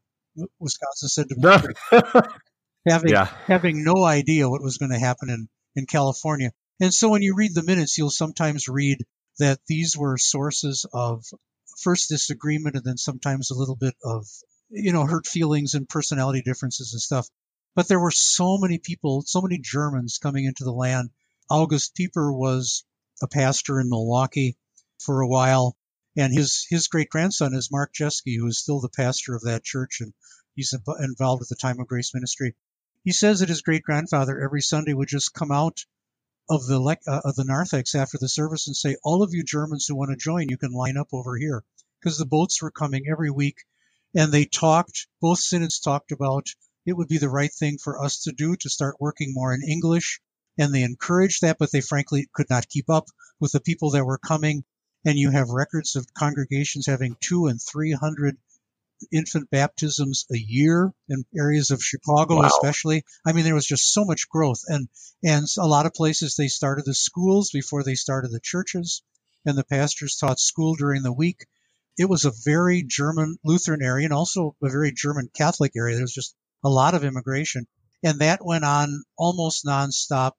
Wisconsin 0.60 1.08
said 1.08 1.28
to 1.28 1.34
me, 1.36 2.02
having 2.86 3.10
yeah. 3.12 3.26
having 3.46 3.82
no 3.82 4.04
idea 4.04 4.48
what 4.48 4.62
was 4.62 4.78
going 4.78 4.92
to 4.92 4.98
happen 5.00 5.28
in 5.28 5.48
in 5.74 5.86
California. 5.86 6.52
And 6.84 6.92
so, 6.92 7.08
when 7.08 7.22
you 7.22 7.34
read 7.34 7.54
the 7.54 7.62
minutes, 7.62 7.96
you'll 7.96 8.10
sometimes 8.10 8.68
read 8.68 9.06
that 9.38 9.58
these 9.66 9.96
were 9.96 10.18
sources 10.18 10.84
of 10.92 11.24
first 11.78 12.10
disagreement 12.10 12.76
and 12.76 12.84
then 12.84 12.98
sometimes 12.98 13.50
a 13.50 13.54
little 13.54 13.74
bit 13.74 13.94
of 14.04 14.26
you 14.68 14.92
know, 14.92 15.06
hurt 15.06 15.26
feelings 15.26 15.74
and 15.74 15.88
personality 15.88 16.42
differences 16.42 16.92
and 16.92 17.00
stuff. 17.00 17.26
But 17.74 17.88
there 17.88 18.00
were 18.00 18.10
so 18.10 18.58
many 18.58 18.78
people, 18.78 19.22
so 19.22 19.40
many 19.40 19.58
Germans 19.58 20.18
coming 20.18 20.44
into 20.44 20.64
the 20.64 20.72
land. 20.72 21.10
August 21.50 21.94
Pieper 21.94 22.32
was 22.32 22.84
a 23.22 23.28
pastor 23.28 23.80
in 23.80 23.88
Milwaukee 23.88 24.58
for 24.98 25.22
a 25.22 25.28
while, 25.28 25.78
and 26.18 26.32
his 26.32 26.66
his 26.68 26.88
great 26.88 27.08
grandson 27.08 27.54
is 27.54 27.70
Mark 27.70 27.94
Jeske, 27.94 28.36
who 28.36 28.46
is 28.46 28.58
still 28.58 28.80
the 28.80 28.90
pastor 28.90 29.34
of 29.34 29.44
that 29.44 29.64
church, 29.64 30.00
and 30.00 30.12
he's 30.54 30.74
involved 31.00 31.40
with 31.40 31.48
the 31.48 31.56
Time 31.56 31.80
of 31.80 31.86
Grace 31.86 32.12
ministry. 32.12 32.54
He 33.04 33.12
says 33.12 33.40
that 33.40 33.48
his 33.48 33.62
great 33.62 33.82
grandfather 33.84 34.38
every 34.38 34.60
Sunday 34.60 34.92
would 34.92 35.08
just 35.08 35.32
come 35.32 35.50
out 35.50 35.84
of 36.48 36.66
the 36.66 36.80
uh, 37.06 37.20
of 37.24 37.34
the 37.36 37.44
narthex 37.44 37.94
after 37.94 38.18
the 38.18 38.28
service 38.28 38.66
and 38.66 38.76
say, 38.76 38.96
"All 39.02 39.22
of 39.22 39.32
you 39.32 39.44
Germans 39.44 39.86
who 39.86 39.96
want 39.96 40.10
to 40.10 40.16
join, 40.16 40.48
you 40.48 40.58
can 40.58 40.72
line 40.72 40.96
up 40.96 41.08
over 41.12 41.36
here," 41.36 41.64
because 42.00 42.18
the 42.18 42.26
boats 42.26 42.60
were 42.60 42.70
coming 42.70 43.06
every 43.08 43.30
week 43.30 43.64
and 44.14 44.30
they 44.30 44.44
talked, 44.44 45.08
both 45.20 45.40
synods 45.40 45.80
talked 45.80 46.12
about 46.12 46.46
it 46.86 46.92
would 46.92 47.08
be 47.08 47.18
the 47.18 47.28
right 47.28 47.52
thing 47.52 47.78
for 47.78 48.02
us 48.02 48.22
to 48.22 48.32
do 48.32 48.54
to 48.56 48.70
start 48.70 49.00
working 49.00 49.32
more 49.32 49.52
in 49.52 49.62
English. 49.62 50.20
And 50.56 50.72
they 50.72 50.82
encouraged 50.82 51.40
that, 51.42 51.58
but 51.58 51.72
they 51.72 51.80
frankly 51.80 52.28
could 52.32 52.48
not 52.48 52.68
keep 52.68 52.88
up 52.88 53.06
with 53.40 53.52
the 53.52 53.60
people 53.60 53.90
that 53.90 54.04
were 54.04 54.18
coming. 54.18 54.64
And 55.04 55.18
you 55.18 55.30
have 55.30 55.48
records 55.48 55.96
of 55.96 56.14
congregations 56.14 56.86
having 56.86 57.16
two 57.20 57.46
and 57.46 57.60
three 57.60 57.92
hundred 57.92 58.36
infant 59.12 59.50
baptisms 59.50 60.26
a 60.32 60.36
year 60.36 60.92
in 61.08 61.24
areas 61.36 61.70
of 61.70 61.82
Chicago, 61.82 62.36
wow. 62.36 62.46
especially. 62.46 63.04
I 63.26 63.32
mean, 63.32 63.44
there 63.44 63.54
was 63.54 63.66
just 63.66 63.92
so 63.92 64.04
much 64.04 64.28
growth, 64.28 64.62
and 64.68 64.88
and 65.22 65.46
a 65.58 65.66
lot 65.66 65.86
of 65.86 65.94
places 65.94 66.34
they 66.34 66.48
started 66.48 66.84
the 66.84 66.94
schools 66.94 67.50
before 67.50 67.82
they 67.82 67.94
started 67.94 68.30
the 68.30 68.40
churches, 68.40 69.02
and 69.44 69.56
the 69.56 69.64
pastors 69.64 70.16
taught 70.16 70.38
school 70.38 70.74
during 70.74 71.02
the 71.02 71.12
week. 71.12 71.46
It 71.96 72.08
was 72.08 72.24
a 72.24 72.32
very 72.44 72.82
German 72.82 73.36
Lutheran 73.44 73.82
area, 73.82 74.06
and 74.06 74.14
also 74.14 74.56
a 74.62 74.70
very 74.70 74.92
German 74.92 75.30
Catholic 75.34 75.72
area. 75.76 75.94
There 75.94 76.04
was 76.04 76.14
just 76.14 76.34
a 76.64 76.68
lot 76.68 76.94
of 76.94 77.04
immigration, 77.04 77.66
and 78.02 78.20
that 78.20 78.44
went 78.44 78.64
on 78.64 79.02
almost 79.16 79.64
nonstop 79.64 80.32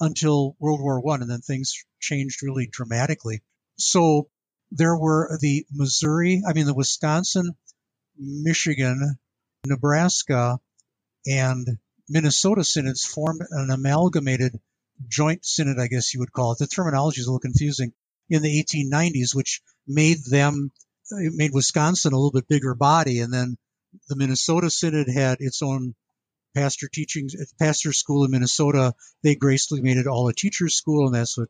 until 0.00 0.56
World 0.58 0.80
War 0.80 1.00
One, 1.00 1.22
and 1.22 1.30
then 1.30 1.40
things 1.40 1.74
changed 2.00 2.42
really 2.42 2.68
dramatically. 2.70 3.42
So 3.78 4.28
there 4.70 4.96
were 4.96 5.38
the 5.40 5.66
Missouri, 5.70 6.42
I 6.48 6.52
mean 6.54 6.66
the 6.66 6.74
Wisconsin 6.74 7.54
Michigan, 8.22 9.18
Nebraska, 9.66 10.58
and 11.26 11.66
Minnesota 12.08 12.64
synods 12.64 13.04
formed 13.04 13.42
an 13.50 13.70
amalgamated 13.70 14.60
joint 15.08 15.44
synod, 15.44 15.78
I 15.78 15.88
guess 15.88 16.14
you 16.14 16.20
would 16.20 16.32
call 16.32 16.52
it. 16.52 16.58
The 16.58 16.66
terminology 16.66 17.20
is 17.20 17.26
a 17.26 17.30
little 17.30 17.40
confusing 17.40 17.92
in 18.28 18.42
the 18.42 18.62
1890s, 18.62 19.34
which 19.34 19.62
made 19.86 20.18
them, 20.24 20.72
it 21.10 21.32
made 21.34 21.52
Wisconsin 21.52 22.12
a 22.12 22.16
little 22.16 22.32
bit 22.32 22.48
bigger 22.48 22.74
body. 22.74 23.20
And 23.20 23.32
then 23.32 23.56
the 24.08 24.16
Minnesota 24.16 24.70
synod 24.70 25.08
had 25.08 25.38
its 25.40 25.62
own 25.62 25.94
pastor 26.54 26.88
teaching, 26.92 27.28
pastor 27.58 27.92
school 27.92 28.24
in 28.24 28.30
Minnesota. 28.30 28.94
They 29.22 29.34
gracefully 29.34 29.80
made 29.80 29.96
it 29.96 30.06
all 30.06 30.28
a 30.28 30.34
teacher's 30.34 30.76
school. 30.76 31.06
And 31.06 31.14
that's 31.14 31.36
what 31.36 31.48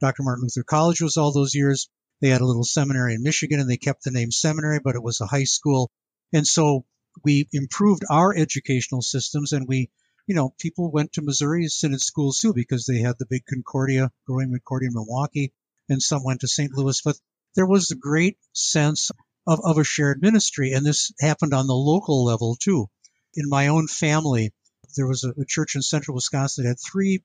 Dr. 0.00 0.22
Martin 0.22 0.44
Luther 0.44 0.64
College 0.64 1.00
was 1.00 1.16
all 1.16 1.32
those 1.32 1.54
years. 1.54 1.88
They 2.20 2.28
had 2.28 2.40
a 2.40 2.46
little 2.46 2.64
seminary 2.64 3.14
in 3.14 3.22
Michigan 3.22 3.60
and 3.60 3.68
they 3.68 3.76
kept 3.76 4.04
the 4.04 4.10
name 4.10 4.30
seminary, 4.30 4.80
but 4.82 4.94
it 4.94 5.02
was 5.02 5.20
a 5.20 5.26
high 5.26 5.44
school 5.44 5.90
and 6.34 6.46
so 6.46 6.84
we 7.22 7.48
improved 7.52 8.02
our 8.10 8.36
educational 8.36 9.02
systems 9.02 9.52
and 9.52 9.68
we, 9.68 9.88
you 10.26 10.34
know, 10.34 10.52
people 10.58 10.90
went 10.90 11.12
to 11.12 11.22
Missouri 11.22 11.68
Synod 11.68 12.00
schools 12.00 12.38
too 12.38 12.52
because 12.52 12.86
they 12.86 12.98
had 12.98 13.14
the 13.18 13.26
big 13.26 13.44
Concordia, 13.46 14.10
growing 14.26 14.50
Concordia 14.50 14.88
in 14.88 14.94
Milwaukee, 14.94 15.52
and 15.88 16.02
some 16.02 16.24
went 16.24 16.40
to 16.40 16.48
St. 16.48 16.72
Louis. 16.72 17.00
But 17.02 17.16
there 17.54 17.66
was 17.66 17.92
a 17.92 17.96
great 17.96 18.36
sense 18.52 19.12
of, 19.46 19.60
of 19.62 19.78
a 19.78 19.84
shared 19.84 20.22
ministry. 20.22 20.72
And 20.72 20.84
this 20.84 21.12
happened 21.20 21.54
on 21.54 21.68
the 21.68 21.74
local 21.74 22.24
level 22.24 22.56
too. 22.56 22.90
In 23.34 23.48
my 23.48 23.68
own 23.68 23.86
family, 23.86 24.52
there 24.96 25.06
was 25.06 25.22
a, 25.22 25.30
a 25.40 25.44
church 25.46 25.76
in 25.76 25.82
central 25.82 26.16
Wisconsin 26.16 26.64
that 26.64 26.70
had 26.70 26.78
three 26.80 27.22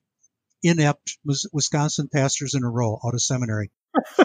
inept 0.62 1.18
Wisconsin 1.52 2.08
pastors 2.12 2.54
in 2.54 2.62
a 2.62 2.70
row 2.70 3.00
out 3.04 3.14
of 3.14 3.22
seminary. 3.22 3.72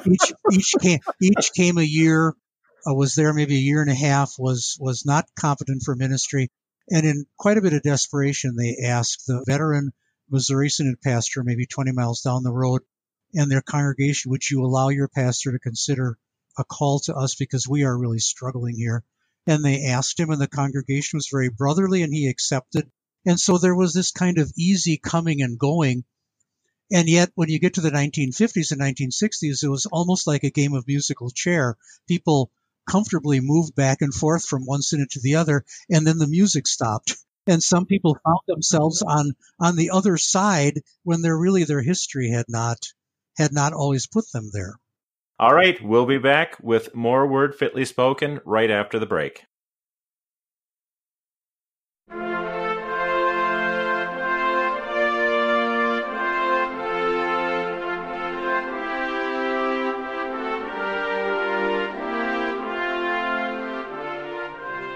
Each, 0.05 0.33
each 0.51 0.73
came, 0.79 0.99
each 1.19 1.51
came 1.55 1.79
a 1.79 1.83
year 1.83 2.35
uh, 2.87 2.93
was 2.93 3.15
there 3.15 3.33
maybe 3.33 3.55
a 3.55 3.59
year 3.59 3.81
and 3.81 3.91
a 3.91 3.95
half, 3.95 4.33
was, 4.37 4.77
was 4.79 5.05
not 5.05 5.29
competent 5.35 5.83
for 5.83 5.95
ministry. 5.95 6.51
And 6.89 7.05
in 7.05 7.25
quite 7.37 7.57
a 7.57 7.61
bit 7.61 7.73
of 7.73 7.81
desperation, 7.81 8.55
they 8.55 8.77
asked 8.85 9.25
the 9.25 9.43
veteran 9.45 9.91
Missouri 10.29 10.69
Synod 10.69 11.01
pastor, 11.01 11.43
maybe 11.43 11.65
20 11.65 11.91
miles 11.91 12.21
down 12.21 12.43
the 12.43 12.53
road, 12.53 12.81
and 13.33 13.51
their 13.51 13.61
congregation, 13.61 14.31
would 14.31 14.49
you 14.49 14.63
allow 14.63 14.89
your 14.89 15.07
pastor 15.07 15.51
to 15.51 15.59
consider 15.59 16.17
a 16.57 16.63
call 16.63 16.99
to 17.01 17.15
us 17.15 17.35
because 17.35 17.67
we 17.67 17.83
are 17.83 17.97
really 17.97 18.19
struggling 18.19 18.75
here? 18.75 19.03
And 19.47 19.63
they 19.63 19.85
asked 19.85 20.19
him, 20.19 20.29
and 20.29 20.41
the 20.41 20.47
congregation 20.47 21.17
was 21.17 21.29
very 21.31 21.49
brotherly, 21.49 22.01
and 22.01 22.13
he 22.13 22.27
accepted. 22.27 22.89
And 23.25 23.39
so 23.39 23.57
there 23.57 23.75
was 23.75 23.93
this 23.93 24.11
kind 24.11 24.37
of 24.37 24.51
easy 24.57 24.97
coming 24.97 25.41
and 25.41 25.59
going. 25.59 26.03
And 26.91 27.09
yet, 27.09 27.31
when 27.35 27.49
you 27.49 27.59
get 27.59 27.75
to 27.75 27.81
the 27.81 27.91
1950s 27.91 28.71
and 28.71 28.81
1960s, 28.81 29.63
it 29.63 29.69
was 29.69 29.87
almost 29.87 30.27
like 30.27 30.43
a 30.43 30.51
game 30.51 30.73
of 30.73 30.87
musical 30.87 31.29
chair. 31.31 31.77
People 32.07 32.51
comfortably 32.89 33.39
moved 33.41 33.75
back 33.75 34.01
and 34.01 34.13
forth 34.13 34.45
from 34.45 34.65
one 34.65 34.81
synod 34.81 35.09
to 35.11 35.21
the 35.21 35.35
other, 35.35 35.63
and 35.89 36.05
then 36.05 36.17
the 36.17 36.27
music 36.27 36.67
stopped. 36.67 37.15
And 37.47 37.61
some 37.61 37.85
people 37.85 38.17
found 38.25 38.39
themselves 38.47 39.03
on 39.03 39.33
on 39.59 39.75
the 39.75 39.91
other 39.91 40.17
side 40.17 40.81
when 41.03 41.21
their 41.21 41.37
really 41.37 41.63
their 41.63 41.81
history 41.81 42.31
had 42.31 42.45
not 42.49 42.79
had 43.37 43.53
not 43.53 43.73
always 43.73 44.07
put 44.07 44.25
them 44.31 44.49
there. 44.51 44.79
All 45.37 45.53
right, 45.53 45.77
we'll 45.83 46.05
be 46.05 46.17
back 46.17 46.57
with 46.61 46.95
more 46.95 47.27
word 47.27 47.55
fitly 47.55 47.85
spoken 47.85 48.39
right 48.45 48.71
after 48.71 48.97
the 48.97 49.05
break. 49.05 49.43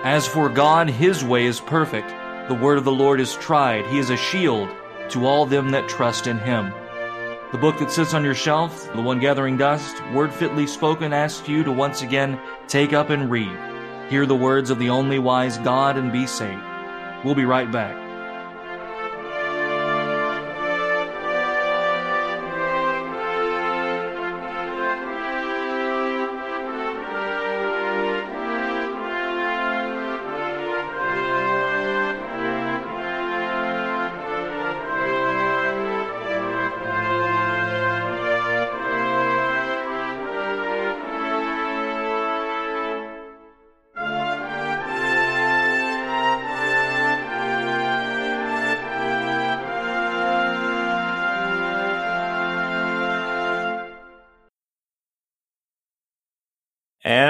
As 0.03 0.25
for 0.25 0.47
God, 0.47 0.89
his 0.89 1.25
way 1.25 1.45
is 1.45 1.59
perfect. 1.59 2.07
The 2.47 2.55
word 2.55 2.77
of 2.77 2.85
the 2.85 2.91
Lord 2.91 3.19
is 3.19 3.35
tried. 3.35 3.85
He 3.87 3.99
is 3.99 4.09
a 4.09 4.15
shield 4.15 4.69
to 5.09 5.25
all 5.25 5.45
them 5.45 5.71
that 5.71 5.89
trust 5.89 6.25
in 6.25 6.37
him. 6.39 6.71
The 7.51 7.57
book 7.57 7.77
that 7.79 7.91
sits 7.91 8.13
on 8.13 8.23
your 8.23 8.33
shelf, 8.33 8.91
the 8.93 9.01
one 9.01 9.19
gathering 9.19 9.57
dust, 9.57 10.01
word 10.13 10.33
fitly 10.33 10.67
spoken, 10.67 11.11
asks 11.11 11.49
you 11.49 11.65
to 11.65 11.71
once 11.73 12.01
again 12.01 12.39
take 12.67 12.93
up 12.93 13.09
and 13.09 13.29
read. 13.29 13.51
Hear 14.09 14.25
the 14.25 14.35
words 14.35 14.69
of 14.69 14.79
the 14.79 14.89
only 14.89 15.19
wise 15.19 15.57
God 15.57 15.97
and 15.97 16.13
be 16.13 16.25
saved. 16.25 16.63
We'll 17.25 17.35
be 17.35 17.45
right 17.45 17.69
back. 17.69 18.08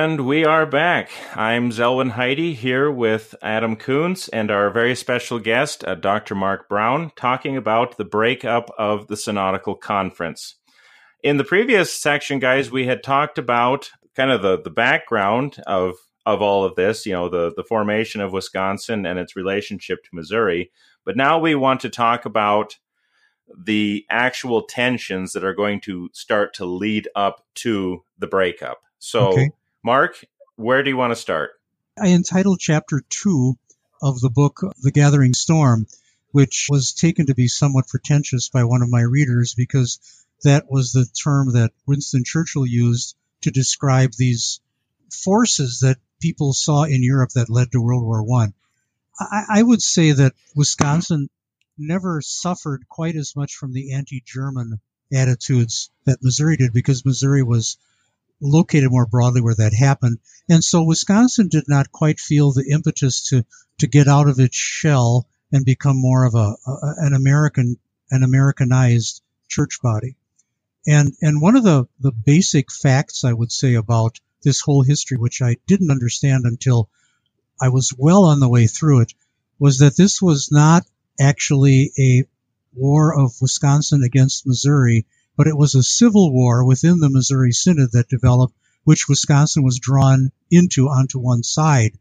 And 0.09 0.21
we 0.21 0.43
are 0.43 0.65
back. 0.65 1.11
I'm 1.35 1.69
Zelwyn 1.69 2.09
Heide 2.09 2.55
here 2.55 2.89
with 2.89 3.35
Adam 3.43 3.75
Koontz 3.75 4.27
and 4.29 4.49
our 4.49 4.71
very 4.71 4.95
special 4.95 5.37
guest, 5.37 5.83
uh, 5.85 5.93
Dr. 5.93 6.33
Mark 6.33 6.67
Braun, 6.67 7.11
talking 7.15 7.55
about 7.55 7.95
the 7.97 8.05
breakup 8.05 8.71
of 8.75 9.05
the 9.05 9.13
Synodical 9.13 9.79
Conference. 9.79 10.55
In 11.21 11.37
the 11.37 11.43
previous 11.43 11.93
section, 11.93 12.39
guys, 12.39 12.71
we 12.71 12.87
had 12.87 13.03
talked 13.03 13.37
about 13.37 13.91
kind 14.15 14.31
of 14.31 14.41
the, 14.41 14.59
the 14.59 14.71
background 14.71 15.61
of 15.67 15.93
of 16.25 16.41
all 16.41 16.65
of 16.65 16.73
this, 16.73 17.05
you 17.05 17.13
know, 17.13 17.29
the, 17.29 17.53
the 17.55 17.63
formation 17.63 18.19
of 18.19 18.33
Wisconsin 18.33 19.05
and 19.05 19.19
its 19.19 19.35
relationship 19.35 20.03
to 20.05 20.09
Missouri. 20.11 20.71
But 21.05 21.17
now 21.17 21.37
we 21.37 21.53
want 21.53 21.81
to 21.81 21.89
talk 21.89 22.25
about 22.25 22.77
the 23.55 24.07
actual 24.09 24.63
tensions 24.63 25.33
that 25.33 25.43
are 25.43 25.53
going 25.53 25.81
to 25.81 26.09
start 26.13 26.55
to 26.55 26.65
lead 26.65 27.07
up 27.15 27.45
to 27.57 28.03
the 28.17 28.27
breakup. 28.27 28.79
So, 28.97 29.33
okay. 29.33 29.51
Mark, 29.83 30.23
where 30.55 30.83
do 30.83 30.89
you 30.89 30.97
want 30.97 31.11
to 31.11 31.15
start? 31.15 31.51
I 31.97 32.09
entitled 32.09 32.59
chapter 32.59 33.01
two 33.09 33.57
of 34.01 34.19
the 34.19 34.29
book 34.29 34.61
The 34.81 34.91
Gathering 34.91 35.33
Storm, 35.33 35.87
which 36.31 36.67
was 36.69 36.93
taken 36.93 37.27
to 37.27 37.35
be 37.35 37.47
somewhat 37.47 37.87
pretentious 37.87 38.49
by 38.49 38.65
one 38.65 38.81
of 38.81 38.89
my 38.89 39.01
readers 39.01 39.53
because 39.55 39.99
that 40.43 40.69
was 40.69 40.91
the 40.91 41.05
term 41.23 41.53
that 41.53 41.71
Winston 41.85 42.23
Churchill 42.25 42.65
used 42.65 43.15
to 43.41 43.51
describe 43.51 44.11
these 44.13 44.59
forces 45.11 45.79
that 45.79 45.97
people 46.21 46.53
saw 46.53 46.83
in 46.83 47.01
Europe 47.01 47.31
that 47.31 47.49
led 47.49 47.71
to 47.71 47.81
World 47.81 48.03
War 48.03 48.23
One. 48.23 48.53
I. 49.19 49.45
I 49.49 49.63
would 49.63 49.81
say 49.81 50.11
that 50.11 50.33
Wisconsin 50.55 51.29
never 51.77 52.21
suffered 52.21 52.87
quite 52.89 53.15
as 53.15 53.35
much 53.35 53.55
from 53.55 53.73
the 53.73 53.93
anti-German 53.93 54.79
attitudes 55.13 55.89
that 56.05 56.21
Missouri 56.21 56.57
did 56.57 56.73
because 56.73 57.05
Missouri 57.05 57.43
was 57.43 57.77
located 58.41 58.91
more 58.91 59.05
broadly 59.05 59.41
where 59.41 59.55
that 59.55 59.73
happened. 59.73 60.19
And 60.47 60.63
so 60.63 60.83
Wisconsin 60.83 61.47
did 61.47 61.65
not 61.67 61.91
quite 61.91 62.19
feel 62.19 62.51
the 62.51 62.69
impetus 62.71 63.29
to, 63.29 63.45
to 63.79 63.87
get 63.87 64.07
out 64.07 64.27
of 64.27 64.39
its 64.39 64.55
shell 64.55 65.27
and 65.51 65.65
become 65.65 65.97
more 65.97 66.25
of 66.25 66.35
a, 66.35 66.55
a 66.67 66.93
an 66.97 67.13
American, 67.13 67.77
an 68.11 68.23
Americanized 68.23 69.21
church 69.47 69.79
body. 69.81 70.15
And, 70.87 71.13
and 71.21 71.41
one 71.41 71.55
of 71.55 71.63
the, 71.63 71.87
the 71.99 72.11
basic 72.11 72.71
facts 72.71 73.23
I 73.23 73.33
would 73.33 73.51
say 73.51 73.75
about 73.75 74.19
this 74.43 74.61
whole 74.61 74.83
history, 74.83 75.17
which 75.17 75.41
I 75.41 75.57
didn't 75.67 75.91
understand 75.91 76.45
until 76.45 76.89
I 77.61 77.69
was 77.69 77.93
well 77.97 78.23
on 78.25 78.39
the 78.39 78.49
way 78.49 78.67
through 78.67 79.01
it, 79.01 79.13
was 79.59 79.79
that 79.79 79.97
this 79.97 80.21
was 80.21 80.49
not 80.51 80.85
actually 81.19 81.91
a 81.99 82.23
war 82.73 83.19
of 83.19 83.33
Wisconsin 83.41 84.03
against 84.03 84.47
Missouri, 84.47 85.05
but 85.39 85.47
it 85.47 85.57
was 85.57 85.73
a 85.73 85.81
civil 85.81 86.33
war 86.33 86.65
within 86.65 86.99
the 86.99 87.09
Missouri 87.09 87.53
Synod 87.53 87.93
that 87.93 88.09
developed, 88.09 88.53
which 88.83 89.07
Wisconsin 89.07 89.63
was 89.63 89.79
drawn 89.79 90.33
into 90.51 90.89
onto 90.89 91.17
one 91.17 91.43
side. 91.43 91.97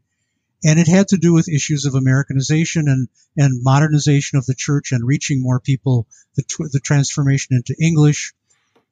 And 0.65 0.77
it 0.77 0.89
had 0.89 1.07
to 1.07 1.17
do 1.17 1.31
with 1.31 1.47
issues 1.47 1.85
of 1.85 1.95
Americanization 1.95 2.89
and, 2.89 3.07
and 3.37 3.63
modernization 3.63 4.37
of 4.39 4.45
the 4.45 4.55
church 4.55 4.91
and 4.91 5.07
reaching 5.07 5.41
more 5.41 5.61
people, 5.61 6.05
the, 6.35 6.43
the 6.73 6.81
transformation 6.81 7.55
into 7.55 7.81
English. 7.81 8.33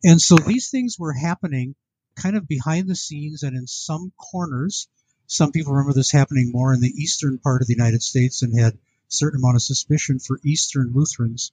And 0.05 0.21
so 0.21 0.37
these 0.37 0.69
things 0.69 0.95
were 0.97 1.11
happening 1.11 1.75
kind 2.15 2.37
of 2.37 2.47
behind 2.47 2.87
the 2.87 2.95
scenes 2.95 3.43
and 3.43 3.53
in 3.53 3.67
some 3.67 4.13
corners. 4.15 4.87
Some 5.25 5.51
people 5.51 5.73
remember 5.73 5.93
this 5.93 6.11
happening 6.11 6.53
more 6.53 6.73
in 6.73 6.79
the 6.79 6.93
eastern 6.95 7.37
part 7.37 7.61
of 7.61 7.67
the 7.67 7.75
United 7.75 8.01
States 8.01 8.43
and 8.43 8.57
had 8.57 8.75
a 8.75 8.79
certain 9.09 9.41
amount 9.41 9.57
of 9.57 9.61
suspicion 9.61 10.19
for 10.19 10.39
Eastern 10.45 10.93
Lutherans. 10.93 11.51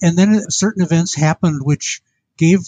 And 0.00 0.16
then 0.16 0.50
certain 0.50 0.82
events 0.82 1.14
happened 1.14 1.60
which 1.62 2.00
gave 2.36 2.60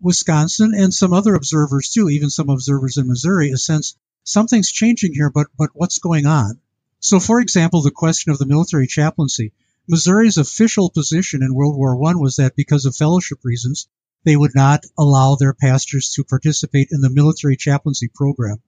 Wisconsin 0.00 0.72
and 0.74 0.92
some 0.92 1.12
other 1.12 1.34
observers 1.34 1.88
too, 1.88 2.10
even 2.10 2.30
some 2.30 2.50
observers 2.50 2.96
in 2.96 3.08
Missouri, 3.08 3.50
a 3.50 3.56
sense 3.56 3.96
something's 4.24 4.70
changing 4.70 5.14
here, 5.14 5.30
but 5.30 5.46
but 5.56 5.70
what's 5.74 5.98
going 5.98 6.26
on? 6.26 6.60
So, 7.00 7.20
for 7.20 7.40
example, 7.40 7.82
the 7.82 7.90
question 7.90 8.32
of 8.32 8.38
the 8.38 8.46
military 8.46 8.86
chaplaincy. 8.86 9.52
Missouri's 9.86 10.38
official 10.38 10.88
position 10.88 11.42
in 11.42 11.54
World 11.54 11.76
War 11.76 11.94
I 12.08 12.14
was 12.14 12.36
that 12.36 12.56
because 12.56 12.86
of 12.86 12.96
fellowship 12.96 13.40
reasons, 13.44 13.86
they 14.24 14.34
would 14.34 14.54
not 14.54 14.84
allow 14.96 15.36
their 15.36 15.52
pastors 15.52 16.10
to 16.14 16.24
participate 16.24 16.88
in 16.90 17.02
the 17.02 17.10
military 17.10 17.56
chaplaincy 17.56 18.08
program. 18.08 18.62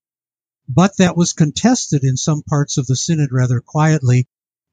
But 0.69 0.99
that 0.99 1.17
was 1.17 1.33
contested 1.33 2.05
in 2.05 2.19
some 2.19 2.43
parts 2.43 2.77
of 2.77 2.87
the 2.87 2.97
synod 2.97 3.33
rather 3.33 3.61
quietly, 3.61 4.29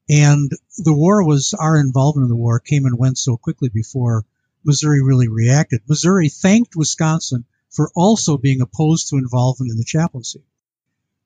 and 0.09 0.51
the 0.77 0.93
war 0.93 1.25
was 1.25 1.53
our 1.53 1.79
involvement 1.79 2.25
in 2.25 2.29
the 2.29 2.35
war 2.35 2.59
came 2.59 2.85
and 2.85 2.97
went 2.97 3.17
so 3.17 3.37
quickly 3.37 3.69
before 3.69 4.25
Missouri 4.63 5.01
really 5.01 5.27
reacted. 5.27 5.81
Missouri 5.87 6.29
thanked 6.29 6.75
Wisconsin 6.75 7.45
for 7.69 7.91
also 7.95 8.37
being 8.37 8.61
opposed 8.61 9.09
to 9.09 9.17
involvement 9.17 9.71
in 9.71 9.77
the 9.77 9.83
chaplaincy. 9.83 10.43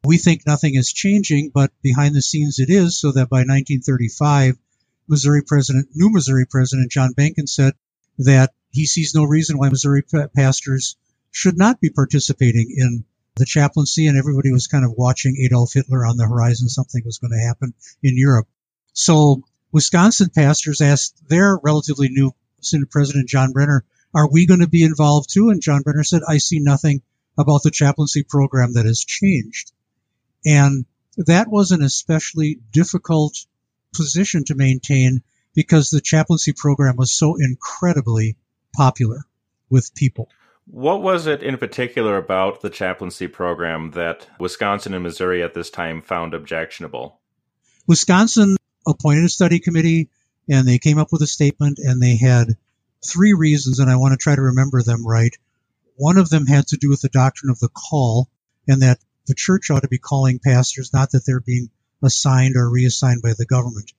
We 0.03 0.17
think 0.17 0.45
nothing 0.45 0.75
is 0.75 0.93
changing, 0.93 1.51
but 1.53 1.71
behind 1.81 2.15
the 2.15 2.21
scenes 2.21 2.59
it 2.59 2.69
is, 2.69 2.99
so 2.99 3.11
that 3.11 3.29
by 3.29 3.39
1935, 3.39 4.57
Missouri 5.07 5.41
President, 5.45 5.89
new 5.93 6.09
Missouri 6.11 6.45
President 6.45 6.91
John 6.91 7.13
Behnken 7.13 7.49
said 7.49 7.73
that 8.19 8.53
he 8.71 8.85
sees 8.85 9.13
no 9.15 9.23
reason 9.23 9.57
why 9.57 9.69
Missouri 9.69 10.03
pastors 10.35 10.95
should 11.31 11.57
not 11.57 11.79
be 11.79 11.89
participating 11.89 12.73
in 12.75 13.05
the 13.35 13.45
chaplaincy, 13.45 14.07
and 14.07 14.17
everybody 14.17 14.51
was 14.51 14.67
kind 14.67 14.85
of 14.85 14.93
watching 14.97 15.37
Adolf 15.37 15.73
Hitler 15.73 16.05
on 16.05 16.17
the 16.17 16.27
horizon. 16.27 16.69
Something 16.69 17.03
was 17.05 17.19
going 17.19 17.31
to 17.31 17.45
happen 17.45 17.73
in 18.01 18.17
Europe. 18.17 18.47
So 18.93 19.43
Wisconsin 19.71 20.29
pastors 20.33 20.81
asked 20.81 21.27
their 21.27 21.57
relatively 21.61 22.09
new 22.09 22.33
Synod 22.69 22.89
President 22.89 23.29
John 23.29 23.51
Brenner, 23.51 23.83
"Are 24.13 24.29
we 24.29 24.45
going 24.45 24.59
to 24.61 24.67
be 24.67 24.83
involved 24.83 25.29
too?" 25.31 25.49
And 25.49 25.61
John 25.61 25.81
Brenner 25.81 26.03
said, 26.03 26.21
"I 26.27 26.37
see 26.37 26.59
nothing 26.59 27.01
about 27.37 27.63
the 27.63 27.71
chaplaincy 27.71 28.23
program 28.23 28.73
that 28.73 28.85
has 28.85 29.03
changed." 29.03 29.71
And 30.45 30.85
that 31.17 31.49
was 31.49 31.71
an 31.71 31.81
especially 31.81 32.59
difficult 32.71 33.45
position 33.95 34.43
to 34.45 34.55
maintain 34.55 35.23
because 35.55 35.89
the 35.89 36.01
chaplaincy 36.01 36.53
program 36.53 36.95
was 36.95 37.11
so 37.11 37.35
incredibly 37.35 38.37
popular 38.75 39.25
with 39.69 39.95
people. 39.95 40.29
What 40.65 41.01
was 41.01 41.27
it 41.27 41.41
in 41.41 41.57
particular 41.57 42.17
about 42.17 42.61
the 42.61 42.69
chaplaincy 42.69 43.27
program 43.27 43.91
that 43.91 44.27
Wisconsin 44.39 44.93
and 44.93 45.03
Missouri 45.03 45.41
at 45.41 45.53
this 45.53 45.69
time 45.69 46.01
found 46.01 46.33
objectionable? 46.33 47.19
Wisconsin 47.87 48.57
appointed 48.85 49.23
a 49.23 49.29
study 49.29 49.59
committee 49.59 50.09
and 50.49 50.67
they 50.67 50.79
came 50.79 50.97
up 50.97 51.11
with 51.11 51.21
a 51.21 51.27
statement 51.27 51.79
and 51.79 52.01
they 52.01 52.15
had 52.15 52.55
three 53.05 53.33
reasons, 53.33 53.79
and 53.79 53.89
I 53.89 53.97
want 53.97 54.13
to 54.13 54.17
try 54.17 54.35
to 54.35 54.41
remember 54.41 54.81
them 54.81 55.05
right. 55.05 55.35
One 55.95 56.17
of 56.17 56.29
them 56.29 56.45
had 56.45 56.67
to 56.67 56.77
do 56.77 56.89
with 56.89 57.01
the 57.01 57.09
doctrine 57.09 57.49
of 57.49 57.59
the 57.59 57.69
call 57.69 58.29
and 58.67 58.81
that 58.81 58.99
the 59.25 59.35
church 59.35 59.69
ought 59.69 59.81
to 59.81 59.87
be 59.87 59.97
calling 59.97 60.39
pastors, 60.39 60.93
not 60.93 61.11
that 61.11 61.25
they're 61.25 61.39
being 61.39 61.69
assigned 62.03 62.55
or 62.55 62.69
reassigned 62.69 63.21
by 63.21 63.33
the 63.37 63.45
government. 63.45 63.91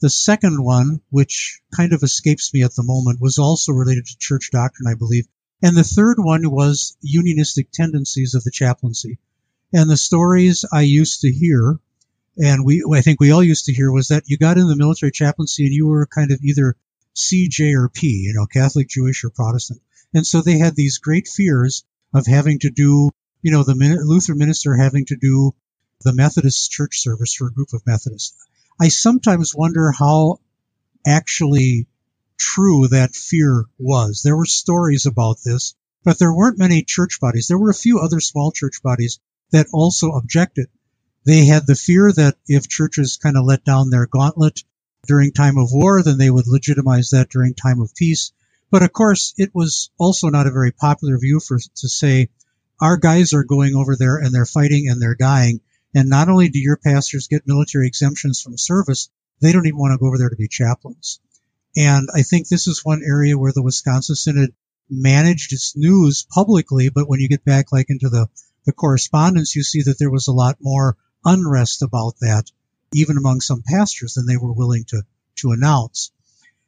The 0.00 0.10
second 0.10 0.62
one, 0.62 1.02
which 1.10 1.60
kind 1.76 1.92
of 1.92 2.02
escapes 2.02 2.54
me 2.54 2.62
at 2.62 2.74
the 2.74 2.82
moment, 2.82 3.20
was 3.20 3.38
also 3.38 3.72
related 3.72 4.06
to 4.06 4.18
church 4.18 4.50
doctrine, 4.50 4.90
I 4.90 4.94
believe. 4.94 5.26
And 5.62 5.76
the 5.76 5.84
third 5.84 6.16
one 6.18 6.50
was 6.50 6.96
unionistic 7.02 7.70
tendencies 7.70 8.34
of 8.34 8.42
the 8.42 8.50
chaplaincy. 8.50 9.18
And 9.74 9.90
the 9.90 9.98
stories 9.98 10.64
I 10.72 10.82
used 10.82 11.20
to 11.20 11.30
hear, 11.30 11.78
and 12.42 12.64
we, 12.64 12.84
I 12.92 13.00
think 13.00 13.20
we 13.20 13.32
all 13.32 13.42
used 13.42 13.66
to 13.66 13.74
hear, 13.74 13.92
was 13.92 14.08
that 14.08 14.24
you 14.26 14.38
got 14.38 14.58
in 14.58 14.66
the 14.66 14.76
military 14.76 15.12
chaplaincy 15.12 15.64
and 15.64 15.74
you 15.74 15.86
were 15.86 16.06
kind 16.06 16.32
of 16.32 16.40
either 16.42 16.76
C, 17.14 17.48
J, 17.48 17.74
or 17.74 17.88
P, 17.88 18.06
you 18.06 18.34
know, 18.34 18.46
Catholic, 18.46 18.88
Jewish, 18.88 19.24
or 19.24 19.30
Protestant. 19.30 19.80
And 20.14 20.26
so 20.26 20.40
they 20.40 20.58
had 20.58 20.74
these 20.74 20.98
great 20.98 21.28
fears 21.28 21.84
of 22.14 22.26
having 22.26 22.58
to 22.60 22.70
do 22.70 23.10
you 23.42 23.52
know, 23.52 23.62
the 23.62 23.74
Lutheran 24.04 24.38
minister 24.38 24.76
having 24.76 25.06
to 25.06 25.16
do 25.16 25.54
the 26.02 26.12
Methodist 26.12 26.70
church 26.70 27.00
service 27.00 27.34
for 27.34 27.48
a 27.48 27.52
group 27.52 27.72
of 27.72 27.86
Methodists. 27.86 28.36
I 28.80 28.88
sometimes 28.88 29.54
wonder 29.54 29.92
how 29.92 30.40
actually 31.06 31.86
true 32.38 32.88
that 32.88 33.14
fear 33.14 33.64
was. 33.78 34.22
There 34.22 34.36
were 34.36 34.46
stories 34.46 35.06
about 35.06 35.38
this, 35.44 35.74
but 36.04 36.18
there 36.18 36.32
weren't 36.32 36.58
many 36.58 36.82
church 36.82 37.18
bodies. 37.20 37.48
There 37.48 37.58
were 37.58 37.70
a 37.70 37.74
few 37.74 37.98
other 37.98 38.20
small 38.20 38.52
church 38.52 38.82
bodies 38.82 39.20
that 39.52 39.66
also 39.72 40.12
objected. 40.12 40.68
They 41.26 41.44
had 41.44 41.66
the 41.66 41.74
fear 41.74 42.10
that 42.12 42.36
if 42.46 42.68
churches 42.68 43.18
kind 43.22 43.36
of 43.36 43.44
let 43.44 43.64
down 43.64 43.90
their 43.90 44.06
gauntlet 44.06 44.62
during 45.06 45.32
time 45.32 45.58
of 45.58 45.70
war, 45.72 46.02
then 46.02 46.18
they 46.18 46.30
would 46.30 46.46
legitimize 46.46 47.10
that 47.10 47.28
during 47.28 47.54
time 47.54 47.80
of 47.80 47.94
peace. 47.94 48.32
But 48.70 48.82
of 48.82 48.92
course, 48.92 49.34
it 49.36 49.54
was 49.54 49.90
also 49.98 50.28
not 50.28 50.46
a 50.46 50.52
very 50.52 50.72
popular 50.72 51.18
view 51.18 51.40
for 51.40 51.58
to 51.58 51.88
say 51.88 52.30
our 52.80 52.96
guys 52.96 53.34
are 53.34 53.44
going 53.44 53.74
over 53.74 53.96
there 53.96 54.16
and 54.16 54.34
they're 54.34 54.46
fighting 54.46 54.88
and 54.88 55.00
they're 55.00 55.14
dying. 55.14 55.60
And 55.94 56.08
not 56.08 56.28
only 56.28 56.48
do 56.48 56.58
your 56.58 56.76
pastors 56.76 57.28
get 57.28 57.46
military 57.46 57.86
exemptions 57.86 58.40
from 58.40 58.56
service, 58.56 59.10
they 59.40 59.52
don't 59.52 59.66
even 59.66 59.78
want 59.78 59.92
to 59.92 59.98
go 59.98 60.06
over 60.06 60.18
there 60.18 60.30
to 60.30 60.36
be 60.36 60.48
chaplains. 60.48 61.20
And 61.76 62.08
I 62.14 62.22
think 62.22 62.48
this 62.48 62.66
is 62.66 62.84
one 62.84 63.02
area 63.04 63.36
where 63.36 63.52
the 63.52 63.62
Wisconsin 63.62 64.16
Synod 64.16 64.54
managed 64.88 65.52
its 65.52 65.76
news 65.76 66.26
publicly, 66.30 66.88
but 66.88 67.08
when 67.08 67.20
you 67.20 67.28
get 67.28 67.44
back 67.44 67.72
like 67.72 67.90
into 67.90 68.08
the, 68.08 68.28
the 68.66 68.72
correspondence, 68.72 69.54
you 69.54 69.62
see 69.62 69.82
that 69.82 69.98
there 69.98 70.10
was 70.10 70.28
a 70.28 70.32
lot 70.32 70.56
more 70.60 70.96
unrest 71.24 71.82
about 71.82 72.14
that, 72.20 72.50
even 72.94 73.16
among 73.16 73.40
some 73.40 73.62
pastors 73.64 74.14
than 74.14 74.26
they 74.26 74.36
were 74.36 74.52
willing 74.52 74.84
to, 74.88 75.02
to 75.36 75.52
announce. 75.52 76.10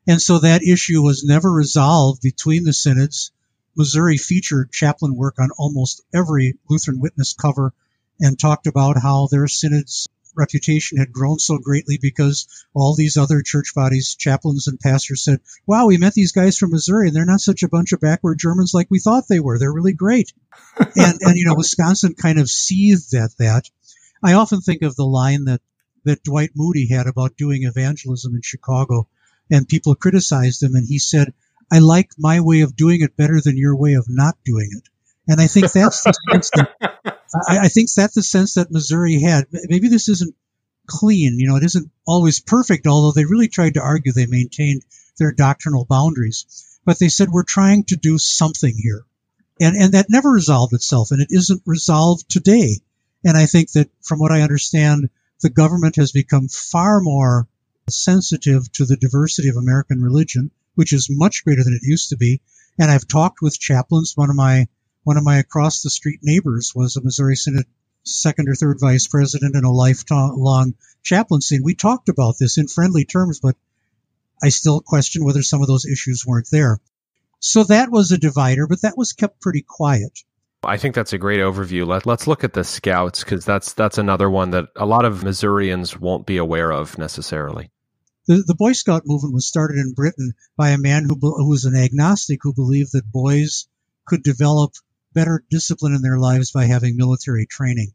And 0.07 0.21
so 0.21 0.39
that 0.39 0.63
issue 0.63 1.03
was 1.03 1.25
never 1.25 1.51
resolved 1.51 2.23
between 2.23 2.65
the 2.65 2.73
synods 2.73 3.31
Missouri 3.77 4.19
featured 4.19 4.71
chaplain 4.73 5.17
work 5.17 5.39
on 5.39 5.51
almost 5.57 6.03
every 6.15 6.59
Lutheran 6.69 7.01
Witness 7.01 7.35
cover 7.35 7.73
and 8.21 8.39
talked 8.39 8.67
about 8.67 9.01
how 9.01 9.29
their 9.31 9.49
synod's 9.49 10.09
reputation 10.35 10.99
had 10.99 11.13
grown 11.13 11.39
so 11.39 11.59
greatly 11.59 11.99
because 12.01 12.47
all 12.75 12.95
these 12.95 13.17
other 13.17 13.43
church 13.43 13.75
bodies, 13.75 14.15
chaplains 14.15 14.67
and 14.67 14.81
pastors 14.81 15.23
said, 15.25 15.41
wow, 15.67 15.87
we 15.87 15.99
met 15.99 16.15
these 16.15 16.33
guys 16.33 16.57
from 16.57 16.71
Missouri 16.71 17.09
and 17.09 17.17
they're 17.17 17.25
not 17.25 17.41
such 17.41 17.63
a 17.63 17.69
bunch 17.69 17.93
of 17.93 18.01
backward 18.01 18.39
Germans 18.39 18.73
like 18.75 18.91
we 18.91 18.99
thought 18.99 19.25
they 19.29 19.41
were. 19.41 19.59
They're 19.59 19.73
really 19.73 19.93
great. 19.93 20.33
and, 20.79 21.19
and, 21.21 21.37
you 21.37 21.45
know, 21.45 21.55
Wisconsin 21.55 22.15
kind 22.15 22.39
of 22.39 22.49
seethed 22.49 23.15
at 23.15 23.37
that. 23.39 23.69
I 24.23 24.35
often 24.35 24.61
think 24.61 24.83
of 24.83 24.97
the 24.97 25.07
line 25.07 25.45
that, 25.47 25.61
that 26.05 26.23
Dwight 26.23 26.51
Moody 26.55 26.89
had 26.89 27.07
about 27.07 27.37
doing 27.37 27.65
evangelism 27.65 28.35
in 28.35 28.43
Chicago 28.43 29.09
and 29.51 29.69
people 29.69 29.95
criticized 29.95 30.63
him 30.63 30.75
and 30.75 30.87
he 30.87 30.99
said, 30.99 31.35
I 31.71 31.79
like 31.79 32.11
my 32.19 32.41
way 32.41 32.61
of 32.61 32.77
doing 32.77 33.01
it 33.01 33.17
better 33.17 33.41
than 33.41 33.57
your 33.57 33.75
way 33.77 33.95
of 33.95 34.07
not 34.09 34.37
doing 34.45 34.69
it. 34.73 34.89
And 35.29 35.41
I 35.41 35.47
think 35.47 35.73
that's 35.73 36.03
the 36.03 36.13
sense 36.31 36.51
that 36.51 36.71
I, 37.49 37.59
I 37.61 37.69
think 37.69 37.91
that's 37.93 38.15
the 38.15 38.23
sense 38.23 38.55
that 38.55 38.71
Missouri 38.71 39.21
had. 39.21 39.47
Maybe 39.51 39.89
this 39.89 40.09
isn't 40.09 40.35
clean, 40.87 41.39
you 41.39 41.49
know, 41.49 41.57
it 41.57 41.65
isn't 41.65 41.91
always 42.07 42.41
perfect, 42.41 42.87
although 42.87 43.13
they 43.13 43.25
really 43.25 43.49
tried 43.49 43.75
to 43.75 43.83
argue 43.83 44.13
they 44.13 44.27
maintained 44.27 44.83
their 45.19 45.33
doctrinal 45.33 45.85
boundaries. 45.85 46.79
But 46.85 46.99
they 46.99 47.09
said 47.09 47.29
we're 47.31 47.45
trying 47.45 47.85
to 47.85 47.97
do 47.97 48.19
something 48.19 48.75
here. 48.77 49.05
And 49.61 49.77
and 49.77 49.93
that 49.95 50.07
never 50.11 50.31
resolved 50.31 50.73
itself 50.73 51.11
and 51.11 51.21
it 51.21 51.29
isn't 51.31 51.63
resolved 51.67 52.29
today. 52.29 52.81
And 53.25 53.37
I 53.37 53.47
think 53.47 53.73
that 53.73 53.91
from 54.03 54.19
what 54.19 54.33
I 54.33 54.43
understand, 54.43 55.11
the 55.41 55.51
government 55.51 55.97
has 55.97 56.13
become 56.13 56.49
far 56.49 57.01
more 57.01 57.49
sensitive 57.89 58.71
to 58.73 58.85
the 58.85 58.97
diversity 58.97 59.49
of 59.49 59.57
American 59.57 60.01
religion 60.01 60.51
which 60.75 60.93
is 60.93 61.09
much 61.11 61.45
greater 61.45 61.65
than 61.65 61.75
it 61.75 61.87
used 61.87 62.11
to 62.11 62.17
be. 62.17 62.41
And 62.79 62.91
I've 62.91 63.07
talked 63.07 63.43
with 63.43 63.59
chaplains. 63.59 64.13
One 64.17 64.31
of 64.31 64.37
my 64.37 64.69
one 65.05 65.17
of 65.17 65.25
my 65.25 65.39
across 65.39 65.83
the 65.83 65.91
street 65.91 66.21
neighbors 66.23 66.73
was 66.75 66.97
a 66.97 67.03
Missouri 67.03 67.37
Synod 67.37 67.67
second 68.05 68.49
or 68.49 68.55
third 68.55 68.79
vice 68.81 69.07
president 69.07 69.55
and 69.55 69.65
a 69.65 69.71
lifelong 69.71 70.75
chaplaincy. 71.03 71.57
And 71.57 71.65
we 71.65 71.75
talked 71.75 72.09
about 72.09 72.37
this 72.39 72.59
in 72.59 72.69
friendly 72.69 73.05
terms, 73.05 73.41
but 73.41 73.57
I 74.43 74.49
still 74.49 74.81
question 74.81 75.25
whether 75.25 75.43
some 75.43 75.61
of 75.61 75.69
those 75.69 75.85
issues 75.85 76.25
weren't 76.27 76.49
there. 76.51 76.81
So 77.41 77.65
that 77.65 77.91
was 77.91 78.13
a 78.13 78.19
divider, 78.19 78.67
but 78.67 78.83
that 78.83 78.97
was 78.97 79.13
kept 79.13 79.41
pretty 79.41 79.63
quiet. 79.63 80.21
I 80.65 80.77
think 80.77 80.95
that's 80.95 81.13
a 81.13 81.19
great 81.19 81.41
overview. 81.41 81.87
Let, 81.87 82.07
let's 82.07 82.27
look 82.27 82.45
at 82.45 82.53
the 82.53 82.65
Scouts 82.65 83.25
because 83.25 83.45
that's 83.45 83.73
that's 83.73 83.99
another 83.99 84.31
one 84.31 84.51
that 84.51 84.67
a 84.77 84.87
lot 84.87 85.05
of 85.05 85.25
Missourians 85.25 85.99
won't 85.99 86.27
be 86.27 86.37
aware 86.37 86.71
of 86.73 86.99
necessarily. 86.99 87.71
The, 88.27 88.45
the 88.47 88.55
Boy 88.55 88.73
Scout 88.73 89.03
movement 89.05 89.35
was 89.35 89.49
started 89.49 89.79
in 89.79 89.95
Britain 89.95 90.35
by 90.57 90.71
a 90.71 90.79
man 90.79 91.05
who, 91.05 91.19
who 91.21 91.49
was 91.49 91.65
an 91.65 91.75
agnostic 91.75 92.39
who 92.43 92.55
believed 92.55 92.93
that 92.93 93.11
boys 93.11 93.67
could 94.07 94.23
develop 94.23 94.75
better 95.13 95.45
discipline 95.51 95.95
in 95.95 96.03
their 96.03 96.19
lives 96.19 96.53
by 96.53 96.67
having 96.67 96.97
military 96.97 97.47
training. 97.47 97.93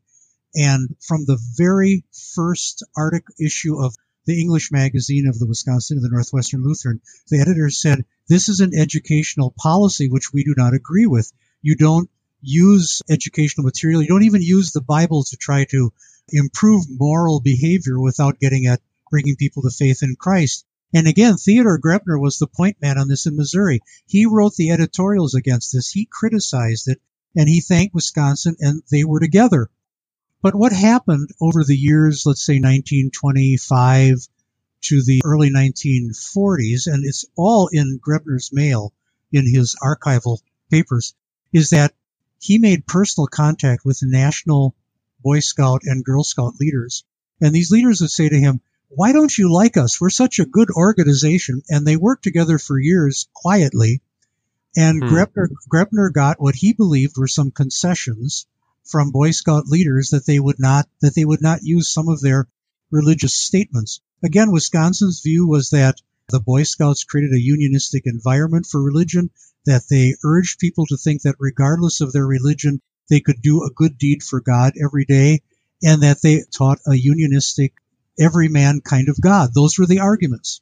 And 0.54 0.96
from 1.08 1.26
the 1.26 1.40
very 1.56 2.04
first 2.36 2.84
article 2.96 3.34
issue 3.40 3.82
of 3.82 3.96
the 4.26 4.42
English 4.42 4.72
magazine 4.72 5.28
of 5.28 5.40
the 5.40 5.48
Wisconsin 5.48 5.98
of 5.98 6.04
the 6.04 6.10
Northwestern 6.10 6.64
Lutheran, 6.64 7.00
the 7.30 7.40
editor 7.40 7.70
said, 7.70 8.04
this 8.28 8.50
is 8.50 8.60
an 8.60 8.76
educational 8.76 9.54
policy 9.58 10.10
which 10.10 10.34
we 10.34 10.44
do 10.44 10.54
not 10.58 10.74
agree 10.74 11.06
with. 11.06 11.32
You 11.62 11.76
don't 11.76 12.10
use 12.42 13.02
educational 13.10 13.66
material. 13.66 14.02
You 14.02 14.08
don't 14.08 14.24
even 14.24 14.42
use 14.42 14.72
the 14.72 14.82
Bible 14.82 15.24
to 15.24 15.38
try 15.38 15.66
to 15.66 15.92
improve 16.30 16.86
moral 16.90 17.40
behavior 17.40 18.00
without 18.00 18.40
getting 18.40 18.66
at 18.66 18.82
bringing 19.10 19.36
people 19.36 19.64
to 19.64 19.70
faith 19.70 20.04
in 20.04 20.16
Christ. 20.16 20.66
And 20.94 21.08
again, 21.08 21.38
Theodore 21.38 21.80
Graebner 21.80 22.20
was 22.20 22.38
the 22.38 22.48
point 22.48 22.78
man 22.82 22.98
on 22.98 23.08
this 23.08 23.26
in 23.26 23.36
Missouri. 23.36 23.82
He 24.06 24.26
wrote 24.26 24.56
the 24.56 24.72
editorials 24.72 25.36
against 25.36 25.74
this. 25.74 25.92
He 25.92 26.08
criticized 26.10 26.88
it 26.88 27.02
and 27.36 27.48
he 27.48 27.62
thanked 27.62 27.94
Wisconsin 27.94 28.56
and 28.60 28.82
they 28.92 29.04
were 29.04 29.20
together. 29.20 29.70
But 30.42 30.56
what 30.56 30.72
happened 30.72 31.30
over 31.42 31.64
the 31.64 31.76
years, 31.76 32.24
let's 32.26 32.46
say 32.46 32.56
1925 32.56 34.28
to 34.84 35.04
the 35.04 35.22
early 35.26 35.50
1940s, 35.50 36.88
and 36.88 37.04
it's 37.04 37.26
all 37.36 37.70
in 37.72 38.00
Graebner's 38.00 38.54
mail 38.54 38.94
in 39.32 39.52
his 39.52 39.76
archival 39.82 40.40
papers, 40.72 41.16
is 41.52 41.72
that 41.72 41.94
he 42.40 42.58
made 42.58 42.88
personal 42.88 43.28
contact 43.28 43.86
with 43.86 44.00
national 44.02 44.76
Boy 45.22 45.40
Scout 45.40 45.82
and 45.84 46.04
Girl 46.04 46.24
Scout 46.24 46.56
leaders. 46.60 47.04
And 47.42 47.54
these 47.54 47.72
leaders 47.72 48.02
would 48.02 48.12
say 48.12 48.30
to 48.30 48.40
him, 48.40 48.62
why 48.90 49.12
don't 49.12 49.38
you 49.38 49.52
like 49.52 49.78
us? 49.78 50.00
We're 50.00 50.10
such 50.10 50.40
a 50.40 50.46
good 50.46 50.70
organization. 50.70 51.62
And 51.70 51.86
they 51.86 51.98
worked 51.98 52.24
together 52.24 52.58
for 52.58 52.80
years 52.80 53.28
quietly. 53.34 54.02
And 54.76 55.04
hmm. 55.04 55.10
Graebner, 55.10 55.50
Graebner 55.70 56.14
got 56.14 56.42
what 56.42 56.56
he 56.56 56.74
believed 56.74 57.18
were 57.18 57.28
some 57.28 57.52
concessions 57.52 58.46
from 58.86 59.12
Boy 59.12 59.32
Scout 59.32 59.68
leaders 59.68 60.12
that 60.12 60.26
they 60.26 60.40
would 60.40 60.60
not, 60.60 60.88
that 61.02 61.16
they 61.16 61.26
would 61.26 61.42
not 61.42 61.64
use 61.64 61.92
some 61.92 62.08
of 62.08 62.22
their 62.22 62.48
religious 62.90 63.34
statements. 63.34 64.00
Again, 64.24 64.52
Wisconsin's 64.52 65.22
view 65.22 65.48
was 65.48 65.72
that 65.72 66.02
the 66.30 66.40
Boy 66.42 66.64
Scouts 66.64 67.06
created 67.06 67.32
a 67.34 67.42
unionistic 67.42 68.02
environment 68.06 68.66
for 68.66 68.82
religion, 68.82 69.30
that 69.66 69.84
they 69.90 70.16
urged 70.24 70.60
people 70.60 70.86
to 70.88 70.98
think 70.98 71.22
that 71.22 71.36
regardless 71.40 72.02
of 72.02 72.12
their 72.12 72.28
religion, 72.28 72.82
they 73.10 73.22
could 73.22 73.42
do 73.42 73.64
a 73.64 73.72
good 73.74 73.98
deed 73.98 74.22
for 74.22 74.42
God 74.42 74.74
every 74.82 75.06
day, 75.06 75.42
and 75.84 76.04
that 76.04 76.22
they 76.22 76.44
taught 76.52 76.80
a 76.86 76.92
unionistic 76.92 77.72
everyman 78.20 78.82
kind 78.82 79.10
of 79.10 79.22
God. 79.22 79.54
Those 79.54 79.78
were 79.78 79.86
the 79.86 80.00
arguments. 80.00 80.62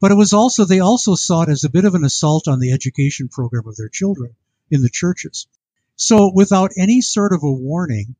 But 0.00 0.10
it 0.10 0.16
was 0.16 0.34
also, 0.34 0.64
they 0.64 0.80
also 0.80 1.14
saw 1.14 1.42
it 1.42 1.48
as 1.48 1.64
a 1.64 1.70
bit 1.70 1.86
of 1.86 1.94
an 1.94 2.04
assault 2.04 2.48
on 2.48 2.60
the 2.60 2.72
education 2.72 3.28
program 3.28 3.66
of 3.66 3.76
their 3.76 3.88
children 3.88 4.34
in 4.70 4.82
the 4.82 4.90
churches. 4.90 5.46
So 5.96 6.30
without 6.34 6.72
any 6.76 7.00
sort 7.00 7.32
of 7.32 7.42
a 7.42 7.50
warning, 7.50 8.16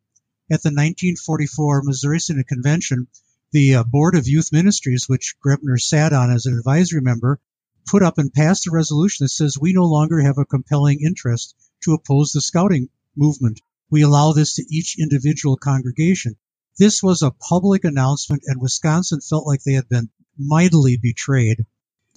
at 0.49 0.63
the 0.63 0.71
1944 0.71 1.83
Missouri 1.83 2.21
Synod 2.21 2.47
Convention, 2.47 3.09
the 3.57 3.77
uh, 3.77 3.85
Board 3.85 4.17
of 4.17 4.29
Youth 4.29 4.53
Ministries, 4.53 5.09
which 5.09 5.35
Graebner 5.43 5.81
sat 5.81 6.13
on 6.13 6.31
as 6.31 6.45
an 6.45 6.59
advisory 6.59 7.01
member, 7.01 7.41
put 7.87 8.03
up 8.03 8.19
and 8.19 8.31
passed 8.31 8.67
a 8.67 8.71
resolution 8.71 9.25
that 9.25 9.31
says 9.31 9.57
we 9.59 9.73
no 9.73 9.85
longer 9.85 10.21
have 10.21 10.37
a 10.37 10.45
compelling 10.45 11.01
interest 11.01 11.55
to 11.83 11.95
oppose 11.95 12.33
the 12.33 12.43
scouting 12.43 12.91
movement. 13.17 13.63
We 13.91 14.03
allow 14.03 14.35
this 14.35 14.57
to 14.57 14.67
each 14.69 14.99
individual 14.99 15.57
congregation. 15.57 16.37
This 16.79 17.03
was 17.03 17.23
a 17.23 17.31
public 17.31 17.85
announcement, 17.85 18.43
and 18.45 18.61
Wisconsin 18.61 19.23
felt 19.23 19.47
like 19.47 19.63
they 19.63 19.73
had 19.73 19.89
been 19.89 20.11
mightily 20.37 20.99
betrayed. 20.99 21.65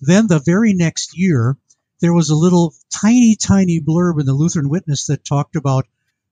Then 0.01 0.27
the 0.27 0.41
very 0.45 0.73
next 0.73 1.17
year, 1.17 1.55
there 2.01 2.11
was 2.11 2.31
a 2.31 2.35
little 2.35 2.75
tiny, 2.93 3.37
tiny 3.37 3.79
blurb 3.79 4.19
in 4.19 4.25
the 4.25 4.33
Lutheran 4.33 4.67
Witness 4.67 5.05
that 5.05 5.23
talked 5.23 5.55
about 5.55 5.87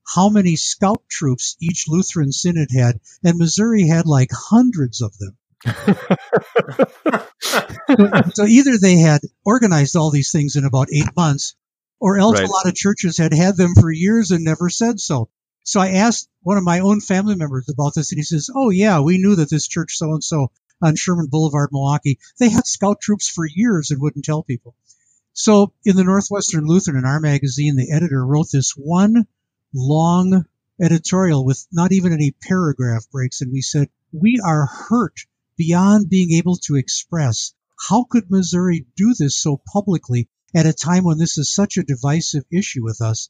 how 0.07 0.29
many 0.29 0.55
scout 0.55 1.03
troops 1.09 1.57
each 1.59 1.85
Lutheran 1.87 2.31
synod 2.31 2.69
had, 2.71 2.99
and 3.23 3.37
Missouri 3.37 3.87
had 3.87 4.05
like 4.05 4.29
hundreds 4.31 5.01
of 5.01 5.13
them. 5.17 5.37
so 8.33 8.45
either 8.45 8.77
they 8.77 8.95
had 8.95 9.21
organized 9.43 9.95
all 9.95 10.09
these 10.09 10.31
things 10.31 10.55
in 10.55 10.63
about 10.63 10.87
eight 10.93 11.13
months, 11.15 11.55
or 11.99 12.17
else 12.17 12.39
right. 12.39 12.47
a 12.47 12.51
lot 12.51 12.67
of 12.67 12.75
churches 12.75 13.17
had 13.17 13.33
had 13.33 13.57
them 13.57 13.73
for 13.79 13.91
years 13.91 14.31
and 14.31 14.45
never 14.45 14.69
said 14.69 14.99
so. 14.99 15.29
So 15.63 15.81
I 15.81 15.89
asked 15.89 16.29
one 16.41 16.57
of 16.57 16.63
my 16.63 16.79
own 16.79 17.01
family 17.01 17.35
members 17.35 17.67
about 17.67 17.93
this, 17.93 18.13
and 18.13 18.19
he 18.19 18.23
says, 18.23 18.49
"Oh 18.55 18.69
yeah, 18.69 19.01
we 19.01 19.17
knew 19.17 19.35
that 19.35 19.49
this 19.49 19.67
church 19.67 19.97
so 19.97 20.13
and 20.13 20.23
so 20.23 20.51
on 20.81 20.95
Sherman 20.95 21.27
Boulevard, 21.27 21.69
Milwaukee, 21.73 22.19
they 22.39 22.49
had 22.49 22.65
scout 22.65 23.01
troops 23.01 23.27
for 23.27 23.45
years 23.45 23.91
and 23.91 24.01
wouldn't 24.01 24.23
tell 24.23 24.43
people." 24.43 24.73
So 25.33 25.73
in 25.83 25.97
the 25.97 26.05
Northwestern 26.05 26.65
Lutheran, 26.65 26.97
in 26.97 27.05
our 27.05 27.19
magazine, 27.19 27.75
the 27.75 27.91
editor 27.91 28.25
wrote 28.25 28.47
this 28.51 28.71
one 28.71 29.27
long 29.73 30.45
editorial 30.79 31.43
with 31.43 31.65
not 31.71 31.91
even 31.91 32.13
any 32.13 32.31
paragraph 32.31 33.09
breaks, 33.11 33.41
and 33.41 33.51
we 33.51 33.61
said, 33.61 33.89
"We 34.11 34.39
are 34.39 34.65
hurt 34.65 35.25
beyond 35.57 36.09
being 36.09 36.31
able 36.31 36.55
to 36.57 36.75
express." 36.75 37.53
How 37.89 38.03
could 38.03 38.31
Missouri 38.31 38.87
do 38.95 39.13
this 39.13 39.37
so 39.37 39.61
publicly 39.71 40.29
at 40.55 40.65
a 40.65 40.73
time 40.73 41.03
when 41.03 41.17
this 41.17 41.37
is 41.37 41.53
such 41.53 41.77
a 41.77 41.83
divisive 41.83 42.45
issue 42.51 42.83
with 42.83 43.01
us? 43.01 43.29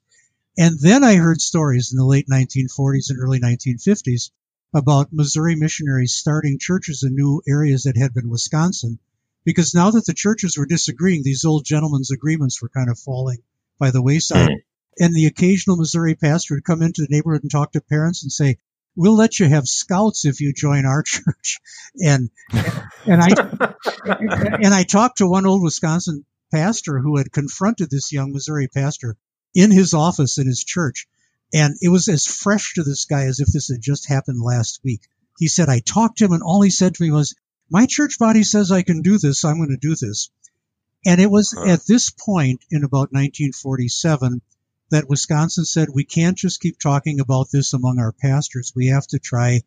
And 0.57 0.79
then 0.79 1.03
I 1.03 1.15
heard 1.15 1.41
stories 1.41 1.91
in 1.91 1.97
the 1.97 2.05
late 2.05 2.27
1940s 2.27 3.09
and 3.09 3.19
early 3.19 3.39
1950s 3.39 4.31
about 4.73 5.13
Missouri 5.13 5.55
missionaries 5.55 6.15
starting 6.15 6.57
churches 6.59 7.03
in 7.03 7.15
new 7.15 7.41
areas 7.47 7.83
that 7.83 7.97
had 7.97 8.13
been 8.13 8.29
Wisconsin. 8.29 8.99
Because 9.43 9.73
now 9.73 9.91
that 9.91 10.05
the 10.05 10.13
churches 10.13 10.57
were 10.57 10.65
disagreeing, 10.65 11.23
these 11.23 11.45
old 11.45 11.63
gentlemen's 11.63 12.11
agreements 12.11 12.61
were 12.61 12.69
kind 12.69 12.89
of 12.89 12.99
falling 12.99 13.37
by 13.79 13.91
the 13.91 14.01
wayside. 14.01 14.49
Hmm. 14.49 14.55
And 14.99 15.13
the 15.13 15.25
occasional 15.25 15.77
Missouri 15.77 16.15
pastor 16.15 16.55
would 16.55 16.63
come 16.63 16.81
into 16.81 17.01
the 17.01 17.07
neighborhood 17.09 17.43
and 17.43 17.51
talk 17.51 17.73
to 17.73 17.81
parents 17.81 18.23
and 18.23 18.31
say, 18.31 18.57
we'll 18.95 19.15
let 19.15 19.39
you 19.39 19.47
have 19.47 19.67
scouts 19.67 20.25
if 20.25 20.41
you 20.41 20.53
join 20.53 20.85
our 20.85 21.03
church. 21.05 21.59
And, 21.99 22.29
and 23.05 23.21
I, 23.21 23.73
and 24.61 24.73
I 24.73 24.83
talked 24.83 25.19
to 25.19 25.27
one 25.27 25.45
old 25.45 25.63
Wisconsin 25.63 26.25
pastor 26.51 26.99
who 26.99 27.17
had 27.17 27.31
confronted 27.31 27.89
this 27.89 28.11
young 28.11 28.33
Missouri 28.33 28.67
pastor 28.67 29.15
in 29.53 29.71
his 29.71 29.93
office 29.93 30.37
in 30.37 30.47
his 30.47 30.63
church. 30.63 31.07
And 31.53 31.75
it 31.81 31.89
was 31.89 32.07
as 32.07 32.25
fresh 32.25 32.73
to 32.73 32.83
this 32.83 33.05
guy 33.05 33.25
as 33.25 33.39
if 33.39 33.47
this 33.47 33.69
had 33.69 33.81
just 33.81 34.09
happened 34.09 34.41
last 34.41 34.81
week. 34.83 35.01
He 35.37 35.47
said, 35.47 35.69
I 35.69 35.79
talked 35.79 36.17
to 36.17 36.25
him 36.25 36.33
and 36.33 36.43
all 36.43 36.61
he 36.61 36.71
said 36.71 36.95
to 36.95 37.03
me 37.03 37.11
was, 37.11 37.35
my 37.69 37.85
church 37.85 38.17
body 38.17 38.43
says 38.43 38.71
I 38.71 38.81
can 38.81 39.01
do 39.01 39.17
this. 39.17 39.41
So 39.41 39.49
I'm 39.49 39.57
going 39.57 39.69
to 39.69 39.77
do 39.77 39.95
this. 39.95 40.29
And 41.05 41.21
it 41.21 41.29
was 41.29 41.53
at 41.53 41.85
this 41.85 42.09
point 42.09 42.61
in 42.71 42.83
about 42.83 43.13
1947 43.13 44.41
that 44.89 45.09
Wisconsin 45.09 45.65
said, 45.65 45.89
we 45.93 46.03
can't 46.03 46.37
just 46.37 46.61
keep 46.61 46.79
talking 46.79 47.19
about 47.19 47.47
this 47.51 47.73
among 47.73 47.99
our 47.99 48.11
pastors. 48.11 48.73
We 48.75 48.87
have 48.87 49.07
to 49.07 49.19
try 49.19 49.61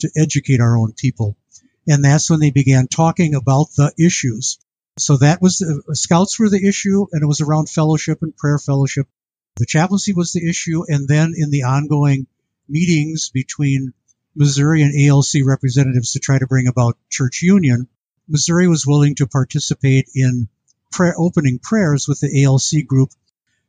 to 0.00 0.10
educate 0.16 0.60
our 0.60 0.76
own 0.76 0.92
people. 0.92 1.36
And 1.88 2.04
that's 2.04 2.30
when 2.30 2.40
they 2.40 2.50
began 2.50 2.88
talking 2.88 3.34
about 3.34 3.68
the 3.76 3.92
issues. 3.98 4.58
So 4.98 5.18
that 5.18 5.40
was 5.40 5.58
the 5.58 5.94
scouts 5.94 6.38
were 6.38 6.48
the 6.48 6.66
issue 6.66 7.06
and 7.12 7.22
it 7.22 7.26
was 7.26 7.40
around 7.40 7.68
fellowship 7.68 8.18
and 8.22 8.36
prayer 8.36 8.58
fellowship. 8.58 9.06
The 9.56 9.66
chaplaincy 9.66 10.12
was 10.12 10.32
the 10.32 10.46
issue, 10.46 10.84
and 10.86 11.08
then 11.08 11.32
in 11.34 11.50
the 11.50 11.62
ongoing 11.62 12.26
meetings 12.68 13.30
between 13.30 13.94
Missouri 14.34 14.82
and 14.82 14.92
ALC 14.94 15.46
representatives 15.46 16.12
to 16.12 16.18
try 16.18 16.38
to 16.38 16.46
bring 16.46 16.66
about 16.66 16.98
church 17.08 17.40
union, 17.40 17.88
Missouri 18.28 18.68
was 18.68 18.86
willing 18.86 19.14
to 19.14 19.26
participate 19.26 20.10
in 20.14 20.48
prayer, 20.92 21.14
opening 21.16 21.58
prayers 21.58 22.06
with 22.06 22.20
the 22.20 22.44
ALC 22.44 22.86
group, 22.86 23.10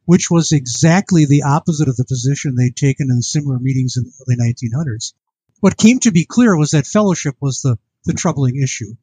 which 0.08 0.32
was 0.32 0.54
exactly 0.54 1.26
the 1.26 1.44
opposite 1.44 1.90
of 1.90 1.98
the 1.98 2.06
position 2.06 2.56
they'd 2.56 2.78
taken 2.78 3.12
in 3.12 3.22
similar 3.22 3.60
meetings 3.60 3.98
in 3.98 4.06
the 4.06 4.12
early 4.26 4.54
1900s. 4.54 5.14
What 5.60 5.76
came 5.76 6.00
to 6.00 6.12
be 6.12 6.24
clear 6.24 6.58
was 6.58 6.72
that 6.72 6.88
fellowship 6.88 7.36
was 7.42 7.62
the, 7.62 7.78
the 8.06 8.14
troubling 8.14 8.56
issue. 8.56 8.96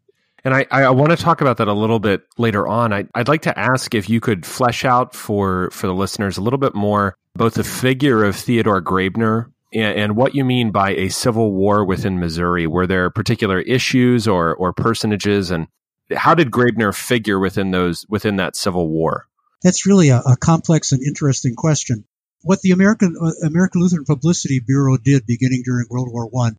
And 0.44 0.54
I, 0.54 0.66
I 0.70 0.90
want 0.90 1.10
to 1.10 1.16
talk 1.18 1.42
about 1.42 1.58
that 1.58 1.68
a 1.68 1.74
little 1.74 2.00
bit 2.00 2.22
later 2.38 2.66
on. 2.66 2.94
I, 2.94 3.04
would 3.14 3.28
like 3.28 3.42
to 3.42 3.58
ask 3.58 3.94
if 3.94 4.08
you 4.08 4.18
could 4.18 4.46
flesh 4.46 4.86
out 4.86 5.14
for, 5.14 5.70
for 5.72 5.86
the 5.86 5.94
listeners 5.94 6.38
a 6.38 6.40
little 6.40 6.58
bit 6.58 6.74
more 6.74 7.18
both 7.34 7.54
the 7.54 7.64
figure 7.64 8.24
of 8.24 8.34
Theodore 8.34 8.80
Graebner 8.80 9.50
and, 9.74 9.98
and, 9.98 10.16
what 10.16 10.34
you 10.34 10.44
mean 10.44 10.70
by 10.70 10.92
a 10.92 11.10
civil 11.10 11.52
war 11.52 11.84
within 11.84 12.18
Missouri. 12.18 12.66
Were 12.66 12.86
there 12.86 13.10
particular 13.10 13.60
issues 13.60 14.26
or, 14.26 14.54
or 14.54 14.72
personages, 14.72 15.50
and 15.50 15.66
how 16.14 16.34
did 16.34 16.50
Graebner 16.50 16.94
figure 16.94 17.40
within 17.40 17.72
those 17.72 18.06
within 18.08 18.36
that 18.36 18.54
civil 18.56 18.88
war? 18.88 19.26
That's 19.64 19.86
really 19.86 20.10
a, 20.10 20.18
a 20.18 20.36
complex 20.36 20.92
and 20.92 21.02
interesting 21.02 21.54
question. 21.56 22.04
What 22.42 22.60
the 22.60 22.72
American 22.72 23.16
uh, 23.18 23.46
American 23.46 23.80
Lutheran 23.80 24.04
Publicity 24.04 24.60
Bureau 24.60 24.98
did 24.98 25.26
beginning 25.26 25.62
during 25.64 25.86
World 25.88 26.12
War 26.12 26.26
One 26.28 26.58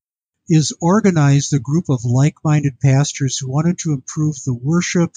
is 0.49 0.75
organize 0.81 1.53
a 1.53 1.59
group 1.59 1.85
of 1.89 2.03
like-minded 2.03 2.79
pastors 2.79 3.37
who 3.37 3.51
wanted 3.51 3.77
to 3.77 3.93
improve 3.93 4.35
the 4.43 4.55
worship 4.55 5.11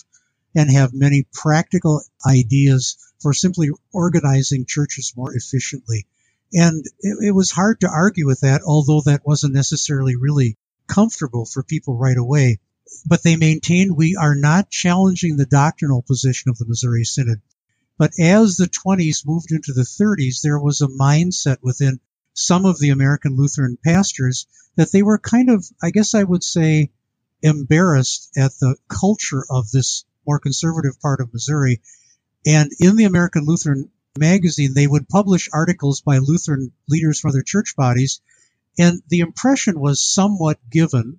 and 0.55 0.71
have 0.71 0.93
many 0.93 1.27
practical 1.33 2.03
ideas 2.27 2.99
for 3.21 3.33
simply 3.33 3.71
organizing 3.93 4.67
churches 4.67 5.15
more 5.17 5.35
efficiently. 5.35 6.07
And 6.53 6.85
it, 7.01 7.29
it 7.29 7.35
was 7.35 7.51
hard 7.51 7.81
to 7.81 7.89
argue 7.89 8.27
with 8.27 8.41
that, 8.41 8.61
although 8.67 9.01
that 9.07 9.27
wasn't 9.27 9.55
necessarily 9.55 10.17
really 10.17 10.59
comfortable 10.87 11.47
for 11.47 11.63
people 11.63 11.97
right 11.97 12.17
away. 12.17 12.59
But 13.07 13.23
they 13.23 13.37
maintained 13.37 13.97
we 13.97 14.17
are 14.17 14.35
not 14.35 14.71
challenging 14.71 15.37
the 15.37 15.47
doctrinal 15.47 16.03
position 16.03 16.51
of 16.51 16.59
the 16.59 16.67
Missouri 16.67 17.05
Synod. 17.05 17.41
But 17.99 18.13
as 18.21 18.57
the 18.57 18.69
20s 18.69 19.27
moved 19.27 19.51
into 19.51 19.73
the 19.73 19.83
30s, 19.83 20.41
there 20.41 20.59
was 20.59 20.81
a 20.81 20.87
mindset 20.87 21.59
within 21.63 22.01
some 22.33 22.65
of 22.65 22.79
the 22.79 22.91
American 22.91 23.37
Lutheran 23.37 23.77
pastors 23.85 24.47
that 24.77 24.93
they 24.93 25.03
were 25.03 25.19
kind 25.19 25.51
of, 25.51 25.67
I 25.83 25.91
guess 25.91 26.15
I 26.15 26.23
would 26.23 26.45
say, 26.45 26.93
embarrassed 27.43 28.31
at 28.37 28.53
the 28.61 28.77
culture 28.89 29.45
of 29.51 29.71
this 29.71 30.05
more 30.25 30.39
conservative 30.39 31.01
part 31.01 31.21
of 31.21 31.33
Missouri. 31.33 31.81
And 32.47 32.71
in 32.79 32.95
the 32.95 33.05
American 33.05 33.45
Lutheran 33.45 33.91
magazine, 34.17 34.75
they 34.75 34.87
would 34.87 35.09
publish 35.09 35.49
articles 35.53 36.01
by 36.01 36.19
Lutheran 36.19 36.73
leaders 36.89 37.19
from 37.19 37.31
other 37.31 37.43
church 37.43 37.75
bodies. 37.77 38.21
And 38.79 39.03
the 39.09 39.21
impression 39.21 39.81
was 39.81 40.01
somewhat 40.01 40.59
given, 40.71 41.19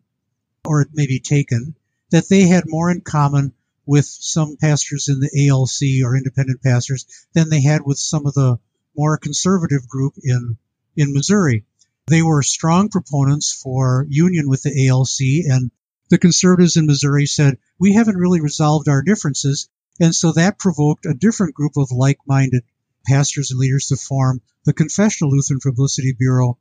or 0.64 0.82
it 0.82 0.90
may 0.94 1.08
be 1.08 1.20
taken, 1.20 1.76
that 2.12 2.30
they 2.30 2.44
had 2.44 2.64
more 2.68 2.90
in 2.90 3.02
common 3.02 3.54
with 3.90 4.06
some 4.06 4.56
pastors 4.56 5.08
in 5.08 5.20
the 5.20 5.48
ALC 5.50 6.06
or 6.06 6.16
independent 6.16 6.62
pastors 6.62 7.08
than 7.34 7.50
they 7.50 7.64
had 7.64 7.82
with 7.84 7.98
some 7.98 8.28
of 8.28 8.36
the 8.36 8.60
more 8.96 9.18
conservative 9.18 9.88
group 9.88 10.14
in, 10.24 10.58
in 10.96 11.12
Missouri. 11.12 11.66
They 12.06 12.22
were 12.22 12.44
strong 12.44 12.90
proponents 12.90 13.52
for 13.52 14.06
union 14.08 14.48
with 14.48 14.62
the 14.62 14.88
ALC 14.88 15.52
and 15.52 15.72
the 16.10 16.20
conservatives 16.20 16.78
in 16.78 16.86
Missouri 16.86 17.26
said, 17.26 17.58
we 17.80 17.94
haven't 17.94 18.18
really 18.18 18.42
resolved 18.42 18.88
our 18.88 19.02
differences. 19.02 19.70
And 20.00 20.14
so 20.14 20.34
that 20.34 20.60
provoked 20.60 21.08
a 21.08 21.16
different 21.16 21.56
group 21.56 21.76
of 21.76 21.92
like-minded 21.92 22.62
pastors 23.08 23.50
and 23.50 23.60
leaders 23.60 23.88
to 23.88 23.96
form 23.96 24.42
the 24.66 24.74
Confessional 24.74 25.32
Lutheran 25.32 25.62
Publicity 25.62 26.14
Bureau 26.14 26.60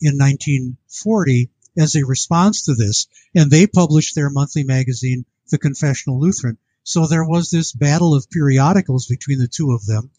in 0.00 0.16
1940 0.16 1.50
as 1.76 1.96
a 1.96 2.06
response 2.06 2.64
to 2.64 2.74
this. 2.74 3.08
And 3.34 3.50
they 3.50 3.66
published 3.66 4.14
their 4.14 4.30
monthly 4.30 4.62
magazine, 4.62 5.26
the 5.52 5.58
Confessional 5.58 6.18
Lutheran. 6.18 6.58
So 6.82 7.06
there 7.06 7.24
was 7.24 7.50
this 7.50 7.72
battle 7.72 8.14
of 8.14 8.28
periodicals 8.28 9.06
between 9.06 9.38
the 9.38 9.46
two 9.46 9.70
of 9.70 9.86
them. 9.86 10.10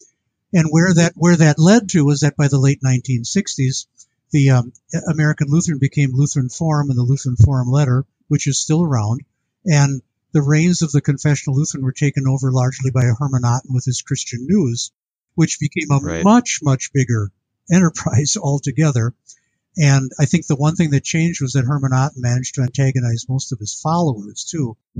And 0.54 0.68
where 0.70 0.94
that, 0.94 1.12
where 1.14 1.36
that 1.36 1.58
led 1.58 1.90
to 1.90 2.06
was 2.06 2.20
that 2.20 2.36
by 2.36 2.48
the 2.48 2.58
late 2.58 2.80
1960s, 2.82 3.86
the 4.30 4.50
um, 4.50 4.72
American 5.06 5.48
Lutheran 5.50 5.78
became 5.78 6.12
Lutheran 6.12 6.48
Forum 6.48 6.88
and 6.88 6.98
the 6.98 7.02
Lutheran 7.02 7.36
Forum 7.36 7.68
Letter, 7.68 8.06
which 8.28 8.46
is 8.46 8.58
still 8.58 8.82
around. 8.82 9.20
And 9.66 10.00
the 10.32 10.42
reins 10.42 10.82
of 10.82 10.92
the 10.92 11.00
Confessional 11.00 11.56
Lutheran 11.56 11.84
were 11.84 11.92
taken 11.92 12.26
over 12.26 12.50
largely 12.50 12.90
by 12.90 13.04
Herman 13.04 13.44
Otten 13.44 13.74
with 13.74 13.84
his 13.84 14.02
Christian 14.02 14.46
News, 14.48 14.90
which 15.34 15.60
became 15.60 15.90
a 15.90 15.98
right. 15.98 16.24
much, 16.24 16.60
much 16.62 16.92
bigger 16.92 17.30
enterprise 17.70 18.36
altogether. 18.40 19.14
And 19.76 20.12
I 20.20 20.26
think 20.26 20.46
the 20.46 20.54
one 20.54 20.76
thing 20.76 20.90
that 20.90 21.02
changed 21.02 21.42
was 21.42 21.54
that 21.54 21.64
Herman 21.64 21.92
Otten 21.92 22.22
managed 22.22 22.54
to 22.54 22.62
antagonize 22.62 23.26
most 23.28 23.52
of 23.52 23.58
his 23.58 23.74
followers 23.74 24.44
too. 24.44 24.76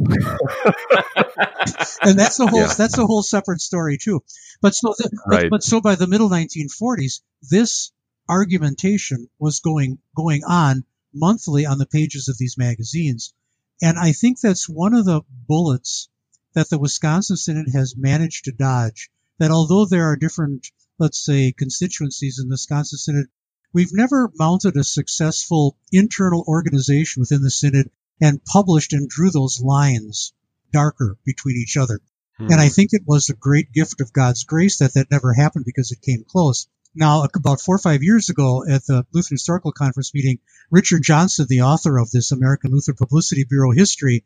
and 2.03 2.19
that's 2.19 2.41
a 2.41 2.47
whole 2.47 2.61
yeah. 2.61 2.75
that's 2.77 2.99
a 2.99 3.07
whole 3.07 3.23
separate 3.23 3.61
story 3.61 3.99
too. 3.99 4.25
But 4.61 4.75
so 4.75 4.95
the, 4.99 5.17
right. 5.27 5.43
but, 5.43 5.51
but 5.51 5.63
so 5.63 5.81
by 5.81 5.95
the 5.95 6.09
middle 6.09 6.29
1940s, 6.29 7.21
this 7.49 7.93
argumentation 8.29 9.29
was 9.39 9.61
going 9.61 9.99
going 10.17 10.43
on 10.45 10.85
monthly 11.13 11.67
on 11.67 11.79
the 11.79 11.87
pages 11.87 12.29
of 12.29 12.37
these 12.39 12.59
magazines. 12.59 13.33
And 13.81 13.97
I 13.99 14.13
think 14.13 14.41
that's 14.41 14.69
one 14.69 14.95
of 14.95 15.05
the 15.05 15.23
bullets 15.47 16.09
that 16.55 16.69
the 16.69 16.79
Wisconsin 16.79 17.37
Synod 17.37 17.69
has 17.73 17.97
managed 17.97 18.47
to 18.47 18.53
dodge. 18.53 19.11
That 19.39 19.51
although 19.51 19.85
there 19.85 20.07
are 20.11 20.17
different, 20.17 20.69
let's 20.99 21.25
say, 21.25 21.53
constituencies 21.53 22.39
in 22.41 22.49
the 22.49 22.55
Wisconsin 22.55 22.99
Synod 22.99 23.27
We've 23.75 23.93
never 23.93 24.31
mounted 24.39 24.77
a 24.77 24.85
successful 24.85 25.77
internal 25.91 26.45
organization 26.47 27.21
within 27.21 27.43
the 27.43 27.51
Synod 27.51 27.91
and 28.21 28.45
published 28.45 28.93
and 28.93 29.09
drew 29.09 29.31
those 29.31 29.61
lines 29.61 30.33
darker 30.73 31.19
between 31.27 31.57
each 31.57 31.77
other. 31.77 32.01
Hmm. 32.39 32.53
And 32.53 32.61
I 32.61 32.69
think 32.69 32.91
it 32.93 33.03
was 33.05 33.29
a 33.29 33.35
great 33.35 33.73
gift 33.73 34.01
of 34.01 34.13
God's 34.13 34.45
grace 34.45 34.79
that 34.79 34.95
that 34.95 35.11
never 35.11 35.33
happened 35.33 35.65
because 35.65 35.91
it 35.91 36.03
came 36.03 36.25
close. 36.25 36.69
Now, 36.95 37.25
about 37.35 37.61
four 37.61 37.75
or 37.75 37.81
five 37.81 38.05
years 38.05 38.31
ago 38.31 38.65
at 38.65 38.87
the 38.87 39.05
Lutheran 39.13 39.35
Historical 39.35 39.73
Conference 39.73 40.15
meeting, 40.15 40.39
Richard 40.71 41.03
Johnson, 41.03 41.47
the 41.49 41.63
author 41.63 41.99
of 41.99 42.13
this 42.13 42.31
American 42.31 42.71
Lutheran 42.71 42.97
Publicity 42.97 43.45
Bureau 43.45 43.73
history, 43.73 44.25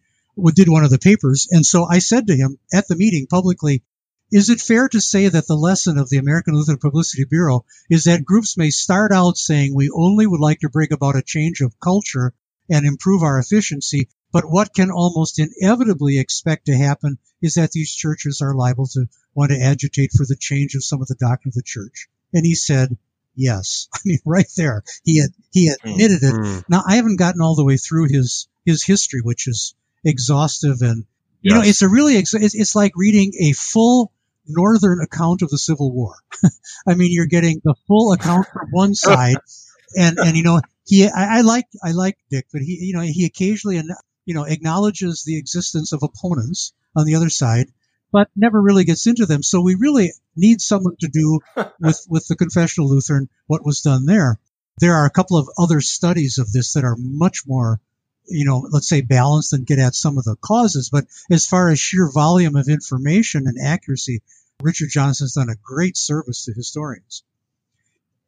did 0.55 0.69
one 0.69 0.85
of 0.85 0.91
the 0.91 0.99
papers. 0.99 1.49
And 1.51 1.65
so 1.65 1.85
I 1.85 2.01
said 2.01 2.27
to 2.27 2.37
him 2.37 2.59
at 2.73 2.87
the 2.87 2.97
meeting 2.97 3.27
publicly, 3.27 3.83
is 4.31 4.51
it 4.51 4.61
fair 4.61 4.89
to 4.89 5.01
say 5.01 5.29
that 5.29 5.47
the 5.47 5.57
lesson 5.57 5.99
of 5.99 6.11
the 6.11 6.19
American 6.19 6.55
Lutheran 6.55 6.79
Publicity 6.79 7.25
Bureau 7.25 7.65
is 7.89 8.05
that 8.05 8.25
groups 8.25 8.57
may 8.57 8.71
start 8.71 9.13
out 9.13 9.39
saying 9.39 9.75
we 9.75 9.91
only 9.91 10.27
would 10.27 10.41
like 10.41 10.61
to 10.61 10.69
bring 10.69 10.93
about 10.93 11.17
a 11.17 11.23
change 11.23 11.61
of 11.61 11.81
culture 11.81 12.35
and 12.71 12.85
improve 12.85 13.23
our 13.23 13.39
efficiency, 13.39 14.09
but 14.31 14.45
what 14.45 14.75
can 14.75 14.91
almost 14.91 15.41
inevitably 15.41 16.19
expect 16.19 16.67
to 16.67 16.77
happen 16.77 17.19
is 17.41 17.55
that 17.55 17.73
these 17.73 17.95
churches 17.95 18.41
are 18.43 18.55
liable 18.55 18.87
to 18.89 19.07
want 19.35 19.51
to 19.51 19.61
agitate 19.61 20.11
for 20.15 20.27
the 20.27 20.37
change 20.39 20.75
of 20.75 20.85
some 20.85 21.01
of 21.01 21.09
the 21.09 21.15
doctrine 21.15 21.51
of 21.51 21.55
the 21.55 21.63
church? 21.63 22.09
And 22.35 22.45
he 22.45 22.55
said, 22.55 22.97
yes. 23.35 23.89
I 23.95 23.99
mean, 24.05 24.19
right 24.27 24.51
there, 24.57 24.83
he 25.05 25.21
had, 25.21 25.31
he 25.53 25.71
hmm. 25.71 25.89
admitted 25.89 26.23
it. 26.23 26.35
Mm-hmm. 26.35 26.61
Now, 26.69 26.83
I 26.87 26.97
haven't 26.97 27.19
gotten 27.19 27.41
all 27.41 27.55
the 27.55 27.65
way 27.65 27.79
through 27.79 28.09
his, 28.09 28.49
his 28.67 28.85
history, 28.85 29.21
which 29.23 29.49
is 29.49 29.75
exhaustive 30.05 30.83
and, 30.83 31.07
you 31.41 31.55
yes. 31.55 31.55
know, 31.55 31.69
it's 31.69 31.83
a 31.83 31.89
really, 31.89 32.17
it's, 32.17 32.35
it's 32.35 32.75
like 32.75 32.93
reading 32.97 33.33
a 33.41 33.53
full 33.53 34.13
northern 34.49 35.01
account 35.01 35.43
of 35.43 35.51
the 35.51 35.59
Civil 35.59 35.93
War. 35.93 36.15
I 36.87 36.95
mean, 36.95 37.11
you're 37.13 37.27
getting 37.27 37.61
the 37.63 37.75
full 37.87 38.13
account 38.13 38.47
from 38.53 38.69
one 38.71 38.95
side, 38.95 39.37
and 39.97 40.19
and 40.19 40.37
you 40.37 40.43
know 40.43 40.61
he 40.87 41.07
I, 41.07 41.39
I 41.39 41.41
like 41.43 41.67
I 41.83 41.93
like 41.93 42.17
Dick, 42.31 42.47
but 42.53 42.63
he 42.63 42.79
you 42.81 42.95
know 42.95 43.01
he 43.01 43.25
occasionally 43.25 43.81
you 44.25 44.35
know 44.35 44.45
acknowledges 44.45 45.23
the 45.25 45.39
existence 45.39 45.93
of 45.93 46.03
opponents 46.03 46.73
on 46.97 47.07
the 47.07 47.17
other 47.17 47.31
side, 47.31 47.69
but 48.13 48.29
never 48.35 48.61
really 48.61 48.85
gets 48.85 49.07
into 49.07 49.27
them. 49.27 49.43
So 49.43 49.61
we 49.61 49.75
really 49.75 50.13
need 50.37 50.61
someone 50.61 50.97
to 51.01 51.09
do 51.09 51.41
with 51.81 52.07
with 52.09 52.27
the 52.27 52.37
confessional 52.37 52.89
Lutheran 52.89 53.29
what 53.47 53.65
was 53.65 53.81
done 53.81 54.07
there. 54.07 54.39
There 54.81 54.95
are 54.95 55.07
a 55.07 55.11
couple 55.11 55.37
of 55.37 55.49
other 55.59 55.81
studies 55.81 56.39
of 56.39 56.53
this 56.53 56.75
that 56.75 56.85
are 56.85 56.97
much 56.99 57.41
more 57.47 57.81
you 58.29 58.45
know, 58.45 58.67
let's 58.71 58.89
say 58.89 59.01
balanced 59.01 59.53
and 59.53 59.67
get 59.67 59.79
at 59.79 59.95
some 59.95 60.19
of 60.19 60.25
the 60.25 60.37
causes. 60.37 60.91
But 60.91 61.07
as 61.31 61.47
far 61.47 61.71
as 61.71 61.79
sheer 61.79 62.11
volume 62.11 62.57
of 62.57 62.69
information 62.69 63.47
and 63.47 63.59
accuracy, 63.59 64.23
Richard 64.61 64.91
Johnson's 64.91 65.35
done 65.35 65.51
a 65.51 65.57
great 65.63 65.97
service 65.97 66.45
to 66.45 66.53
historians. 66.53 67.23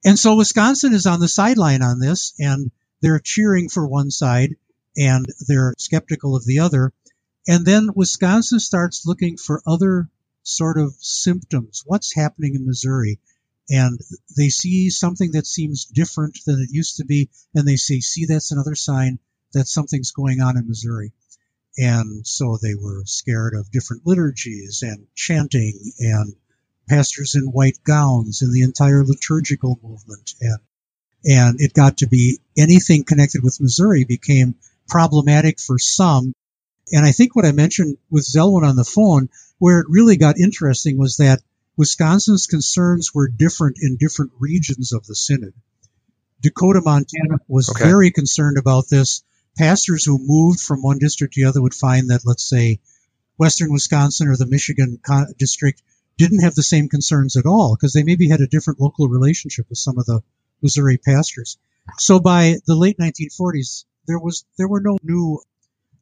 And 0.05 0.18
so 0.18 0.36
Wisconsin 0.36 0.94
is 0.94 1.07
on 1.07 1.20
the 1.20 1.28
sideline 1.28 1.82
on 1.82 1.98
this, 1.98 2.32
and 2.38 2.70
they're 3.03 3.20
cheering 3.20 3.68
for 3.68 3.86
one 3.86 4.11
side 4.11 4.57
and 4.96 5.26
they're 5.46 5.74
skeptical 5.78 6.36
of 6.36 6.44
the 6.44 6.61
other. 6.61 6.92
And 7.46 7.64
then 7.64 7.90
Wisconsin 7.94 8.61
starts 8.61 9.07
looking 9.07 9.36
for 9.36 9.62
other 9.66 10.09
sort 10.42 10.78
of 10.78 10.94
symptoms. 10.98 11.82
What's 11.86 12.14
happening 12.14 12.55
in 12.55 12.66
Missouri? 12.66 13.18
And 13.68 14.01
they 14.36 14.48
see 14.48 14.90
something 14.90 15.32
that 15.32 15.46
seems 15.46 15.84
different 15.84 16.38
than 16.44 16.61
it 16.61 16.70
used 16.72 16.96
to 16.96 17.05
be, 17.05 17.30
and 17.55 17.66
they 17.66 17.76
say, 17.76 18.01
see, 18.01 18.26
that's 18.26 18.51
another 18.51 18.74
sign 18.74 19.18
that 19.53 19.68
something's 19.68 20.12
going 20.12 20.40
on 20.40 20.57
in 20.57 20.68
Missouri. 20.68 21.12
And 21.78 22.26
so 22.26 22.59
they 22.61 22.74
were 22.74 23.05
scared 23.07 23.55
of 23.55 23.70
different 23.70 24.07
liturgies 24.07 24.82
and 24.82 25.07
chanting 25.14 25.92
and 25.98 26.34
pastors 26.88 27.36
in 27.36 27.44
white 27.44 27.78
gowns 27.84 28.42
and 28.42 28.53
the 28.53 28.62
entire 28.62 29.05
liturgical 29.05 29.78
movement. 29.82 30.34
And, 30.40 30.59
and 31.24 31.61
it 31.61 31.72
got 31.72 31.98
to 31.98 32.09
be 32.09 32.40
anything 32.59 33.05
connected 33.05 33.42
with 33.42 33.61
Missouri 33.61 34.05
became 34.05 34.57
problematic 34.88 35.61
for 35.61 35.78
some. 35.78 36.34
And 36.92 37.07
I 37.07 37.12
think 37.12 37.36
what 37.36 37.44
I 37.44 37.53
mentioned 37.53 37.96
with 38.11 38.26
Zelwyn 38.26 38.68
on 38.68 38.74
the 38.74 38.84
phone, 38.84 39.28
where 39.59 39.80
it 39.80 39.86
really 39.88 40.16
got 40.16 40.40
interesting 40.40 40.98
was 40.98 41.18
that 41.18 41.40
Wisconsin's 41.76 42.46
concerns 42.46 43.14
were 43.14 43.28
different 43.28 43.76
in 43.80 43.96
different 43.96 44.32
regions 44.38 44.92
of 44.92 45.07
the 45.07 45.14
synod. 45.14 45.55
Dakota, 46.42 46.80
Montana 46.82 47.38
was 47.48 47.70
okay. 47.70 47.84
very 47.84 48.11
concerned 48.11 48.59
about 48.59 48.88
this 48.88 49.22
pastors 49.57 50.05
who 50.05 50.18
moved 50.20 50.61
from 50.61 50.82
one 50.82 50.98
district 50.98 51.34
to 51.34 51.42
the 51.42 51.48
other 51.48 51.62
would 51.62 51.74
find 51.74 52.11
that, 52.11 52.22
let's 52.24 52.48
say, 52.48 52.80
Western 53.36 53.72
Wisconsin 53.72 54.28
or 54.28 54.36
the 54.36 54.46
Michigan 54.46 55.01
district 55.38 55.82
didn't 56.18 56.42
have 56.42 56.55
the 56.55 56.62
same 56.62 56.88
concerns 56.88 57.36
at 57.36 57.46
all 57.46 57.74
because 57.74 57.92
they 57.92 58.03
maybe 58.03 58.28
had 58.28 58.40
a 58.40 58.46
different 58.46 58.80
local 58.80 59.09
relationship 59.09 59.66
with 59.68 59.78
some 59.78 59.98
of 59.98 60.05
the 60.05 60.20
Missouri 60.62 60.98
pastors. 60.98 61.57
So 61.98 62.20
by 62.20 62.57
the 62.66 62.74
late 62.74 62.98
1940s, 62.98 63.84
there 64.07 64.18
was 64.18 64.44
there 64.59 64.68
were 64.68 64.82
no 64.82 64.98
new, 65.03 65.40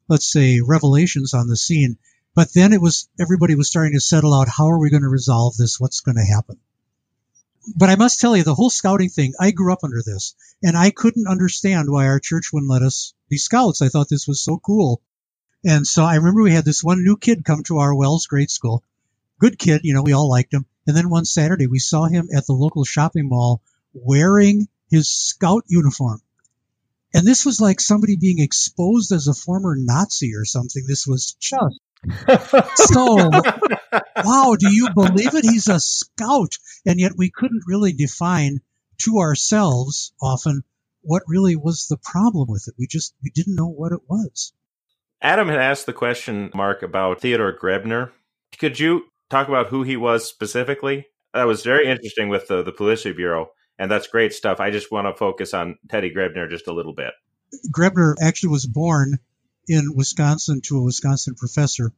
let's 0.07 0.29
say, 0.29 0.59
revelations 0.59 1.33
on 1.33 1.47
the 1.47 1.55
scene. 1.55 1.97
But 2.35 2.53
then 2.53 2.73
it 2.73 2.81
was 2.81 3.07
everybody 3.19 3.55
was 3.55 3.69
starting 3.69 3.93
to 3.93 4.01
settle 4.01 4.33
out. 4.33 4.49
How 4.49 4.67
are 4.69 4.79
we 4.79 4.89
going 4.89 5.03
to 5.03 5.09
resolve 5.09 5.55
this? 5.55 5.79
What's 5.79 6.01
going 6.01 6.17
to 6.17 6.23
happen? 6.23 6.57
But 7.75 7.89
I 7.89 7.95
must 7.95 8.19
tell 8.19 8.35
you, 8.35 8.43
the 8.43 8.55
whole 8.55 8.69
scouting 8.69 9.09
thing, 9.09 9.33
I 9.39 9.51
grew 9.51 9.73
up 9.73 9.83
under 9.83 10.01
this, 10.05 10.35
and 10.63 10.77
I 10.77 10.91
couldn't 10.91 11.27
understand 11.27 11.89
why 11.89 12.07
our 12.07 12.19
church 12.19 12.51
wouldn't 12.51 12.71
let 12.71 12.81
us 12.81 13.13
be 13.29 13.37
scouts. 13.37 13.81
I 13.81 13.89
thought 13.89 14.09
this 14.09 14.27
was 14.27 14.41
so 14.41 14.57
cool. 14.57 15.01
And 15.65 15.85
so 15.85 16.03
I 16.03 16.15
remember 16.15 16.41
we 16.41 16.53
had 16.53 16.65
this 16.65 16.83
one 16.83 17.03
new 17.03 17.17
kid 17.17 17.43
come 17.43 17.63
to 17.63 17.79
our 17.79 17.93
WELS 17.93 18.27
grade 18.27 18.49
school. 18.49 18.83
Good 19.39 19.59
kid, 19.59 19.81
you 19.83 19.93
know, 19.93 20.03
we 20.03 20.13
all 20.13 20.29
liked 20.29 20.53
him. 20.53 20.65
And 20.87 20.95
then 20.95 21.09
one 21.09 21.25
Saturday 21.25 21.67
we 21.67 21.79
saw 21.79 22.05
him 22.05 22.29
at 22.35 22.45
the 22.45 22.53
local 22.53 22.85
shopping 22.85 23.27
mall 23.27 23.61
wearing 23.93 24.67
his 24.89 25.09
scout 25.09 25.63
uniform. 25.67 26.21
And 27.13 27.25
this 27.27 27.45
was 27.45 27.59
like 27.59 27.81
somebody 27.81 28.15
being 28.15 28.39
exposed 28.39 29.11
as 29.11 29.27
a 29.27 29.33
former 29.33 29.75
Nazi 29.75 30.35
or 30.35 30.45
something. 30.45 30.83
This 30.87 31.07
was 31.07 31.35
just 31.39 31.79
so 32.75 33.15
wow, 34.23 34.55
do 34.57 34.73
you 34.73 34.89
believe 34.93 35.35
it? 35.35 35.43
He's 35.43 35.67
a 35.67 35.79
scout. 35.79 36.57
And 36.85 36.99
yet 36.99 37.13
we 37.17 37.29
couldn't 37.29 37.63
really 37.67 37.93
define 37.93 38.59
to 38.99 39.19
ourselves 39.19 40.13
often 40.21 40.63
what 41.01 41.23
really 41.27 41.55
was 41.55 41.87
the 41.87 41.97
problem 41.97 42.47
with 42.49 42.65
it. 42.67 42.75
We 42.77 42.87
just 42.87 43.13
we 43.23 43.31
didn't 43.31 43.55
know 43.55 43.69
what 43.69 43.91
it 43.91 44.01
was. 44.07 44.53
Adam 45.21 45.49
had 45.49 45.59
asked 45.59 45.85
the 45.85 45.93
question, 45.93 46.49
Mark, 46.53 46.81
about 46.81 47.21
Theodore 47.21 47.57
Graebner. 47.57 48.11
Could 48.57 48.79
you 48.79 49.03
talk 49.29 49.47
about 49.47 49.67
who 49.67 49.83
he 49.83 49.97
was 49.97 50.27
specifically? 50.27 51.07
That 51.33 51.43
was 51.43 51.63
very 51.63 51.87
interesting 51.87 52.29
with 52.29 52.47
the, 52.47 52.63
the 52.63 52.71
Publicity 52.71 53.13
Bureau, 53.13 53.51
and 53.77 53.91
that's 53.91 54.07
great 54.07 54.33
stuff. 54.33 54.59
I 54.59 54.71
just 54.71 54.91
want 54.91 55.07
to 55.07 55.13
focus 55.13 55.53
on 55.53 55.77
Teddy 55.89 56.11
Graebner 56.13 56.49
just 56.49 56.67
a 56.67 56.73
little 56.73 56.93
bit. 56.93 57.11
Graebner 57.75 58.15
actually 58.21 58.49
was 58.49 58.65
born 58.65 59.19
in 59.69 59.93
Wisconsin 59.95 60.61
to 60.61 60.77
a 60.77 60.83
Wisconsin 60.83 61.35
professor, 61.35 61.93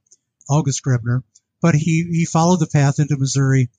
August 0.50 0.84
Graebner, 0.84 1.24
but 1.62 1.74
he, 1.74 2.06
he 2.12 2.26
followed 2.26 2.60
the 2.60 2.68
path 2.68 3.00
into 3.00 3.18
Missouri 3.18 3.70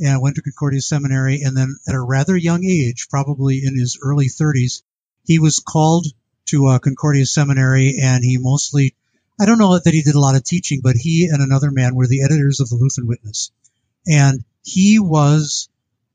and 0.00 0.22
went 0.22 0.36
to 0.36 0.42
Concordia 0.42 0.80
Seminary. 0.80 1.42
And 1.42 1.54
then 1.54 1.76
at 1.86 1.94
a 1.94 2.00
rather 2.00 2.36
young 2.36 2.64
age, 2.64 3.08
probably 3.10 3.62
in 3.64 3.78
his 3.78 3.98
early 4.02 4.26
30s, 4.26 4.82
he 5.24 5.38
was 5.38 5.58
called 5.58 6.06
to 6.46 6.66
uh, 6.68 6.78
Concordia 6.78 7.26
Seminary 7.26 7.98
and 8.02 8.24
he 8.24 8.38
mostly, 8.38 8.96
I 9.38 9.44
don't 9.44 9.58
know 9.58 9.78
that 9.78 9.94
he 9.94 10.02
did 10.02 10.14
a 10.14 10.20
lot 10.20 10.34
of 10.34 10.44
teaching, 10.44 10.80
but 10.82 10.96
he 10.96 11.28
and 11.30 11.42
another 11.42 11.70
man 11.70 11.94
were 11.94 12.06
the 12.06 12.22
editors 12.22 12.60
of 12.60 12.70
the 12.70 12.76
Lutheran 12.76 13.06
Witness. 13.06 13.50
And 14.06 14.44
he 14.64 14.98
was, 14.98 15.68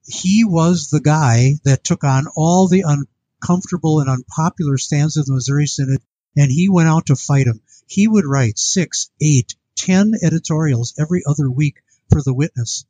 he 0.08 0.44
was 0.44 0.90
the 0.90 1.02
guy 1.02 1.54
that 1.66 1.84
took 1.84 2.04
on 2.04 2.26
all 2.36 2.68
the 2.68 2.84
uncomfortable 2.88 4.00
and 4.00 4.10
unpopular 4.10 4.78
stands 4.78 5.18
of 5.18 5.28
the 5.28 5.34
Missouri 5.34 5.68
Synod 5.68 6.02
and 6.38 6.52
he 6.52 6.70
went 6.70 6.88
out 6.88 7.08
to 7.08 7.16
fight 7.16 7.48
him. 7.48 7.62
He 7.88 8.08
would 8.08 8.26
write 8.26 8.60
six, 8.60 9.10
eight, 9.22 9.56
ten 9.76 10.14
editorials 10.22 10.94
every 10.98 11.24
other 11.26 11.50
week 11.50 11.82
for 12.10 12.22
the 12.22 12.34
Witness, 12.34 12.86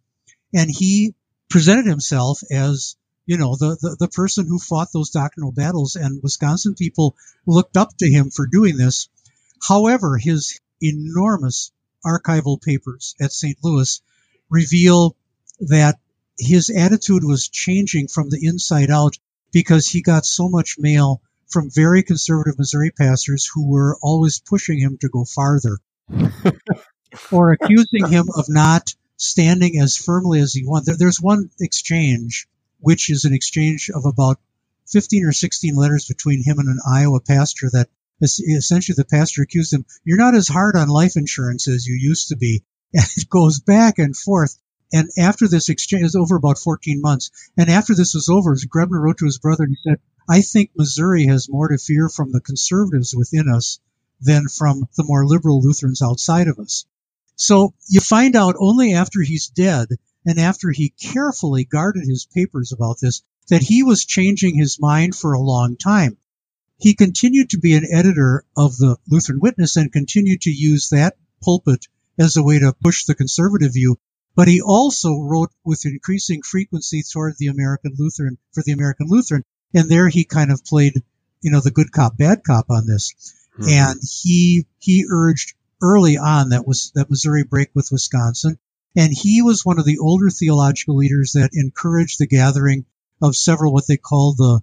and 0.54 0.70
he 0.70 1.16
presented 1.50 1.86
himself 1.86 2.41
as 2.52 2.95
you 3.26 3.38
know 3.38 3.56
the, 3.56 3.78
the, 3.82 3.98
the 4.00 4.08
person 4.08 4.45
who 4.48 4.60
fought 4.60 4.89
those 4.93 5.10
doctrinal 5.10 5.52
battles, 5.52 5.95
and 5.95 6.22
Wisconsin 6.22 6.76
people 6.76 7.16
looked 7.45 7.78
up 7.78 7.95
to 7.98 8.10
him 8.10 8.30
for 8.30 8.48
doing 8.48 8.78
this. 8.78 9.10
However, 9.68 10.18
his 10.18 10.60
enormous 10.82 11.72
archival 12.06 12.62
papers 12.62 13.16
at 13.20 13.32
St. 13.32 13.58
Louis 13.64 14.02
reveal 14.50 15.16
that 15.60 16.00
his 16.38 16.70
attitude 16.70 17.24
was 17.24 17.50
changing 17.50 18.08
from 18.08 18.30
the 18.30 18.45
inside 18.45 18.91
out 18.91 19.18
because 19.52 19.88
he 19.88 20.02
got 20.02 20.26
so 20.26 20.50
much 20.50 20.78
mail 20.78 21.22
from 21.50 21.70
very 21.74 22.04
conservative 22.04 22.58
Missouri 22.58 22.91
pastors 22.91 23.50
who 23.54 23.70
were 23.70 23.98
always 24.02 24.39
pushing 24.39 24.80
him 24.80 24.98
to 25.02 25.10
go 25.10 25.26
farther 25.26 25.78
or 27.32 27.52
accusing 27.52 28.08
him 28.10 28.26
of 28.36 28.45
not 28.50 28.93
standing 29.18 29.80
as 29.80 29.98
firmly 29.98 30.39
as 30.39 30.54
he 30.54 30.66
wanted. 30.66 31.00
there's 31.00 31.22
one 31.22 31.50
exchange, 31.60 32.48
which 32.80 33.10
is 33.10 33.26
an 33.26 33.34
exchange 33.34 33.89
of 33.93 34.06
about 34.06 34.39
15 34.88 35.26
or 35.26 35.32
16 35.32 35.76
letters 35.76 36.08
between 36.08 36.43
him 36.43 36.60
and 36.60 36.70
an 36.70 36.80
Iowa 36.88 37.20
pastor 37.20 37.70
that 37.72 37.89
essentially 38.22 38.95
the 38.98 39.06
pastor 39.06 39.41
accused 39.41 39.74
him, 39.74 39.86
you're 40.04 40.18
not 40.18 40.36
as 40.36 40.48
hard 40.48 40.76
on 40.76 40.88
life 40.88 41.16
insurance 41.16 41.68
as 41.68 41.86
you 41.86 41.95
used 41.95 42.30
to 42.30 42.38
be. 42.38 42.64
And 42.93 43.04
it 43.18 43.30
goes 43.30 43.60
back 43.60 44.00
and 44.00 44.16
forth. 44.16 44.58
And 44.93 45.10
after 45.20 45.50
this 45.50 45.68
exchange, 45.68 46.06
is 46.06 46.16
over 46.16 46.38
about 46.38 46.58
14 46.58 47.02
months. 47.02 47.32
And 47.58 47.70
after 47.70 47.93
this 47.93 48.14
was 48.14 48.30
over, 48.30 48.56
Graebner 48.56 49.02
wrote 49.02 49.18
to 49.18 49.26
his 49.26 49.39
brother 49.39 49.66
and 49.66 49.76
he 49.76 49.89
said, 49.89 50.00
I 50.30 50.41
think 50.41 50.71
Missouri 50.75 51.28
has 51.28 51.49
more 51.49 51.69
to 51.69 51.78
fear 51.78 52.09
from 52.09 52.32
the 52.32 52.41
conservatives 52.41 53.15
within 53.15 53.47
us 53.47 53.80
than 54.19 54.47
from 54.49 54.89
the 54.97 55.05
more 55.05 55.25
liberal 55.25 55.61
Lutherans 55.61 56.01
outside 56.01 56.47
of 56.47 56.59
us. 56.59 56.86
So 57.38 57.73
you 57.88 58.01
find 58.01 58.36
out 58.36 58.55
only 58.59 58.93
after 58.93 59.21
he's 59.21 59.47
dead 59.47 59.88
and 60.25 60.39
after 60.39 60.71
he 60.71 60.89
carefully 60.89 61.63
guarded 61.63 62.05
his 62.05 62.25
papers 62.25 62.73
about 62.73 62.99
this 62.99 63.21
that 63.47 63.61
he 63.61 63.84
was 63.84 64.05
changing 64.05 64.55
his 64.55 64.80
mind 64.80 65.15
for 65.15 65.32
a 65.32 65.39
long 65.39 65.78
time. 65.78 66.17
He 66.80 66.93
continued 66.93 67.51
to 67.51 67.59
be 67.59 67.75
an 67.75 67.88
editor 67.89 68.43
of 68.55 68.78
the 68.78 68.97
Lutheran 69.07 69.39
Witness 69.39 69.78
and 69.78 69.91
continued 69.91 70.41
to 70.41 70.51
use 70.51 70.89
that 70.89 71.15
pulpit 71.41 71.88
as 72.19 72.36
a 72.36 72.43
way 72.43 72.59
to 72.59 72.73
push 72.73 73.05
the 73.05 73.15
conservative 73.15 73.73
view. 73.73 73.97
But 74.36 74.47
he 74.47 74.61
also 74.61 75.19
wrote 75.19 75.51
with 75.63 75.86
increasing 75.86 76.41
frequency 76.41 77.01
toward 77.01 77.36
the 77.38 77.47
American 77.47 77.93
Lutheran 77.97 78.38
for 78.51 78.61
the 78.61 78.73
American 78.73 79.07
Lutheran 79.07 79.45
and 79.74 79.89
there 79.89 80.09
he 80.09 80.24
kind 80.24 80.51
of 80.51 80.63
played, 80.65 80.93
you 81.41 81.51
know, 81.51 81.59
the 81.59 81.72
good 81.72 81.91
cop, 81.91 82.18
bad 82.18 82.41
cop 82.45 82.70
on 82.70 82.88
this. 82.88 83.13
Mm-hmm. 83.59 83.70
And 83.70 83.99
he, 84.01 84.65
he 84.80 85.05
urged 85.09 85.53
early 85.82 86.18
on 86.18 86.49
that 86.49 86.68
was, 86.68 86.91
that 86.95 87.09
Missouri 87.09 87.43
break 87.43 87.70
with 87.74 87.89
Wisconsin. 87.91 88.57
And 88.95 89.13
he 89.13 89.41
was 89.41 89.65
one 89.65 89.80
of 89.80 89.86
the 89.86 89.99
older 89.99 90.30
theological 90.30 90.95
leaders 90.95 91.34
that 91.34 91.51
encouraged 91.53 92.20
the 92.20 92.28
gathering 92.28 92.86
of 93.22 93.36
several 93.36 93.74
what 93.74 93.88
they 93.88 93.97
called 93.97 94.38
the, 94.38 94.61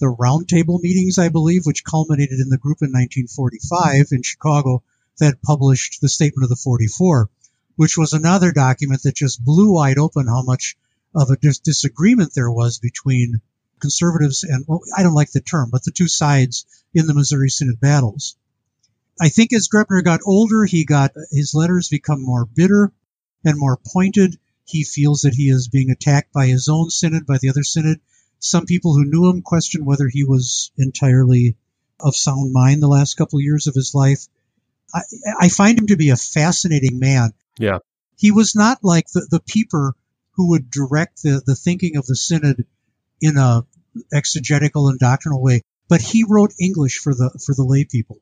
the 0.00 0.06
roundtable 0.06 0.80
meetings, 0.80 1.18
I 1.18 1.28
believe, 1.28 1.62
which 1.64 1.84
culminated 1.84 2.40
in 2.40 2.48
the 2.48 2.58
group 2.58 2.78
in 2.82 2.90
1945 2.90 4.06
in 4.12 4.22
Chicago 4.22 4.82
that 5.18 5.40
published 5.42 6.00
the 6.00 6.08
Statement 6.08 6.44
of 6.44 6.50
the 6.50 6.56
44, 6.56 7.30
which 7.76 7.96
was 7.96 8.12
another 8.12 8.52
document 8.52 9.02
that 9.02 9.14
just 9.14 9.44
blew 9.44 9.72
wide 9.72 9.98
open 9.98 10.26
how 10.26 10.42
much 10.42 10.76
of 11.14 11.30
a 11.30 11.36
dis- 11.36 11.58
disagreement 11.58 12.32
there 12.34 12.50
was 12.50 12.78
between 12.78 13.40
conservatives 13.80 14.44
and 14.44 14.64
well, 14.66 14.80
I 14.96 15.02
don't 15.02 15.14
like 15.14 15.32
the 15.32 15.40
term, 15.40 15.70
but 15.70 15.84
the 15.84 15.90
two 15.90 16.08
sides 16.08 16.64
in 16.94 17.06
the 17.06 17.14
Missouri 17.14 17.48
Synod 17.48 17.80
battles. 17.80 18.36
I 19.20 19.28
think 19.28 19.52
as 19.52 19.68
Graebner 19.68 20.04
got 20.04 20.20
older, 20.26 20.64
he 20.64 20.84
got 20.84 21.12
his 21.30 21.54
letters 21.54 21.88
become 21.88 22.22
more 22.22 22.44
bitter 22.44 22.92
and 23.44 23.58
more 23.58 23.78
pointed. 23.92 24.38
He 24.66 24.84
feels 24.84 25.22
that 25.22 25.34
he 25.34 25.48
is 25.48 25.68
being 25.68 25.90
attacked 25.90 26.32
by 26.32 26.46
his 26.46 26.68
own 26.68 26.90
synod, 26.90 27.26
by 27.26 27.38
the 27.40 27.48
other 27.48 27.62
synod. 27.62 28.00
Some 28.40 28.66
people 28.66 28.94
who 28.94 29.04
knew 29.04 29.30
him 29.30 29.42
question 29.42 29.84
whether 29.84 30.08
he 30.08 30.24
was 30.24 30.70
entirely 30.76 31.56
of 32.00 32.14
sound 32.14 32.52
mind 32.52 32.82
the 32.82 32.88
last 32.88 33.16
couple 33.16 33.38
of 33.38 33.44
years 33.44 33.66
of 33.66 33.74
his 33.74 33.94
life. 33.94 34.26
I, 34.94 35.00
I 35.40 35.48
find 35.48 35.78
him 35.78 35.86
to 35.88 35.96
be 35.96 36.10
a 36.10 36.16
fascinating 36.16 36.98
man. 36.98 37.32
Yeah. 37.58 37.78
He 38.18 38.32
was 38.32 38.54
not 38.54 38.78
like 38.82 39.08
the, 39.08 39.26
the 39.30 39.40
Pieper 39.40 39.94
who 40.32 40.50
would 40.50 40.70
direct 40.70 41.22
the, 41.22 41.42
the 41.44 41.54
thinking 41.54 41.96
of 41.96 42.06
the 42.06 42.16
synod 42.16 42.66
in 43.20 43.36
a 43.36 43.64
exegetical 44.12 44.88
and 44.88 44.98
doctrinal 44.98 45.42
way, 45.42 45.62
but 45.88 46.00
he 46.00 46.24
wrote 46.28 46.52
English 46.60 46.98
for 46.98 47.14
the 47.14 47.30
for 47.44 47.54
the 47.54 47.64
lay 47.64 47.84
people, 47.84 48.18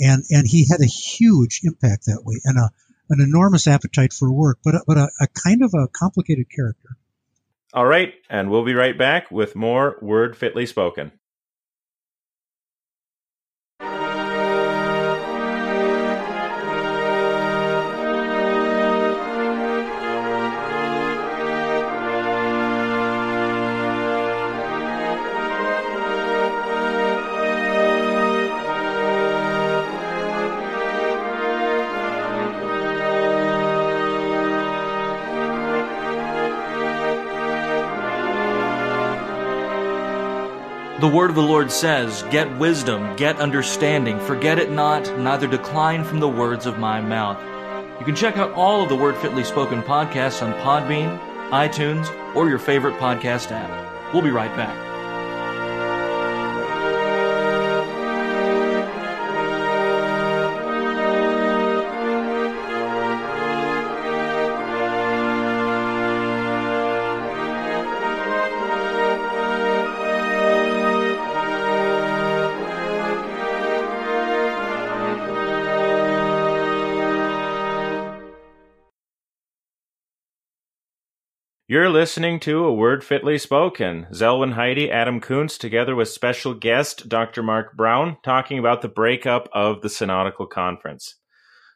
and 0.00 0.24
and 0.30 0.46
he 0.46 0.66
had 0.70 0.80
a 0.80 0.86
huge 0.86 1.60
impact 1.64 2.06
that 2.06 2.22
way, 2.24 2.40
and 2.44 2.58
a 2.58 2.70
an 3.10 3.20
enormous 3.20 3.66
appetite 3.66 4.12
for 4.12 4.32
work, 4.32 4.58
but 4.64 4.74
a, 4.74 4.80
but 4.86 4.96
a, 4.96 5.10
a 5.20 5.26
kind 5.28 5.62
of 5.62 5.72
a 5.74 5.88
complicated 5.88 6.46
character. 6.54 6.96
All 7.74 7.84
right, 7.84 8.14
and 8.30 8.50
we'll 8.50 8.64
be 8.64 8.74
right 8.74 8.96
back 8.96 9.30
with 9.30 9.56
more 9.56 9.98
word 10.00 10.36
fitly 10.36 10.64
spoken. 10.64 11.12
The 41.04 41.10
word 41.10 41.28
of 41.28 41.36
the 41.36 41.42
Lord 41.42 41.70
says, 41.70 42.22
Get 42.30 42.56
wisdom, 42.56 43.14
get 43.16 43.38
understanding, 43.38 44.18
forget 44.20 44.58
it 44.58 44.70
not, 44.70 45.02
neither 45.18 45.46
decline 45.46 46.02
from 46.02 46.18
the 46.18 46.28
words 46.28 46.64
of 46.64 46.78
my 46.78 47.02
mouth. 47.02 47.38
You 48.00 48.06
can 48.06 48.16
check 48.16 48.38
out 48.38 48.52
all 48.52 48.82
of 48.82 48.88
the 48.88 48.96
Word 48.96 49.14
Fitly 49.18 49.44
Spoken 49.44 49.82
podcasts 49.82 50.40
on 50.40 50.54
Podbean, 50.62 51.20
iTunes, 51.50 52.08
or 52.34 52.48
your 52.48 52.58
favorite 52.58 52.94
podcast 52.94 53.50
app. 53.50 54.14
We'll 54.14 54.22
be 54.22 54.30
right 54.30 54.56
back. 54.56 54.93
You're 81.66 81.88
listening 81.88 82.40
to 82.40 82.62
A 82.66 82.74
Word 82.74 83.02
Fitly 83.02 83.38
Spoken. 83.38 84.06
Zelwyn 84.12 84.52
Heide, 84.52 84.90
Adam 84.90 85.18
Koontz, 85.18 85.56
together 85.56 85.96
with 85.96 86.10
special 86.10 86.52
guest 86.52 87.08
Dr. 87.08 87.42
Mark 87.42 87.74
Braun, 87.74 88.18
talking 88.22 88.58
about 88.58 88.82
the 88.82 88.88
breakup 88.88 89.48
of 89.50 89.80
the 89.80 89.88
Synodical 89.88 90.46
Conference. 90.46 91.14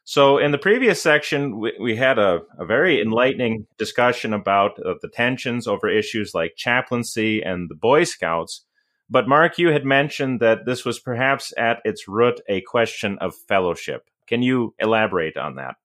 So, 0.03 0.37
in 0.37 0.51
the 0.51 0.59
previous 0.59 1.01
section, 1.01 1.59
we, 1.59 1.73
we 1.81 1.95
had 1.95 2.19
a, 2.19 2.41
a, 2.59 2.67
very 2.67 3.01
enlightening 3.01 3.65
discussion 3.79 4.31
about 4.31 4.77
uh, 4.77 4.93
the 5.01 5.09
tensions 5.09 5.65
over 5.65 5.89
issues 5.89 6.35
like 6.35 6.53
chaplaincy 6.55 7.41
and 7.41 7.67
the 7.67 7.73
Boy 7.73 8.03
Scouts. 8.03 8.65
But, 9.09 9.27
Mark, 9.27 9.57
you 9.57 9.71
had 9.71 9.85
mentioned 9.85 10.39
that 10.39 10.67
this 10.67 10.85
was 10.85 10.99
perhaps 10.99 11.51
at 11.57 11.79
its 11.83 12.07
root 12.07 12.41
a 12.47 12.61
question 12.61 13.17
of 13.21 13.33
fellowship. 13.47 14.03
Can 14.27 14.43
you 14.43 14.75
elaborate 14.77 15.35
on 15.35 15.55
that? 15.55 15.77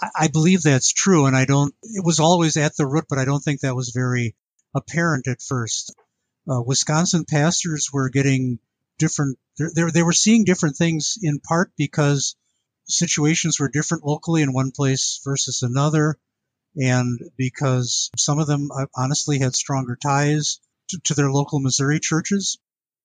I 0.00 0.28
believe 0.28 0.62
that's 0.62 0.92
true, 0.92 1.26
and 1.26 1.36
I 1.36 1.44
don't. 1.44 1.74
It 1.82 2.04
was 2.04 2.18
always 2.18 2.56
at 2.56 2.76
the 2.76 2.86
root, 2.86 3.04
but 3.08 3.18
I 3.18 3.24
don't 3.24 3.40
think 3.40 3.60
that 3.60 3.76
was 3.76 3.90
very 3.90 4.34
apparent 4.74 5.28
at 5.28 5.42
first. 5.42 5.94
Uh, 6.48 6.60
Wisconsin 6.62 7.24
pastors 7.24 7.90
were 7.92 8.08
getting 8.08 8.58
different. 8.98 9.38
They, 9.58 10.02
were 10.02 10.12
seeing 10.12 10.44
different 10.44 10.76
things 10.76 11.18
in 11.22 11.38
part 11.40 11.72
because 11.76 12.36
situations 12.86 13.60
were 13.60 13.68
different 13.68 14.04
locally 14.04 14.42
in 14.42 14.52
one 14.52 14.72
place 14.72 15.20
versus 15.24 15.62
another, 15.62 16.18
and 16.76 17.20
because 17.36 18.10
some 18.16 18.38
of 18.38 18.46
them 18.46 18.70
uh, 18.72 18.86
honestly 18.96 19.38
had 19.38 19.54
stronger 19.54 19.96
ties 19.96 20.58
to, 20.88 20.98
to 21.04 21.14
their 21.14 21.30
local 21.30 21.60
Missouri 21.60 22.00
churches. 22.00 22.58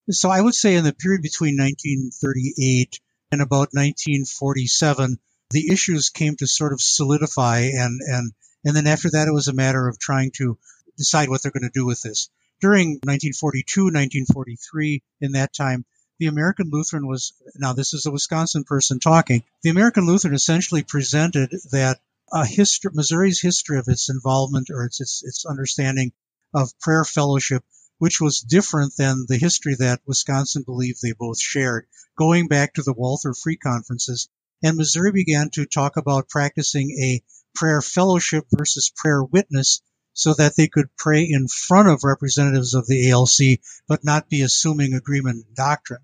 So 0.10 0.30
I 0.30 0.42
would 0.42 0.56
say 0.56 0.76
in 0.76 0.86
the 0.86 0.94
period 0.94 1.22
between 1.22 1.58
1938 1.58 3.00
and 3.32 3.42
about 3.42 3.74
1947 3.74 5.20
the 5.52 5.72
issues 5.72 6.10
came 6.10 6.36
to 6.36 6.48
sort 6.48 6.74
of 6.74 6.82
solidify 6.82 7.60
and 7.60 8.02
and 8.02 8.32
and 8.66 8.76
then 8.76 8.88
after 8.88 9.10
that 9.12 9.28
it 9.28 9.34
was 9.34 9.48
a 9.48 9.54
matter 9.54 9.88
of 9.88 10.00
trying 10.00 10.32
to 10.32 10.58
decide 10.98 11.30
what 11.30 11.42
they're 11.42 11.52
going 11.52 11.64
to 11.64 11.80
do 11.80 11.86
with 11.86 12.02
this. 12.02 12.30
During 12.60 13.00
1942, 13.04 13.84
1943, 13.84 15.04
in 15.22 15.34
that 15.34 15.54
time, 15.54 15.86
the 16.20 16.26
American 16.26 16.70
Lutheran 16.72 17.08
was 17.08 17.34
now 17.56 17.74
this 17.74 17.94
is 17.94 18.06
a 18.06 18.12
Wisconsin 18.12 18.64
person 18.64 19.00
talking. 19.00 19.44
The 19.62 19.70
American 19.70 20.08
Lutheran 20.08 20.34
essentially 20.34 20.84
presented 20.84 21.52
that 21.72 22.00
a 22.34 22.46
history, 22.46 22.92
Missouri's 22.94 23.40
history 23.40 23.78
of 23.78 23.88
its 23.88 24.10
involvement 24.10 24.70
or 24.70 24.86
its, 24.86 25.00
its 25.00 25.24
its 25.24 25.46
understanding 25.46 26.12
of 26.54 26.78
prayer 26.80 27.06
fellowship, 27.06 27.64
which 28.00 28.20
was 28.20 28.42
different 28.42 28.96
than 28.98 29.26
the 29.28 29.38
history 29.38 29.76
that 29.76 30.02
Wisconsin 30.06 30.64
believed 30.64 31.02
they 31.02 31.14
both 31.14 31.40
shared, 31.40 31.88
going 32.18 32.48
back 32.48 32.74
to 32.74 32.82
the 32.82 32.94
Walther 32.94 33.34
Free 33.34 33.58
Conferences 33.58 34.28
and 34.64 34.78
Missouri 34.78 35.12
began 35.12 35.50
to 35.54 35.66
talk 35.66 35.98
about 35.98 36.30
practicing 36.30 36.92
a 37.02 37.22
prayer 37.56 37.82
fellowship 37.82 38.46
versus 38.56 38.92
prayer 38.96 39.24
witness 39.24 39.82
so 40.14 40.34
that 40.34 40.56
they 40.56 40.68
could 40.68 40.88
pray 40.98 41.28
in 41.30 41.48
front 41.48 41.90
of 41.90 42.04
representatives 42.04 42.74
of 42.74 42.88
the 42.88 43.12
ALC 43.12 43.60
but 43.88 44.04
not 44.04 44.30
be 44.30 44.42
assuming 44.42 44.94
agreement 44.94 45.46
doctrine. 45.54 46.02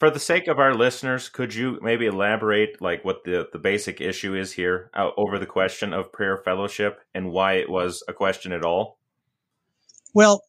For 0.00 0.10
the 0.10 0.18
sake 0.18 0.48
of 0.48 0.58
our 0.58 0.74
listeners, 0.74 1.28
could 1.28 1.54
you 1.54 1.78
maybe 1.80 2.06
elaborate 2.06 2.80
like 2.80 3.04
what 3.04 3.22
the, 3.24 3.48
the 3.52 3.58
basic 3.58 4.00
issue 4.00 4.34
is 4.34 4.52
here 4.52 4.90
uh, 4.94 5.10
over 5.16 5.38
the 5.38 5.46
question 5.46 5.92
of 5.92 6.12
prayer 6.12 6.36
fellowship 6.38 6.98
and 7.14 7.30
why 7.30 7.54
it 7.54 7.70
was 7.70 8.02
a 8.08 8.12
question 8.12 8.52
at 8.52 8.64
all? 8.64 8.98
Well, 10.12 10.42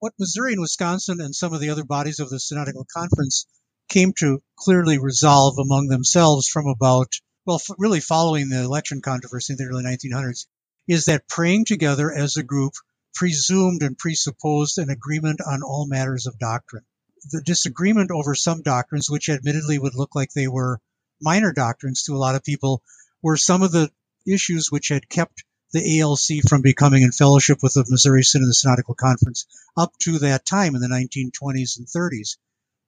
what 0.00 0.12
Missouri 0.18 0.52
and 0.52 0.60
Wisconsin 0.60 1.20
and 1.20 1.34
some 1.34 1.54
of 1.54 1.60
the 1.60 1.70
other 1.70 1.84
bodies 1.84 2.20
of 2.20 2.28
the 2.28 2.38
Synodical 2.38 2.86
Conference 2.94 3.46
came 3.88 4.12
to 4.18 4.42
clearly 4.56 4.98
resolve 4.98 5.58
among 5.58 5.88
themselves 5.88 6.48
from 6.48 6.66
about, 6.66 7.12
well, 7.46 7.60
really 7.78 8.00
following 8.00 8.48
the 8.48 8.62
election 8.62 9.00
controversy 9.00 9.54
in 9.54 9.56
the 9.56 9.64
early 9.64 9.84
1900s, 9.84 10.46
is 10.86 11.06
that 11.06 11.28
praying 11.28 11.64
together 11.64 12.12
as 12.12 12.36
a 12.36 12.42
group 12.42 12.74
presumed 13.14 13.82
and 13.82 13.98
presupposed 13.98 14.78
an 14.78 14.90
agreement 14.90 15.40
on 15.40 15.62
all 15.62 15.86
matters 15.86 16.26
of 16.26 16.38
doctrine. 16.38 16.84
The 17.30 17.42
disagreement 17.42 18.10
over 18.10 18.34
some 18.34 18.62
doctrines, 18.62 19.10
which 19.10 19.28
admittedly 19.28 19.78
would 19.78 19.94
look 19.94 20.14
like 20.14 20.30
they 20.32 20.48
were 20.48 20.80
minor 21.20 21.52
doctrines 21.52 22.04
to 22.04 22.14
a 22.14 22.18
lot 22.18 22.36
of 22.36 22.44
people, 22.44 22.82
were 23.22 23.36
some 23.36 23.62
of 23.62 23.72
the 23.72 23.90
issues 24.26 24.70
which 24.70 24.88
had 24.88 25.08
kept 25.08 25.44
the 25.72 26.00
ALC 26.00 26.48
from 26.48 26.62
becoming 26.62 27.02
in 27.02 27.12
fellowship 27.12 27.58
with 27.62 27.74
the 27.74 27.84
Missouri 27.88 28.22
Synod 28.22 28.54
Synodical 28.54 28.94
Conference 28.94 29.46
up 29.76 29.92
to 29.98 30.18
that 30.20 30.46
time 30.46 30.74
in 30.74 30.80
the 30.80 30.88
1920s 30.88 31.78
and 31.78 31.86
30s. 31.86 32.36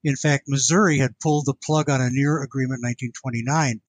In 0.03 0.15
fact, 0.15 0.47
Missouri 0.47 0.97
had 0.97 1.19
pulled 1.19 1.45
the 1.45 1.53
plug 1.53 1.89
on 1.89 2.01
a 2.01 2.09
near 2.09 2.41
agreement 2.41 2.79
in 2.79 2.89
1929. 2.89 3.81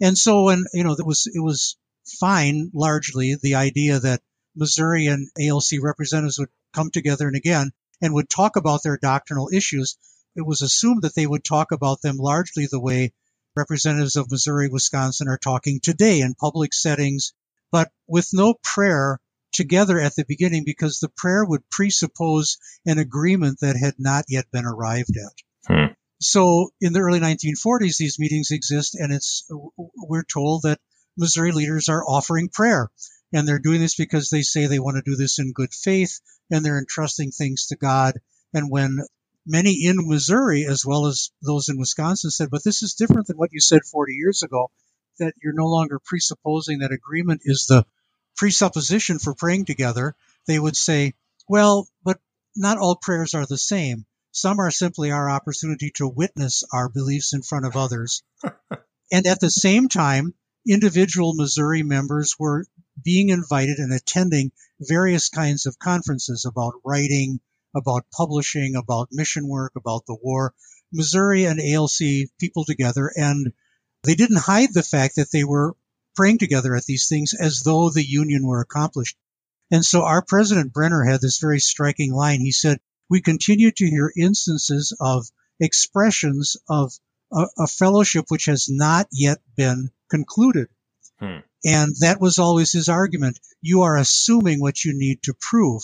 And 0.00 0.16
so 0.16 0.44
when, 0.44 0.64
you 0.72 0.84
know, 0.84 0.92
it 0.92 1.04
was, 1.04 1.26
it 1.26 1.40
was 1.40 1.76
fine, 2.20 2.70
largely, 2.72 3.36
the 3.40 3.56
idea 3.56 3.98
that 3.98 4.22
Missouri 4.54 5.06
and 5.06 5.28
ALC 5.38 5.82
representatives 5.82 6.38
would 6.38 6.50
come 6.72 6.90
together 6.90 7.26
and 7.26 7.36
again 7.36 7.72
and 8.00 8.14
would 8.14 8.30
talk 8.30 8.56
about 8.56 8.82
their 8.82 8.96
doctrinal 8.96 9.50
issues. 9.52 9.96
It 10.36 10.46
was 10.46 10.62
assumed 10.62 11.02
that 11.02 11.14
they 11.14 11.26
would 11.26 11.44
talk 11.44 11.72
about 11.72 12.02
them 12.02 12.16
largely 12.16 12.66
the 12.66 12.80
way 12.80 13.12
representatives 13.56 14.14
of 14.14 14.30
Missouri, 14.30 14.68
Wisconsin 14.68 15.26
are 15.26 15.38
talking 15.38 15.80
today 15.80 16.20
in 16.20 16.34
public 16.34 16.72
settings, 16.72 17.32
but 17.72 17.90
with 18.06 18.28
no 18.32 18.54
prayer 18.62 19.18
together 19.52 19.98
at 19.98 20.14
the 20.14 20.24
beginning 20.24 20.62
because 20.64 21.00
the 21.00 21.08
prayer 21.08 21.44
would 21.44 21.68
presuppose 21.70 22.58
an 22.86 22.98
agreement 22.98 23.58
that 23.60 23.76
had 23.76 23.94
not 23.98 24.24
yet 24.28 24.50
been 24.52 24.64
arrived 24.64 25.16
at. 25.16 25.47
Hmm. 25.68 25.92
So 26.20 26.70
in 26.80 26.92
the 26.92 27.00
early 27.00 27.20
1940s, 27.20 27.96
these 27.98 28.18
meetings 28.18 28.50
exist, 28.50 28.96
and 28.96 29.12
it's 29.12 29.48
we're 29.96 30.24
told 30.24 30.62
that 30.62 30.80
Missouri 31.16 31.52
leaders 31.52 31.88
are 31.88 32.04
offering 32.04 32.48
prayer, 32.48 32.90
and 33.32 33.46
they're 33.46 33.60
doing 33.60 33.80
this 33.80 33.94
because 33.94 34.30
they 34.30 34.42
say 34.42 34.66
they 34.66 34.78
want 34.78 34.96
to 34.96 35.08
do 35.08 35.16
this 35.16 35.38
in 35.38 35.52
good 35.52 35.72
faith, 35.72 36.20
and 36.50 36.64
they're 36.64 36.78
entrusting 36.78 37.30
things 37.30 37.66
to 37.66 37.76
God. 37.76 38.14
And 38.52 38.70
when 38.70 38.98
many 39.46 39.84
in 39.84 40.08
Missouri, 40.08 40.64
as 40.66 40.84
well 40.84 41.06
as 41.06 41.30
those 41.42 41.68
in 41.68 41.78
Wisconsin, 41.78 42.30
said, 42.30 42.50
"But 42.50 42.64
this 42.64 42.82
is 42.82 42.94
different 42.94 43.26
than 43.28 43.36
what 43.36 43.52
you 43.52 43.60
said 43.60 43.84
40 43.84 44.14
years 44.14 44.42
ago," 44.42 44.70
that 45.18 45.34
you're 45.42 45.52
no 45.52 45.66
longer 45.66 46.00
presupposing 46.04 46.80
that 46.80 46.92
agreement 46.92 47.42
is 47.44 47.66
the 47.68 47.84
presupposition 48.36 49.18
for 49.18 49.34
praying 49.34 49.66
together. 49.66 50.16
They 50.46 50.58
would 50.58 50.76
say, 50.76 51.14
"Well, 51.48 51.88
but 52.02 52.20
not 52.56 52.78
all 52.78 52.96
prayers 52.96 53.34
are 53.34 53.46
the 53.46 53.58
same." 53.58 54.06
Some 54.40 54.60
are 54.60 54.70
simply 54.70 55.10
our 55.10 55.28
opportunity 55.28 55.90
to 55.96 56.06
witness 56.06 56.62
our 56.72 56.88
beliefs 56.88 57.32
in 57.32 57.42
front 57.42 57.66
of 57.66 57.76
others. 57.76 58.22
and 59.12 59.26
at 59.26 59.40
the 59.40 59.50
same 59.50 59.88
time, 59.88 60.32
individual 60.64 61.34
Missouri 61.34 61.82
members 61.82 62.36
were 62.38 62.64
being 63.02 63.30
invited 63.30 63.78
and 63.78 63.92
attending 63.92 64.52
various 64.80 65.28
kinds 65.28 65.66
of 65.66 65.80
conferences 65.80 66.44
about 66.44 66.74
writing, 66.84 67.40
about 67.74 68.06
publishing, 68.12 68.76
about 68.76 69.08
mission 69.10 69.48
work, 69.48 69.72
about 69.74 70.06
the 70.06 70.14
war. 70.14 70.54
Missouri 70.92 71.44
and 71.44 71.60
ALC 71.60 72.30
people 72.38 72.64
together, 72.64 73.10
and 73.16 73.52
they 74.04 74.14
didn't 74.14 74.38
hide 74.38 74.72
the 74.72 74.84
fact 74.84 75.16
that 75.16 75.32
they 75.32 75.42
were 75.42 75.74
praying 76.14 76.38
together 76.38 76.76
at 76.76 76.84
these 76.84 77.08
things 77.08 77.34
as 77.34 77.62
though 77.64 77.90
the 77.90 78.08
union 78.08 78.46
were 78.46 78.60
accomplished. 78.60 79.16
And 79.72 79.84
so 79.84 80.04
our 80.04 80.22
president 80.22 80.72
Brenner 80.72 81.02
had 81.02 81.20
this 81.20 81.38
very 81.38 81.58
striking 81.58 82.12
line. 82.12 82.40
He 82.40 82.52
said, 82.52 82.78
we 83.08 83.20
continue 83.20 83.70
to 83.70 83.86
hear 83.86 84.12
instances 84.16 84.96
of 85.00 85.26
expressions 85.60 86.56
of 86.68 86.92
a, 87.32 87.46
a 87.58 87.66
fellowship 87.66 88.26
which 88.28 88.46
has 88.46 88.68
not 88.68 89.06
yet 89.12 89.38
been 89.56 89.90
concluded. 90.10 90.68
Hmm. 91.18 91.38
And 91.64 91.94
that 92.00 92.20
was 92.20 92.38
always 92.38 92.72
his 92.72 92.88
argument. 92.88 93.40
You 93.60 93.82
are 93.82 93.96
assuming 93.96 94.60
what 94.60 94.84
you 94.84 94.96
need 94.96 95.22
to 95.24 95.34
prove. 95.34 95.82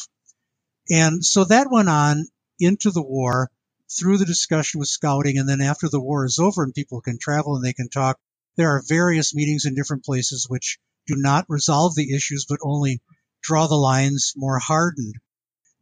And 0.90 1.24
so 1.24 1.44
that 1.44 1.70
went 1.70 1.88
on 1.88 2.26
into 2.60 2.90
the 2.90 3.02
war 3.02 3.50
through 3.90 4.18
the 4.18 4.26
discussion 4.26 4.78
with 4.78 4.88
scouting. 4.88 5.38
And 5.38 5.48
then 5.48 5.60
after 5.60 5.88
the 5.88 6.00
war 6.00 6.24
is 6.24 6.38
over 6.38 6.62
and 6.62 6.74
people 6.74 7.00
can 7.00 7.18
travel 7.18 7.56
and 7.56 7.64
they 7.64 7.72
can 7.72 7.88
talk, 7.88 8.18
there 8.56 8.70
are 8.70 8.82
various 8.86 9.34
meetings 9.34 9.64
in 9.64 9.74
different 9.74 10.04
places 10.04 10.46
which 10.48 10.78
do 11.06 11.16
not 11.16 11.46
resolve 11.48 11.94
the 11.94 12.14
issues, 12.14 12.46
but 12.48 12.60
only 12.62 13.00
draw 13.42 13.66
the 13.66 13.74
lines 13.74 14.32
more 14.36 14.58
hardened. 14.58 15.14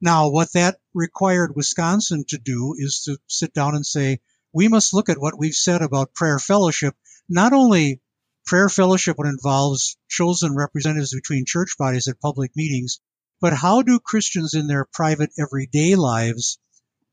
Now, 0.05 0.31
what 0.31 0.53
that 0.55 0.81
required 0.95 1.55
Wisconsin 1.55 2.25
to 2.31 2.37
do 2.37 2.75
is 2.77 3.03
to 3.05 3.19
sit 3.29 3.55
down 3.55 3.77
and 3.77 3.87
say, 3.87 4.19
we 4.53 4.67
must 4.67 4.93
look 4.93 5.09
at 5.09 5.21
what 5.21 5.39
we've 5.39 5.55
said 5.55 5.81
about 5.81 6.13
prayer 6.13 6.41
fellowship, 6.41 6.97
not 7.29 7.53
only 7.53 8.03
prayer 8.45 8.69
fellowship 8.69 9.17
when 9.17 9.29
involves 9.29 9.97
chosen 10.09 10.57
representatives 10.57 11.15
between 11.15 11.45
church 11.47 11.77
bodies 11.79 12.09
at 12.09 12.21
public 12.21 12.51
meetings, 12.57 12.99
but 13.41 13.53
how 13.53 13.83
do 13.83 14.01
Christians 14.01 14.55
in 14.55 14.67
their 14.67 14.85
private 14.93 15.31
everyday 15.39 15.95
lives 15.95 16.59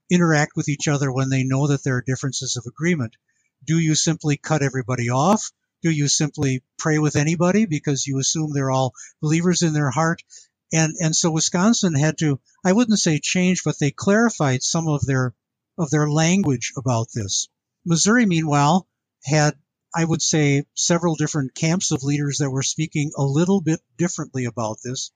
interact 0.09 0.53
with 0.55 0.67
each 0.67 0.87
other 0.87 1.11
when 1.11 1.29
they 1.29 1.43
know 1.43 1.67
that 1.67 1.83
there 1.83 1.97
are 1.97 2.01
differences 2.01 2.57
of 2.57 2.65
agreement? 2.65 3.15
Do 3.63 3.77
you 3.77 3.93
simply 3.93 4.35
cut 4.35 4.63
everybody 4.63 5.11
off? 5.11 5.51
Do 5.83 5.91
you 5.91 6.07
simply 6.07 6.63
pray 6.79 6.97
with 6.97 7.15
anybody 7.15 7.67
because 7.67 8.07
you 8.07 8.17
assume 8.17 8.51
they're 8.51 8.71
all 8.71 8.93
believers 9.21 9.61
in 9.61 9.73
their 9.73 9.91
heart? 9.91 10.23
And, 10.71 10.95
and 10.99 11.15
so 11.15 11.31
Wisconsin 11.31 11.95
had 11.95 12.17
to, 12.19 12.39
I 12.63 12.73
wouldn't 12.73 12.99
say 12.99 13.19
change, 13.19 13.63
but 13.63 13.79
they 13.79 13.91
clarified 13.91 14.61
some 14.61 14.87
of 14.87 15.05
their, 15.05 15.33
of 15.77 15.89
their 15.89 16.09
language 16.09 16.73
about 16.77 17.07
this. 17.13 17.47
Missouri, 17.85 18.25
meanwhile, 18.25 18.87
had, 19.23 19.57
I 19.95 20.05
would 20.05 20.21
say, 20.21 20.65
several 20.75 21.15
different 21.15 21.55
camps 21.55 21.91
of 21.91 22.03
leaders 22.03 22.37
that 22.37 22.51
were 22.51 22.63
speaking 22.63 23.11
a 23.17 23.23
little 23.23 23.61
bit 23.61 23.81
differently 23.97 24.45
about 24.45 24.77
this. 24.83 25.11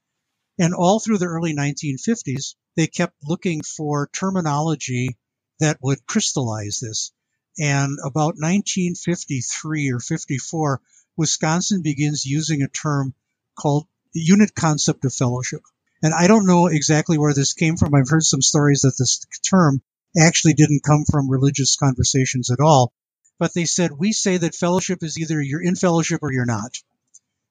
And 0.58 0.74
all 0.74 1.00
through 1.00 1.20
the 1.20 1.28
early 1.28 1.56
1950s, 1.56 2.56
they 2.76 2.88
kept 2.88 3.16
looking 3.24 3.62
for 3.62 4.10
terminology 4.14 5.18
that 5.60 5.78
would 5.82 6.06
crystallize 6.08 6.80
this. 6.80 7.12
And 7.60 8.00
about 8.04 8.36
1953 8.38 9.92
or 9.92 10.00
54, 10.00 10.82
Wisconsin 11.16 11.84
begins 11.84 12.26
using 12.26 12.64
a 12.64 12.68
term 12.68 13.14
called 13.56 13.88
unit 14.14 14.54
concept 14.56 15.06
of 15.06 15.14
fellowship. 15.14 15.62
And 16.02 16.14
I 16.14 16.28
don't 16.28 16.46
know 16.46 16.68
exactly 16.68 17.18
where 17.18 17.34
this 17.34 17.54
came 17.54 17.78
from. 17.78 17.94
I've 17.96 18.10
heard 18.10 18.24
some 18.24 18.42
stories 18.42 18.82
that 18.82 18.96
this 18.98 19.26
term 19.50 19.82
actually 20.20 20.54
didn't 20.54 20.84
come 20.84 21.06
from 21.10 21.30
religious 21.30 21.78
conversations 21.78 22.52
at 22.52 22.60
all. 22.60 22.94
But 23.40 23.54
they 23.54 23.66
said, 23.66 23.92
we 23.92 24.12
say 24.12 24.38
that 24.38 24.56
fellowship 24.56 25.02
is 25.02 25.18
either 25.18 25.42
you're 25.42 25.64
in 25.64 25.76
fellowship 25.76 26.22
or 26.22 26.32
you're 26.32 26.46
not. 26.46 26.78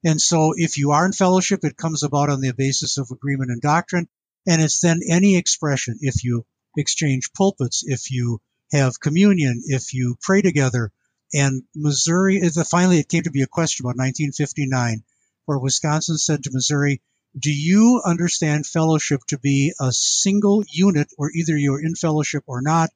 And 0.05 0.21
so 0.21 0.53
if 0.57 0.79
you 0.79 0.91
are 0.93 1.07
in 1.07 1.13
fellowship, 1.13 1.65
it 1.65 1.77
comes 1.77 2.03
about 2.03 2.29
on 2.29 2.41
the 2.41 2.53
basis 2.53 2.99
of 2.99 3.11
agreement 3.11 3.51
and 3.51 3.61
doctrine. 3.61 4.09
And 4.47 4.61
it's 4.61 4.81
then 4.81 5.01
any 5.09 5.37
expression. 5.37 5.99
If 6.01 6.25
you 6.25 6.45
exchange 6.77 7.31
pulpits, 7.37 7.85
if 7.87 8.11
you 8.11 8.41
have 8.73 9.01
communion, 9.01 9.63
if 9.67 9.95
you 9.95 10.17
pray 10.21 10.43
together. 10.43 10.93
And 11.35 11.63
Missouri, 11.75 12.41
finally 12.69 12.99
it 12.99 13.09
came 13.09 13.23
to 13.23 13.31
be 13.31 13.43
a 13.43 13.47
question 13.47 13.85
about 13.85 13.97
1959 13.97 15.05
where 15.47 15.59
Wisconsin 15.59 16.19
said 16.19 16.45
to 16.45 16.51
Missouri, 16.53 17.03
do 17.39 17.51
you 17.51 18.03
understand 18.05 18.67
fellowship 18.67 19.21
to 19.29 19.39
be 19.39 19.73
a 19.81 19.93
single 19.93 20.65
unit 20.69 21.09
where 21.17 21.31
either 21.35 21.57
you're 21.57 21.83
in 21.83 21.95
fellowship 21.95 22.45
or 22.47 22.61
not? 22.61 22.91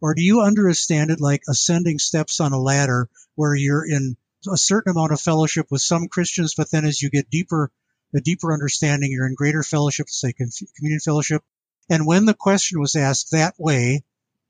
Or 0.00 0.14
do 0.14 0.22
you 0.22 0.40
understand 0.40 1.10
it 1.10 1.20
like 1.20 1.42
ascending 1.48 1.98
steps 1.98 2.40
on 2.40 2.52
a 2.52 2.60
ladder 2.60 3.08
where 3.34 3.54
you're 3.54 3.86
in 3.86 4.16
a 4.50 4.56
certain 4.56 4.92
amount 4.92 5.12
of 5.12 5.20
fellowship 5.20 5.66
with 5.70 5.80
some 5.80 6.08
Christians, 6.08 6.54
but 6.54 6.70
then 6.70 6.84
as 6.84 7.00
you 7.00 7.10
get 7.10 7.30
deeper, 7.30 7.70
a 8.14 8.20
deeper 8.20 8.52
understanding, 8.52 9.10
you're 9.10 9.26
in 9.26 9.34
greater 9.34 9.62
fellowship, 9.62 10.08
say 10.08 10.32
communion 10.32 11.00
fellowship. 11.00 11.42
And 11.90 12.06
when 12.06 12.26
the 12.26 12.34
question 12.34 12.80
was 12.80 12.96
asked 12.96 13.32
that 13.32 13.54
way, 13.58 14.02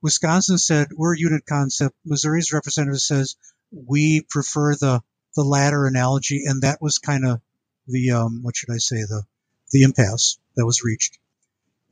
Wisconsin 0.03 0.59
said, 0.59 0.89
we're 0.95 1.15
a 1.15 1.19
unit 1.19 1.47
concept. 1.47 1.95
Missouri's 2.05 2.53
representative 2.53 3.01
says, 3.01 3.37
we 3.71 4.25
prefer 4.29 4.75
the, 4.75 5.03
the 5.37 5.45
latter 5.45 5.87
analogy. 5.87 6.45
And 6.47 6.63
that 6.63 6.81
was 6.81 6.99
kind 6.99 7.27
of 7.27 7.41
the, 7.87 8.13
um, 8.13 8.41
what 8.43 8.57
should 8.57 8.71
I 8.71 8.79
say, 8.79 8.97
the, 8.97 9.23
the 9.71 9.83
impasse 9.83 10.39
that 10.57 10.67
was 10.67 10.83
reached. 10.85 11.19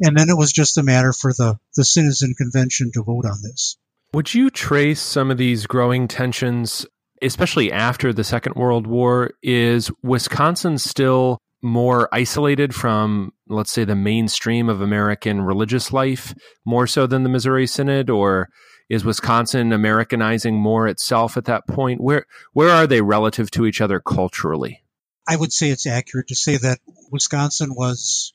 And 0.00 0.16
then 0.16 0.28
it 0.28 0.36
was 0.36 0.52
just 0.52 0.78
a 0.78 0.82
matter 0.82 1.12
for 1.12 1.32
the, 1.32 1.58
the 1.76 1.84
citizen 1.84 2.34
convention 2.36 2.90
to 2.94 3.02
vote 3.02 3.24
on 3.24 3.42
this. 3.42 3.76
Would 4.14 4.34
you 4.34 4.50
trace 4.50 5.00
some 5.00 5.30
of 5.30 5.38
these 5.38 5.66
growing 5.66 6.08
tensions 6.08 6.86
especially 7.22 7.72
after 7.72 8.12
the 8.12 8.24
Second 8.24 8.56
World 8.56 8.86
War, 8.86 9.30
is 9.42 9.90
Wisconsin 10.02 10.76
still 10.76 11.38
more 11.62 12.08
isolated 12.12 12.74
from, 12.74 13.32
let's 13.48 13.70
say, 13.70 13.84
the 13.84 13.94
mainstream 13.94 14.68
of 14.68 14.80
American 14.80 15.40
religious 15.40 15.92
life 15.92 16.34
more 16.66 16.88
so 16.88 17.06
than 17.06 17.22
the 17.22 17.28
Missouri 17.28 17.66
Synod, 17.66 18.10
or 18.10 18.48
is 18.92 19.06
Wisconsin 19.06 19.72
Americanizing 19.72 20.54
more 20.54 20.86
itself 20.86 21.38
at 21.38 21.46
that 21.46 21.66
point? 21.66 21.98
Where 21.98 22.26
where 22.52 22.68
are 22.68 22.86
they 22.86 23.00
relative 23.00 23.50
to 23.52 23.64
each 23.64 23.80
other 23.80 24.00
culturally? 24.00 24.82
I 25.26 25.34
would 25.34 25.50
say 25.50 25.70
it's 25.70 25.86
accurate 25.86 26.28
to 26.28 26.34
say 26.34 26.58
that 26.58 26.78
Wisconsin 27.10 27.74
was, 27.74 28.34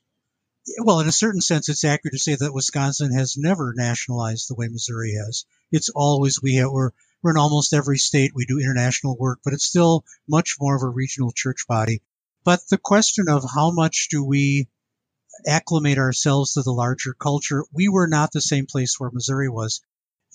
well, 0.83 0.99
in 0.99 1.07
a 1.07 1.11
certain 1.11 1.41
sense, 1.41 1.69
it's 1.69 1.83
accurate 1.83 2.13
to 2.13 2.19
say 2.19 2.33
that 2.33 2.55
Wisconsin 2.55 3.13
has 3.13 3.37
never 3.37 3.75
nationalized 3.75 4.49
the 4.49 4.55
way 4.55 4.67
Missouri 4.67 5.13
has. 5.23 5.45
It's 5.71 5.89
always 5.89 6.41
we 6.41 6.55
have, 6.55 6.71
we're 6.71 6.89
we're 7.21 7.31
in 7.31 7.37
almost 7.37 7.73
every 7.73 7.99
state. 7.99 8.31
We 8.33 8.45
do 8.45 8.57
international 8.57 9.15
work, 9.15 9.41
but 9.43 9.53
it's 9.53 9.67
still 9.67 10.05
much 10.27 10.55
more 10.59 10.75
of 10.75 10.81
a 10.81 10.89
regional 10.89 11.33
church 11.33 11.67
body. 11.67 12.01
But 12.43 12.61
the 12.71 12.79
question 12.79 13.29
of 13.29 13.45
how 13.53 13.69
much 13.69 14.07
do 14.09 14.23
we 14.23 14.67
acclimate 15.45 15.99
ourselves 15.99 16.53
to 16.53 16.63
the 16.63 16.71
larger 16.71 17.13
culture, 17.13 17.63
we 17.71 17.89
were 17.89 18.07
not 18.07 18.31
the 18.31 18.41
same 18.41 18.65
place 18.65 18.95
where 18.97 19.11
Missouri 19.11 19.49
was. 19.49 19.81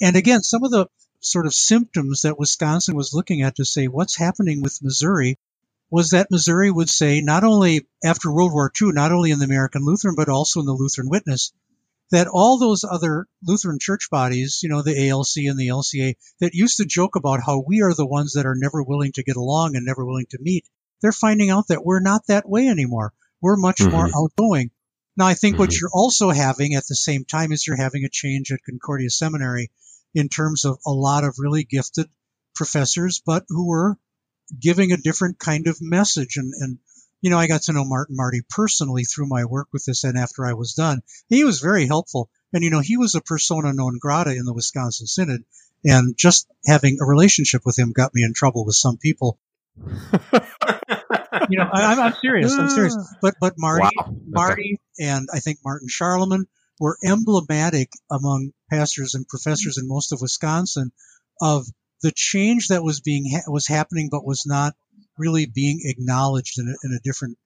And 0.03 0.17
again, 0.17 0.43
some 0.43 0.65
of 0.65 0.73
the 0.73 0.89
sort 1.21 1.47
of 1.47 1.55
symptoms 1.55 2.23
that 2.23 2.39
Wisconsin 2.39 2.97
was 2.97 3.15
looking 3.15 3.43
at 3.43 3.57
to 3.57 3.65
say 3.65 3.87
what's 3.87 4.17
happening 4.17 4.61
with 4.61 4.83
Missouri 4.83 5.39
was 5.91 6.11
that 6.11 6.31
Missouri 6.31 6.73
would 6.73 6.91
say 6.91 7.21
not 7.21 7.45
only 7.45 7.87
after 8.05 8.33
World 8.33 8.53
War 8.53 8.73
II, 8.81 8.91
not 8.91 9.13
only 9.13 9.31
in 9.31 9.39
the 9.39 9.45
American 9.45 9.85
Lutheran, 9.85 10.17
but 10.17 10.29
also 10.29 10.59
in 10.59 10.67
the 10.67 10.73
Lutheran 10.73 11.09
Witness, 11.09 11.53
that 12.11 12.27
all 12.27 12.59
those 12.59 12.83
other 12.83 13.29
Lutheran 13.47 13.79
church 13.81 14.11
bodies, 14.11 14.61
you 14.63 14.69
know, 14.69 14.83
the 14.83 15.09
ALC 15.09 15.49
and 15.49 15.57
the 15.57 15.69
LCA, 15.69 16.17
that 16.41 16.53
used 16.53 16.79
to 16.79 16.85
joke 16.85 17.15
about 17.15 17.41
how 17.45 17.63
we 17.65 17.83
are 17.83 17.95
the 17.95 18.05
ones 18.05 18.33
that 18.33 18.45
are 18.45 18.57
never 18.57 18.83
willing 18.83 19.13
to 19.13 19.23
get 19.23 19.37
along 19.37 19.77
and 19.77 19.87
never 19.87 20.05
willing 20.05 20.27
to 20.31 20.39
meet, 20.41 20.67
they're 21.01 21.13
finding 21.13 21.51
out 21.51 21.69
that 21.69 21.85
we're 21.85 22.01
not 22.01 22.27
that 22.27 22.49
way 22.49 22.67
anymore. 22.67 23.13
We're 23.41 23.57
much 23.57 23.79
mm-hmm. 23.79 23.93
more 23.93 24.11
outgoing. 24.17 24.73
Now, 25.17 25.27
I 25.27 25.35
think 25.35 25.55
mm-hmm. 25.55 25.63
what 25.63 25.79
you're 25.79 25.91
also 25.93 26.31
having 26.31 26.75
at 26.75 26.87
the 26.89 26.97
same 26.97 27.25
time 27.25 27.53
is 27.53 27.67
you're 27.67 27.77
having 27.77 28.05
a 28.05 28.11
change 28.11 28.51
at 28.51 28.65
Concordia 28.65 29.11
Seminary 29.11 29.71
in 30.15 30.29
terms 30.29 30.65
of 30.65 30.79
a 30.87 30.91
lot 30.91 31.25
of 31.25 31.37
really 31.39 31.65
gifted 31.65 32.09
professors, 32.55 33.23
but 33.25 33.45
who 33.49 33.69
were 33.69 33.97
giving 34.59 34.93
a 34.93 34.97
different 34.97 35.39
kind 35.39 35.67
of 35.67 35.79
message 35.81 36.37
and, 36.37 36.53
and 36.59 36.79
you 37.23 37.31
know, 37.31 37.39
I 37.39 37.47
got 37.47 37.63
to 37.63 37.73
know 37.73 37.85
Martin 37.85 38.17
Marty 38.17 38.41
personally 38.51 39.05
through 39.05 39.29
my 39.29 39.45
work 39.45 39.69
with 39.73 39.85
this 39.85 40.03
and 40.03 40.19
after 40.19 40.45
I 40.45 40.55
was 40.55 40.75
done. 40.75 41.03
He 41.29 41.45
was 41.45 41.61
very 41.61 41.87
helpful. 41.87 42.29
And, 42.53 42.65
you 42.65 42.71
know, 42.71 42.81
he 42.81 42.97
was 42.97 43.15
a 43.15 43.21
persona 43.21 43.73
non 43.73 43.99
grata 43.99 44.33
in 44.33 44.45
the 44.45 44.53
Wisconsin 44.53 45.07
Synod. 45.07 45.45
And 45.85 46.17
just 46.17 46.49
having 46.67 46.99
a 47.01 47.07
relationship 47.07 47.63
with 47.65 47.79
him 47.79 47.93
got 47.93 48.15
me 48.15 48.25
in 48.25 48.35
trouble 48.35 48.65
with 48.65 48.75
some 48.75 48.99
people. 48.99 49.39
you 49.77 51.59
know, 51.59 51.69
I, 51.73 51.95
am 51.95 52.15
serious. 52.21 52.53
I'm 52.53 52.69
serious. 52.69 52.97
Uh. 52.97 53.05
But, 53.23 53.35
but 53.41 53.55
Marty, 53.57 53.97
wow. 53.97 54.15
Marty 54.27 54.81
and 54.99 55.29
I 55.33 55.39
think 55.39 55.61
Martin 55.65 55.89
Scharlemann 55.89 56.45
were 56.83 56.99
emblematic 57.05 57.93
among 58.11 58.51
pastors 58.69 59.15
and 59.15 59.29
professors 59.29 59.79
in 59.79 59.87
most 59.87 60.11
of 60.11 60.21
Wisconsin 60.21 60.91
of 61.41 61.65
the 62.03 62.11
change 62.11 62.69
that 62.69 62.83
was 62.83 63.01
being, 63.01 63.31
ha- 63.31 63.49
was 63.49 63.69
happening, 63.69 64.09
but 64.11 64.27
was 64.27 64.43
not 64.47 64.75
really 65.17 65.47
being 65.47 65.83
acknowledged 65.85 66.59
in 66.59 66.67
a, 66.67 66.75
in 66.85 66.93
a 66.93 67.01
different 67.05 67.39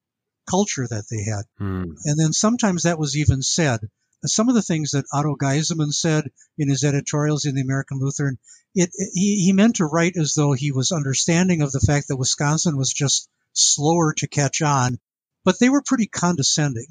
culture 0.48 0.86
that 0.88 1.04
they 1.10 1.22
had. 1.30 1.42
Hmm. 1.58 1.92
And 2.06 2.18
then 2.18 2.32
sometimes 2.32 2.84
that 2.84 2.98
was 2.98 3.14
even 3.14 3.42
said. 3.42 3.80
Some 4.24 4.48
of 4.48 4.54
the 4.54 4.62
things 4.62 4.92
that 4.92 5.04
Otto 5.12 5.36
Geiseman 5.36 5.92
said 5.92 6.30
in 6.56 6.70
his 6.70 6.82
editorials 6.82 7.44
in 7.44 7.54
the 7.54 7.60
American 7.60 7.98
Lutheran, 8.00 8.38
it, 8.74 8.88
it, 8.94 9.10
he, 9.12 9.44
he 9.44 9.52
meant 9.52 9.76
to 9.76 9.84
write 9.84 10.16
as 10.16 10.32
though 10.32 10.54
he 10.54 10.72
was 10.72 10.92
understanding 10.92 11.60
of 11.60 11.72
the 11.72 11.84
fact 11.86 12.08
that 12.08 12.16
Wisconsin 12.16 12.78
was 12.78 12.90
just 12.90 13.28
slower 13.52 14.14
to 14.14 14.28
catch 14.28 14.62
on, 14.62 14.98
but 15.44 15.60
they 15.60 15.68
were 15.68 15.82
pretty 15.82 16.06
condescending. 16.06 16.86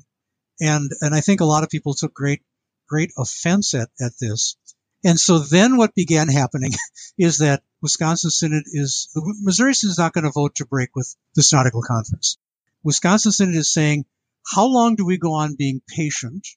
And, 0.60 0.92
and 1.02 1.14
I 1.14 1.22
think 1.22 1.42
a 1.42 1.46
lot 1.46 1.64
of 1.64 1.70
people 1.70 1.94
took 1.94 2.14
great, 2.14 2.42
great 2.88 3.12
offense 3.18 3.74
at, 3.74 3.90
at 4.00 4.14
this. 4.20 4.56
And 5.04 5.20
so 5.20 5.40
then 5.40 5.78
what 5.78 5.96
began 5.96 6.30
happening 6.30 6.72
is 7.18 7.40
that 7.40 7.64
Wisconsin 7.82 8.32
Synod 8.32 8.64
is, 8.66 9.10
Missouri 9.16 9.76
Synod 9.76 9.92
is 9.92 9.98
not 9.98 10.14
going 10.14 10.24
to 10.24 10.32
vote 10.32 10.56
to 10.56 10.66
break 10.66 10.96
with 10.96 11.14
the 11.36 11.44
Synodical 11.44 11.84
Conference. 11.84 12.38
Wisconsin 12.84 13.32
Synod 13.32 13.56
is 13.56 13.72
saying, 13.72 14.06
how 14.46 14.66
long 14.66 14.96
do 14.96 15.06
we 15.06 15.18
go 15.18 15.34
on 15.34 15.56
being 15.56 15.82
patient 15.88 16.48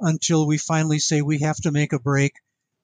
until 0.00 0.46
we 0.46 0.58
finally 0.58 0.98
say 0.98 1.22
we 1.22 1.38
have 1.38 1.56
to 1.56 1.70
make 1.70 1.92
a 1.92 1.98
break 1.98 2.34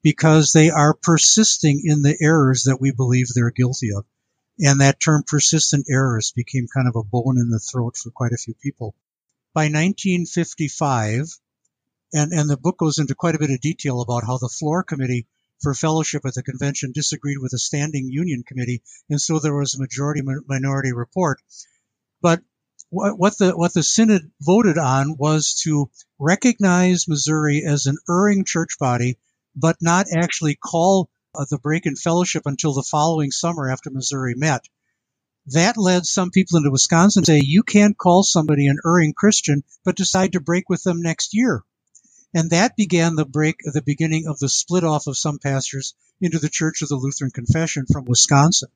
because 0.03 0.53
they 0.53 0.71
are 0.71 0.95
persisting 0.95 1.83
in 1.85 2.03
the 2.03 2.17
errors 2.21 2.65
that 2.65 2.81
we 2.81 2.93
believe 2.93 3.27
they're 3.29 3.51
guilty 3.51 3.89
of. 3.97 4.05
And 4.61 4.81
that 4.81 5.01
term 5.01 5.25
persistent 5.27 5.87
errors 5.91 6.33
became 6.35 6.67
kind 6.73 6.89
of 6.89 6.97
a 6.97 7.03
bone 7.03 7.39
in 7.39 7.51
the 7.51 7.59
throat 7.59 7.97
for 7.97 8.11
quite 8.11 8.33
a 8.33 8.37
few 8.37 8.55
people. 8.55 8.95
By 9.55 9.65
1955, 9.65 11.39
and, 12.13 12.33
and 12.33 12.49
the 12.49 12.57
book 12.57 12.79
goes 12.79 12.99
into 12.99 13.15
quite 13.15 13.35
a 13.35 13.39
bit 13.39 13.51
of 13.51 13.61
detail 13.61 14.01
about 14.01 14.25
how 14.25 14.39
the 14.39 14.49
floor 14.49 14.83
committee 14.83 15.27
for 15.61 15.75
fellowship 15.75 16.25
at 16.25 16.35
the 16.35 16.43
convention 16.43 16.93
disagreed 16.93 17.39
with 17.39 17.51
the 17.51 17.59
standing 17.59 18.09
union 18.09 18.45
committee, 18.47 18.83
and 19.11 19.21
so 19.21 19.39
there 19.39 19.55
was 19.55 19.75
a 19.75 19.81
majority 19.81 20.23
minority 20.47 20.93
report. 20.93 21.41
But 22.21 22.43
what 22.91 23.37
the 23.39 23.57
what 23.57 23.75
the 23.75 23.83
synod 23.83 24.31
voted 24.41 24.79
on 24.79 25.17
was 25.19 25.61
to 25.65 25.91
recognize 26.19 27.09
Missouri 27.09 27.63
as 27.65 27.87
an 27.87 27.99
erring 28.09 28.45
church 28.45 28.79
body, 28.79 29.19
but 29.55 29.77
not 29.81 30.07
actually 30.11 30.55
call 30.55 31.11
uh, 31.35 31.45
the 31.51 31.59
break 31.59 31.87
in 31.87 31.97
fellowship 31.97 32.45
until 32.47 32.73
the 32.73 32.83
following 32.83 33.31
summer 33.31 33.71
after 33.71 33.91
Missouri 33.91 34.35
met. 34.35 34.65
That 35.53 35.77
led 35.77 36.05
some 36.05 36.31
people 36.31 36.59
into 36.59 36.71
Wisconsin 36.71 37.23
to 37.23 37.33
say 37.33 37.41
you 37.43 37.63
can't 37.63 37.97
call 37.97 38.23
somebody 38.23 38.67
an 38.67 38.79
erring 38.85 39.15
Christian, 39.15 39.63
but 39.85 39.97
decide 39.97 40.33
to 40.33 40.41
break 40.41 40.69
with 40.69 40.83
them 40.83 41.01
next 41.01 41.35
year. 41.35 41.65
And 42.35 42.51
that 42.51 42.77
began 42.77 43.15
the 43.15 43.25
break, 43.25 43.57
the 43.61 43.83
beginning 43.83 44.27
of 44.27 44.39
the 44.39 44.49
split 44.49 44.85
off 44.85 45.07
of 45.07 45.17
some 45.17 45.39
pastors 45.39 45.95
into 46.21 46.39
the 46.39 46.51
Church 46.51 46.83
of 46.83 46.89
the 46.89 46.97
Lutheran 46.97 47.31
Confession 47.31 47.87
from 47.91 48.05
Wisconsin. 48.05 48.69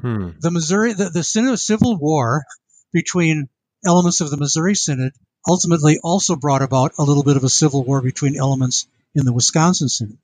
Hmm. 0.00 0.30
The 0.40 0.50
Missouri, 0.50 0.94
the, 0.94 1.10
the 1.10 1.22
Synod 1.22 1.58
Civil 1.58 1.98
War 1.98 2.44
between 2.92 3.48
elements 3.84 4.22
of 4.22 4.30
the 4.30 4.38
Missouri 4.38 4.74
Synod 4.74 5.12
ultimately 5.46 5.98
also 6.02 6.34
brought 6.34 6.62
about 6.62 6.92
a 6.98 7.04
little 7.04 7.22
bit 7.22 7.36
of 7.36 7.44
a 7.44 7.50
civil 7.50 7.84
war 7.84 8.00
between 8.00 8.38
elements 8.38 8.86
in 9.14 9.26
the 9.26 9.32
Wisconsin 9.32 9.88
Synod. 9.88 10.18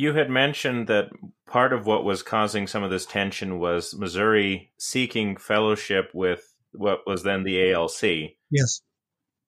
You 0.00 0.14
had 0.14 0.30
mentioned 0.30 0.86
that 0.86 1.10
part 1.46 1.74
of 1.74 1.84
what 1.84 2.04
was 2.04 2.22
causing 2.22 2.66
some 2.66 2.82
of 2.82 2.90
this 2.90 3.04
tension 3.04 3.58
was 3.58 3.94
Missouri 3.94 4.72
seeking 4.78 5.36
fellowship 5.36 6.10
with 6.14 6.54
what 6.72 7.00
was 7.06 7.22
then 7.22 7.42
the 7.44 7.70
ALC. 7.70 8.30
Yes. 8.50 8.80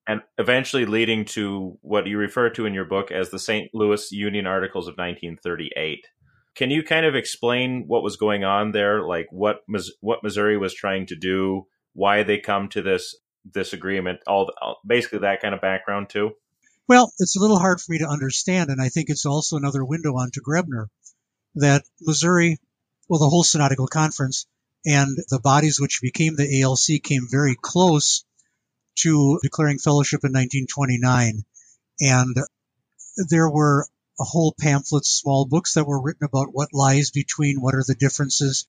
and 0.07 0.20
eventually 0.36 0.84
leading 0.84 1.24
to 1.24 1.78
what 1.80 2.07
you 2.07 2.18
refer 2.18 2.50
to 2.50 2.66
in 2.66 2.74
your 2.74 2.84
book 2.84 3.11
as 3.11 3.30
the 3.30 3.38
St. 3.38 3.70
Louis 3.72 4.12
Union 4.12 4.46
Articles 4.46 4.88
of 4.88 4.92
1938. 4.92 6.07
Can 6.55 6.70
you 6.70 6.82
kind 6.82 7.07
of 7.07 7.14
explain 7.14 7.84
what 7.86 8.03
was 8.03 8.16
going 8.18 8.44
on 8.44 8.72
there, 8.72 9.07
like 9.07 9.28
what 9.30 9.61
what 10.00 10.22
Missouri 10.22 10.59
was 10.59 10.74
trying 10.74 11.07
to 11.07 11.16
do, 11.16 11.66
why 11.94 12.24
they 12.24 12.38
come 12.38 12.68
to 12.70 12.82
this 12.82 13.16
this 13.50 13.72
agreement, 13.72 14.20
all, 14.26 14.50
all 14.61 14.80
basically 14.86 15.20
that 15.20 15.40
kind 15.40 15.55
of 15.55 15.62
background 15.62 16.11
too? 16.11 16.32
Well, 16.89 17.12
it's 17.18 17.37
a 17.37 17.41
little 17.41 17.59
hard 17.59 17.80
for 17.80 17.93
me 17.93 17.99
to 17.99 18.09
understand, 18.09 18.70
and 18.70 18.80
I 18.80 18.89
think 18.89 19.09
it's 19.09 19.26
also 19.26 19.57
another 19.57 19.85
window 19.85 20.14
onto 20.16 20.41
Graebner 20.41 20.89
that 21.55 21.85
Missouri, 22.01 22.59
well, 23.09 23.20
the 23.20 23.28
whole 23.28 23.45
synodical 23.45 23.87
conference 23.87 24.47
and 24.85 25.16
the 25.28 25.39
bodies 25.39 25.80
which 25.80 26.01
became 26.03 26.35
the 26.35 26.62
ALC 26.62 27.03
came 27.03 27.28
very 27.30 27.57
close 27.61 28.24
to 28.97 29.39
declaring 29.43 29.78
fellowship 29.78 30.24
in 30.24 30.33
1929. 30.33 31.45
And 32.01 32.37
there 33.28 33.49
were 33.49 33.87
a 34.18 34.24
whole 34.24 34.55
pamphlets, 34.59 35.11
small 35.11 35.47
books 35.47 35.74
that 35.74 35.87
were 35.87 36.01
written 36.01 36.24
about 36.24 36.53
what 36.53 36.72
lies 36.72 37.11
between, 37.11 37.61
what 37.61 37.74
are 37.74 37.85
the 37.87 37.95
differences. 37.95 38.66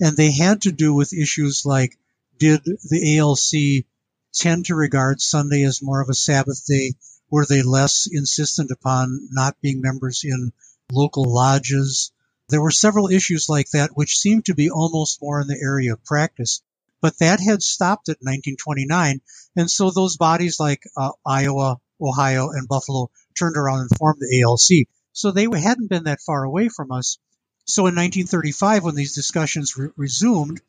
And 0.00 0.16
they 0.16 0.32
had 0.32 0.62
to 0.62 0.72
do 0.72 0.92
with 0.92 1.12
issues 1.12 1.62
like, 1.64 1.96
did 2.38 2.62
the 2.64 3.18
ALC 3.18 3.86
tend 4.34 4.66
to 4.66 4.74
regard 4.74 5.20
Sunday 5.20 5.62
as 5.62 5.82
more 5.82 6.00
of 6.00 6.08
a 6.08 6.14
Sabbath 6.14 6.64
day? 6.66 6.94
Were 7.30 7.46
they 7.46 7.62
less 7.62 8.06
insistent 8.10 8.70
upon 8.70 9.28
not 9.30 9.60
being 9.60 9.80
members 9.80 10.22
in 10.24 10.52
local 10.92 11.24
lodges? 11.24 12.12
There 12.48 12.60
were 12.60 12.70
several 12.70 13.08
issues 13.10 13.48
like 13.48 13.70
that 13.70 13.96
which 13.96 14.18
seemed 14.18 14.44
to 14.46 14.54
be 14.54 14.70
almost 14.70 15.22
more 15.22 15.40
in 15.40 15.46
the 15.46 15.60
area 15.60 15.94
of 15.94 16.04
practice. 16.04 16.62
But 17.00 17.18
that 17.18 17.40
had 17.40 17.62
stopped 17.62 18.08
at 18.08 18.22
1929, 18.22 19.20
and 19.56 19.70
so 19.70 19.90
those 19.90 20.16
bodies 20.16 20.58
like 20.58 20.82
uh, 20.96 21.12
Iowa, 21.26 21.80
Ohio, 22.00 22.50
and 22.50 22.66
Buffalo 22.66 23.10
turned 23.38 23.56
around 23.56 23.80
and 23.80 23.98
formed 23.98 24.20
the 24.20 24.42
ALC. 24.42 24.88
So 25.12 25.30
they 25.30 25.46
hadn't 25.58 25.88
been 25.90 26.04
that 26.04 26.22
far 26.22 26.44
away 26.44 26.68
from 26.68 26.90
us. 26.92 27.18
So 27.66 27.82
in 27.82 27.94
1935, 27.94 28.84
when 28.84 28.94
these 28.94 29.14
discussions 29.14 29.76
re- 29.76 29.90
resumed, 29.96 30.60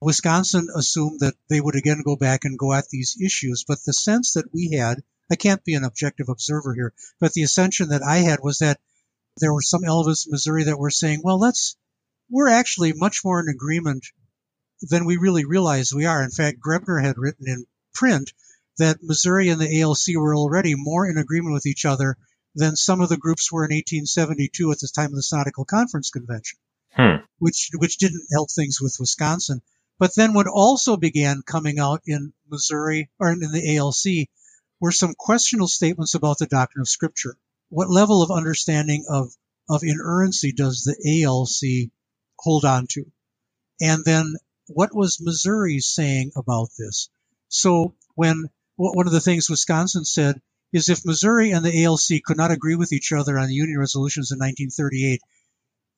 Wisconsin 0.00 0.68
assumed 0.74 1.20
that 1.20 1.34
they 1.48 1.60
would 1.60 1.76
again 1.76 2.02
go 2.04 2.16
back 2.16 2.44
and 2.44 2.58
go 2.58 2.72
at 2.72 2.88
these 2.88 3.16
issues. 3.20 3.64
But 3.66 3.84
the 3.84 3.92
sense 3.92 4.34
that 4.34 4.52
we 4.52 4.72
had, 4.72 5.02
I 5.30 5.36
can't 5.36 5.64
be 5.64 5.74
an 5.74 5.84
objective 5.84 6.28
observer 6.28 6.74
here, 6.74 6.92
but 7.20 7.32
the 7.32 7.42
assumption 7.42 7.90
that 7.90 8.02
I 8.02 8.18
had 8.18 8.40
was 8.42 8.58
that 8.58 8.80
there 9.38 9.54
were 9.54 9.62
some 9.62 9.84
elements 9.84 10.26
in 10.26 10.32
Missouri 10.32 10.64
that 10.64 10.78
were 10.78 10.90
saying, 10.90 11.20
well, 11.22 11.38
let's, 11.38 11.76
we're 12.28 12.48
actually 12.48 12.92
much 12.92 13.20
more 13.24 13.40
in 13.40 13.48
agreement 13.48 14.06
than 14.82 15.04
we 15.04 15.16
really 15.16 15.44
realize 15.44 15.92
we 15.92 16.06
are. 16.06 16.22
In 16.22 16.30
fact, 16.30 16.58
Graebner 16.60 17.02
had 17.02 17.18
written 17.18 17.46
in 17.48 17.66
print 17.94 18.32
that 18.78 19.02
Missouri 19.02 19.50
and 19.50 19.60
the 19.60 19.80
ALC 19.80 20.16
were 20.16 20.34
already 20.34 20.74
more 20.74 21.08
in 21.08 21.18
agreement 21.18 21.52
with 21.52 21.66
each 21.66 21.84
other 21.84 22.16
than 22.54 22.76
some 22.76 23.00
of 23.00 23.08
the 23.08 23.16
groups 23.16 23.52
were 23.52 23.64
in 23.64 23.74
1872 23.74 24.72
at 24.72 24.78
the 24.80 24.88
time 24.88 25.10
of 25.10 25.14
the 25.14 25.22
Synodical 25.22 25.64
Conference 25.64 26.10
Convention, 26.10 26.58
hmm. 26.92 27.16
which 27.38 27.70
which 27.74 27.98
didn't 27.98 28.26
help 28.32 28.50
things 28.50 28.80
with 28.80 28.96
Wisconsin. 28.98 29.62
But 29.98 30.14
then 30.14 30.32
what 30.32 30.46
also 30.46 30.96
began 30.96 31.42
coming 31.42 31.78
out 31.78 32.00
in 32.06 32.32
Missouri 32.48 33.10
or 33.18 33.32
in 33.32 33.40
the 33.40 33.76
ALC 33.76 34.28
were 34.80 34.92
some 34.92 35.14
questionable 35.14 35.68
statements 35.68 36.14
about 36.14 36.38
the 36.38 36.46
doctrine 36.46 36.80
of 36.80 36.88
Scripture. 36.88 37.36
What 37.68 37.90
level 37.90 38.22
of 38.22 38.30
understanding 38.30 39.04
of 39.08 39.32
of 39.68 39.84
inerrancy 39.84 40.52
does 40.52 40.82
the 40.82 41.24
ALC 41.24 41.90
hold 42.38 42.64
on 42.64 42.86
to? 42.88 43.04
And 43.80 44.04
then 44.04 44.34
what 44.66 44.94
was 44.94 45.20
Missouri 45.20 45.78
saying 45.78 46.32
about 46.34 46.70
this? 46.76 47.08
So 47.48 47.94
when 48.14 48.50
one 48.76 49.06
of 49.06 49.12
the 49.12 49.20
things 49.20 49.50
Wisconsin 49.50 50.04
said 50.04 50.40
is 50.72 50.88
if 50.88 51.04
Missouri 51.04 51.52
and 51.52 51.64
the 51.64 51.84
ALC 51.84 52.22
could 52.24 52.36
not 52.36 52.50
agree 52.50 52.76
with 52.76 52.92
each 52.92 53.12
other 53.12 53.38
on 53.38 53.48
the 53.48 53.54
Union 53.54 53.78
resolutions 53.78 54.30
in 54.30 54.38
1938, 54.38 55.20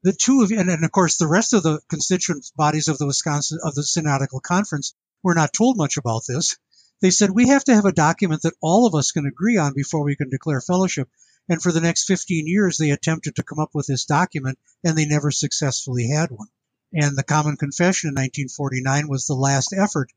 the 0.03 0.13
two 0.13 0.43
of 0.43 0.51
and, 0.51 0.69
and 0.69 0.85
of 0.85 0.91
course 0.91 1.17
the 1.17 1.27
rest 1.27 1.53
of 1.53 1.63
the 1.63 1.81
constituent 1.89 2.51
bodies 2.57 2.89
of 2.89 2.99
the 2.99 3.07
Wisconsin 3.07 3.59
of 3.63 3.75
the 3.75 3.85
Synodical 3.85 4.41
Conference 4.41 4.95
were 5.23 5.35
not 5.35 5.53
told 5.53 5.77
much 5.77 5.97
about 5.97 6.23
this. 6.27 6.57
They 7.03 7.11
said 7.11 7.31
we 7.31 7.49
have 7.49 7.65
to 7.65 7.75
have 7.75 7.85
a 7.85 7.93
document 7.93 8.43
that 8.43 8.55
all 8.63 8.87
of 8.87 8.95
us 8.95 9.13
can 9.13 9.27
agree 9.27 9.59
on 9.59 9.75
before 9.75 10.05
we 10.05 10.17
can 10.17 10.31
declare 10.31 10.63
fellowship. 10.63 11.11
And 11.51 11.61
for 11.61 11.73
the 11.73 11.83
next 11.83 12.05
15 12.05 12.47
years, 12.47 12.79
they 12.79 12.91
attempted 12.91 13.37
to 13.37 13.43
come 13.43 13.59
up 13.59 13.75
with 13.75 13.87
this 13.87 14.07
document, 14.07 14.59
and 14.83 14.97
they 14.97 15.05
never 15.05 15.31
successfully 15.31 16.07
had 16.09 16.31
one 16.31 16.49
and 16.95 17.17
the 17.17 17.23
Common 17.23 17.57
Confession 17.57 18.09
in 18.09 18.15
1949 18.15 19.09
was 19.09 19.27
the 19.27 19.35
last 19.35 19.73
effort. 19.73 20.13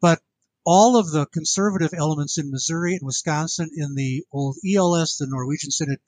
But 0.00 0.22
all 0.64 0.96
of 0.96 1.10
the 1.10 1.26
conservative 1.26 1.92
elements 1.92 2.38
in 2.38 2.50
Missouri 2.50 2.94
and 2.94 3.04
Wisconsin 3.04 3.70
in 3.74 3.96
the 3.96 4.24
old 4.30 4.56
ELS, 4.64 5.16
the 5.16 5.26
Norwegian 5.26 5.72
Synod, 5.72 5.98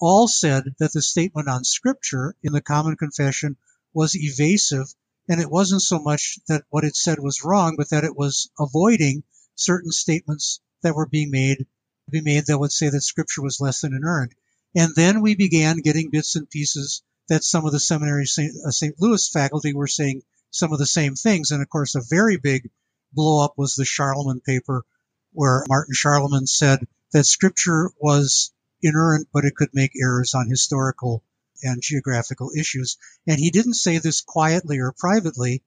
all 0.00 0.26
said 0.26 0.74
that 0.78 0.92
the 0.92 1.02
statement 1.02 1.48
on 1.48 1.64
Scripture 1.64 2.34
in 2.42 2.52
the 2.52 2.62
Common 2.62 2.96
Confession 2.96 3.56
was 3.92 4.16
evasive, 4.16 4.86
and 5.28 5.40
it 5.40 5.50
wasn't 5.50 5.82
so 5.82 5.98
much 5.98 6.38
that 6.48 6.64
what 6.70 6.84
it 6.84 6.96
said 6.96 7.18
was 7.18 7.44
wrong, 7.44 7.74
but 7.76 7.90
that 7.90 8.04
it 8.04 8.16
was 8.16 8.48
avoiding 8.58 9.22
certain 9.58 9.90
statements 9.90 10.60
that 10.82 10.94
were 10.94 11.06
being 11.06 11.30
made, 11.30 11.66
be 12.10 12.20
made 12.20 12.46
that 12.46 12.58
would 12.58 12.72
say 12.72 12.88
that 12.88 13.02
Scripture 13.02 13.42
was 13.42 13.60
less 13.60 13.80
than 13.80 13.94
inerrant. 13.94 14.32
And 14.74 14.94
then 14.94 15.20
we 15.20 15.34
began 15.34 15.78
getting 15.78 16.10
bits 16.10 16.36
and 16.36 16.48
pieces 16.48 17.02
that 17.28 17.44
some 17.44 17.66
of 17.66 17.72
the 17.72 17.80
seminary 17.80 18.26
St. 18.26 18.54
Uh. 18.66 18.86
Louis 18.98 19.28
faculty 19.28 19.72
were 19.72 19.86
saying 19.86 20.22
some 20.50 20.72
of 20.72 20.78
the 20.78 20.86
same 20.86 21.14
things. 21.14 21.50
And 21.50 21.62
of 21.62 21.68
course, 21.68 21.94
a 21.94 22.00
very 22.00 22.36
big 22.36 22.70
blow 23.12 23.44
up 23.44 23.54
was 23.56 23.74
the 23.74 23.84
Scharlemann 23.84 24.42
paper, 24.44 24.84
where 25.32 25.64
Martin 25.68 25.94
Scharlemann 25.94 26.48
said 26.48 26.86
that 27.12 27.24
scripture 27.24 27.90
was 28.00 28.52
inerrant, 28.82 29.28
but 29.32 29.44
it 29.44 29.56
could 29.56 29.70
make 29.72 29.92
errors 30.00 30.34
on 30.34 30.48
historical 30.48 31.22
and 31.62 31.82
geographical 31.82 32.50
issues. 32.56 32.96
And 33.26 33.38
he 33.38 33.50
didn't 33.50 33.74
say 33.74 33.98
this 33.98 34.20
quietly 34.20 34.78
or 34.78 34.92
privately. 34.92 35.62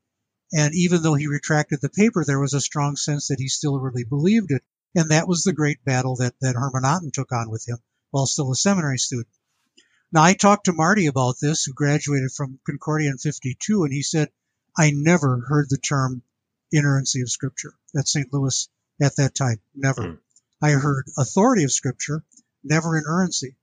And 0.54 0.74
even 0.76 1.02
though 1.02 1.16
he 1.16 1.28
retracted 1.28 1.80
the 1.82 1.90
paper, 1.90 2.24
there 2.26 2.40
was 2.40 2.54
a 2.54 2.62
strong 2.62 2.96
sense 2.96 3.28
that 3.28 3.40
he 3.40 3.48
still 3.48 3.80
really 3.80 4.04
believed 4.04 4.52
it. 4.52 4.64
And 4.96 5.12
that 5.12 5.28
was 5.28 5.44
the 5.44 5.54
great 5.54 5.84
battle 5.86 6.18
that, 6.18 6.34
that 6.42 6.56
Herman 6.56 6.84
Otten 6.84 7.12
took 7.12 7.32
on 7.32 7.50
with 7.50 7.66
him 7.68 7.78
while 8.10 8.26
still 8.26 8.52
a 8.52 8.56
seminary 8.56 8.98
student. 8.98 9.30
Now, 10.12 10.24
I 10.24 10.34
talked 10.34 10.66
to 10.66 10.74
Marty 10.74 11.06
about 11.08 11.36
this, 11.40 11.64
who 11.64 11.74
graduated 11.74 12.32
from 12.32 12.60
Concordia 12.66 13.10
in 13.10 13.18
52, 13.18 13.86
and 13.86 13.94
he 13.94 14.04
said, 14.04 14.30
I 14.78 14.92
never 14.92 15.40
heard 15.40 15.70
the 15.70 15.78
term 15.78 16.22
inerrancy 16.72 17.22
of 17.22 17.30
Scripture 17.32 17.74
at 17.98 18.08
St. 18.08 18.32
Louis 18.34 18.68
at 19.02 19.16
that 19.16 19.36
time. 19.36 19.62
Never. 19.74 20.04
Hmm. 20.04 20.16
I 20.62 20.72
heard 20.72 21.08
authority 21.18 21.64
of 21.64 21.72
Scripture, 21.72 22.24
never 22.64 22.98
inerrancy. 22.98 23.56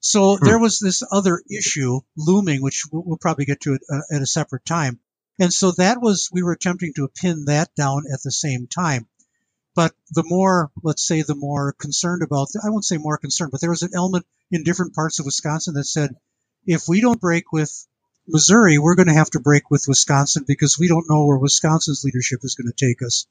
So 0.00 0.36
hmm. 0.36 0.44
there 0.44 0.58
was 0.60 0.78
this 0.78 1.02
other 1.10 1.42
issue 1.50 2.00
looming, 2.16 2.62
which 2.62 2.84
we'll, 2.92 3.02
we'll 3.04 3.18
probably 3.18 3.44
get 3.44 3.60
to 3.62 3.74
it 3.74 3.82
uh, 3.90 4.14
at 4.14 4.22
a 4.22 4.26
separate 4.26 4.64
time. 4.64 5.00
And 5.38 5.52
so 5.52 5.72
that 5.72 6.00
was, 6.00 6.30
we 6.32 6.42
were 6.42 6.52
attempting 6.52 6.92
to 6.94 7.08
pin 7.08 7.44
that 7.46 7.74
down 7.74 8.04
at 8.12 8.22
the 8.22 8.32
same 8.32 8.66
time. 8.66 9.06
But 9.74 9.94
the 10.10 10.24
more, 10.24 10.72
let's 10.82 11.06
say, 11.06 11.22
the 11.22 11.36
more 11.36 11.72
concerned 11.72 12.22
about, 12.22 12.48
I 12.62 12.70
won't 12.70 12.84
say 12.84 12.96
more 12.96 13.18
concerned, 13.18 13.52
but 13.52 13.60
there 13.60 13.70
was 13.70 13.82
an 13.82 13.92
element 13.94 14.26
in 14.50 14.64
different 14.64 14.94
parts 14.94 15.20
of 15.20 15.26
Wisconsin 15.26 15.74
that 15.74 15.84
said, 15.84 16.16
if 16.66 16.88
we 16.88 17.00
don't 17.00 17.20
break 17.20 17.52
with 17.52 17.86
Missouri, 18.26 18.78
we're 18.78 18.96
going 18.96 19.06
to 19.06 19.14
have 19.14 19.30
to 19.30 19.40
break 19.40 19.70
with 19.70 19.86
Wisconsin 19.86 20.44
because 20.48 20.78
we 20.78 20.88
don't 20.88 21.08
know 21.08 21.26
where 21.26 21.38
Wisconsin's 21.38 22.02
leadership 22.04 22.40
is 22.42 22.56
going 22.56 22.72
to 22.72 22.86
take 22.86 23.02
us. 23.02 23.26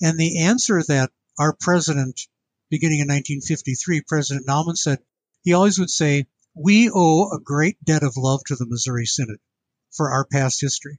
And 0.00 0.18
the 0.18 0.44
answer 0.44 0.82
that 0.84 1.10
our 1.38 1.54
president, 1.60 2.22
beginning 2.70 3.00
in 3.00 3.08
1953, 3.08 4.00
President 4.08 4.46
Naumann 4.46 4.76
said, 4.76 4.98
he 5.42 5.52
always 5.52 5.78
would 5.78 5.90
say, 5.90 6.26
we 6.54 6.90
owe 6.92 7.30
a 7.30 7.38
great 7.38 7.76
debt 7.84 8.02
of 8.02 8.16
love 8.16 8.40
to 8.46 8.56
the 8.56 8.66
Missouri 8.66 9.04
Synod 9.04 9.38
for 9.92 10.10
our 10.10 10.24
past 10.24 10.60
history. 10.60 10.98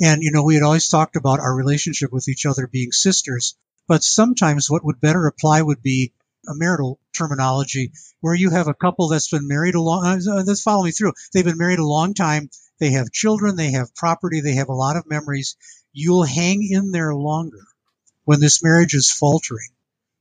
And, 0.00 0.22
you 0.22 0.32
know, 0.32 0.42
we 0.42 0.54
had 0.54 0.64
always 0.64 0.88
talked 0.88 1.16
about 1.16 1.40
our 1.40 1.54
relationship 1.54 2.12
with 2.12 2.28
each 2.28 2.46
other 2.46 2.66
being 2.66 2.92
sisters. 2.92 3.56
But 3.86 4.02
sometimes 4.02 4.70
what 4.70 4.84
would 4.84 5.00
better 5.00 5.26
apply 5.26 5.62
would 5.62 5.82
be 5.82 6.12
a 6.48 6.54
marital 6.54 6.98
terminology 7.16 7.92
where 8.20 8.34
you 8.34 8.50
have 8.50 8.68
a 8.68 8.74
couple 8.74 9.08
that's 9.08 9.30
been 9.30 9.48
married 9.48 9.74
a 9.74 9.80
long, 9.80 10.04
uh, 10.04 10.42
that's 10.42 10.62
follow 10.62 10.84
me 10.84 10.90
through. 10.90 11.12
They've 11.32 11.44
been 11.44 11.58
married 11.58 11.78
a 11.78 11.86
long 11.86 12.14
time. 12.14 12.50
They 12.78 12.92
have 12.92 13.12
children. 13.12 13.56
They 13.56 13.72
have 13.72 13.94
property. 13.94 14.40
They 14.40 14.54
have 14.54 14.68
a 14.68 14.74
lot 14.74 14.96
of 14.96 15.08
memories. 15.08 15.56
You'll 15.92 16.24
hang 16.24 16.66
in 16.68 16.90
there 16.90 17.14
longer 17.14 17.64
when 18.24 18.40
this 18.40 18.62
marriage 18.62 18.94
is 18.94 19.10
faltering 19.10 19.68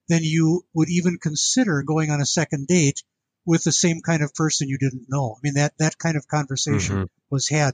than 0.07 0.24
you 0.24 0.65
would 0.74 0.89
even 0.89 1.17
consider 1.17 1.82
going 1.84 2.11
on 2.11 2.21
a 2.21 2.26
second 2.26 2.67
date 2.67 3.03
with 3.45 3.63
the 3.63 3.71
same 3.71 4.01
kind 4.01 4.21
of 4.21 4.34
person 4.34 4.69
you 4.69 4.78
didn't 4.78 5.09
know. 5.09 5.36
I 5.36 5.39
mean, 5.41 5.55
that, 5.55 5.74
that 5.80 5.97
kind 5.97 6.17
of 6.17 6.28
conversation 6.28 6.95
mm-hmm. 6.95 7.05
was 7.30 7.47
had. 7.47 7.74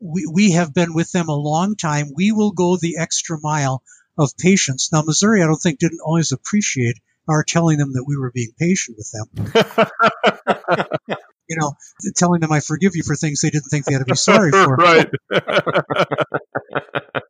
We, 0.00 0.26
we 0.32 0.52
have 0.52 0.72
been 0.72 0.94
with 0.94 1.10
them 1.12 1.28
a 1.28 1.34
long 1.34 1.76
time. 1.76 2.12
We 2.14 2.32
will 2.32 2.52
go 2.52 2.76
the 2.76 2.98
extra 2.98 3.38
mile 3.40 3.82
of 4.16 4.36
patience. 4.36 4.90
Now, 4.92 5.02
Missouri, 5.02 5.42
I 5.42 5.46
don't 5.46 5.56
think, 5.56 5.78
didn't 5.78 6.00
always 6.04 6.32
appreciate 6.32 6.96
our 7.28 7.44
telling 7.44 7.78
them 7.78 7.92
that 7.92 8.04
we 8.06 8.16
were 8.16 8.30
being 8.32 8.52
patient 8.58 8.96
with 8.96 9.12
them. 9.12 9.26
you 11.48 11.56
know, 11.58 11.74
telling 12.16 12.40
them 12.40 12.52
I 12.52 12.60
forgive 12.60 12.94
you 12.94 13.02
for 13.02 13.16
things 13.16 13.40
they 13.40 13.50
didn't 13.50 13.68
think 13.70 13.84
they 13.84 13.94
had 13.94 14.00
to 14.00 14.04
be 14.04 14.14
sorry 14.16 14.50
for. 14.50 14.76
right. 14.76 15.08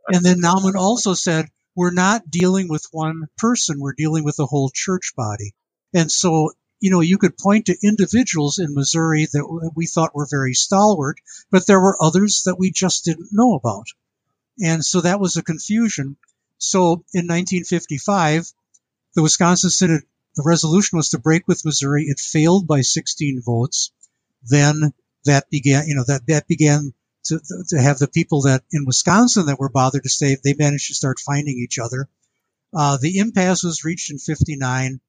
and 0.08 0.24
then 0.24 0.40
Naumann 0.40 0.76
also 0.76 1.14
said, 1.14 1.46
we're 1.76 1.92
not 1.92 2.28
dealing 2.28 2.68
with 2.68 2.86
one 2.90 3.26
person, 3.36 3.80
we're 3.80 3.94
dealing 3.96 4.24
with 4.24 4.36
the 4.36 4.46
whole 4.46 4.70
church 4.72 5.12
body. 5.16 5.52
And 5.94 6.10
so, 6.10 6.50
you 6.80 6.90
know, 6.90 7.00
you 7.00 7.18
could 7.18 7.36
point 7.36 7.66
to 7.66 7.76
individuals 7.82 8.58
in 8.58 8.74
Missouri 8.74 9.26
that 9.32 9.70
we 9.74 9.86
thought 9.86 10.14
were 10.14 10.28
very 10.30 10.54
stalwart, 10.54 11.18
but 11.50 11.66
there 11.66 11.80
were 11.80 12.02
others 12.02 12.42
that 12.44 12.58
we 12.58 12.70
just 12.70 13.04
didn't 13.04 13.30
know 13.32 13.54
about. 13.54 13.86
And 14.60 14.84
so 14.84 15.00
that 15.00 15.20
was 15.20 15.36
a 15.36 15.42
confusion. 15.42 16.16
So 16.58 17.04
in 17.14 17.26
1955, 17.26 18.52
the 19.14 19.22
Wisconsin 19.22 19.70
Synod, 19.70 20.02
the 20.36 20.42
resolution 20.44 20.96
was 20.96 21.10
to 21.10 21.18
break 21.18 21.48
with 21.48 21.64
Missouri. 21.64 22.04
It 22.04 22.20
failed 22.20 22.66
by 22.66 22.82
16 22.82 23.42
votes. 23.44 23.90
Then 24.44 24.92
that 25.24 25.50
began, 25.50 25.86
you 25.88 25.94
know, 25.94 26.04
that, 26.06 26.26
that 26.26 26.48
began 26.48 26.92
to, 27.24 27.40
to 27.68 27.80
have 27.80 27.98
the 27.98 28.08
people 28.08 28.42
that 28.42 28.62
in 28.72 28.86
Wisconsin 28.86 29.46
that 29.46 29.58
were 29.58 29.68
bothered 29.68 30.04
to 30.04 30.08
stay, 30.08 30.36
they 30.42 30.54
managed 30.54 30.88
to 30.88 30.94
start 30.94 31.18
finding 31.18 31.58
each 31.58 31.78
other. 31.78 32.08
Uh, 32.74 32.98
the 33.00 33.18
impasse 33.18 33.62
was 33.62 33.84
reached 33.84 34.10
in 34.10 34.18
59. 34.18 35.00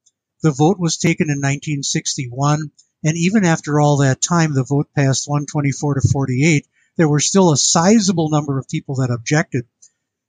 The 0.42 0.52
vote 0.52 0.78
was 0.78 0.96
taken 0.96 1.28
in 1.28 1.38
1961. 1.38 2.70
And 3.04 3.16
even 3.16 3.44
after 3.44 3.80
all 3.80 3.98
that 3.98 4.20
time, 4.20 4.54
the 4.54 4.64
vote 4.64 4.88
passed 4.94 5.28
124 5.28 5.94
to 5.94 6.08
48. 6.12 6.66
There 6.96 7.08
were 7.08 7.20
still 7.20 7.52
a 7.52 7.56
sizable 7.56 8.30
number 8.30 8.58
of 8.58 8.68
people 8.68 8.96
that 8.96 9.10
objected. 9.10 9.66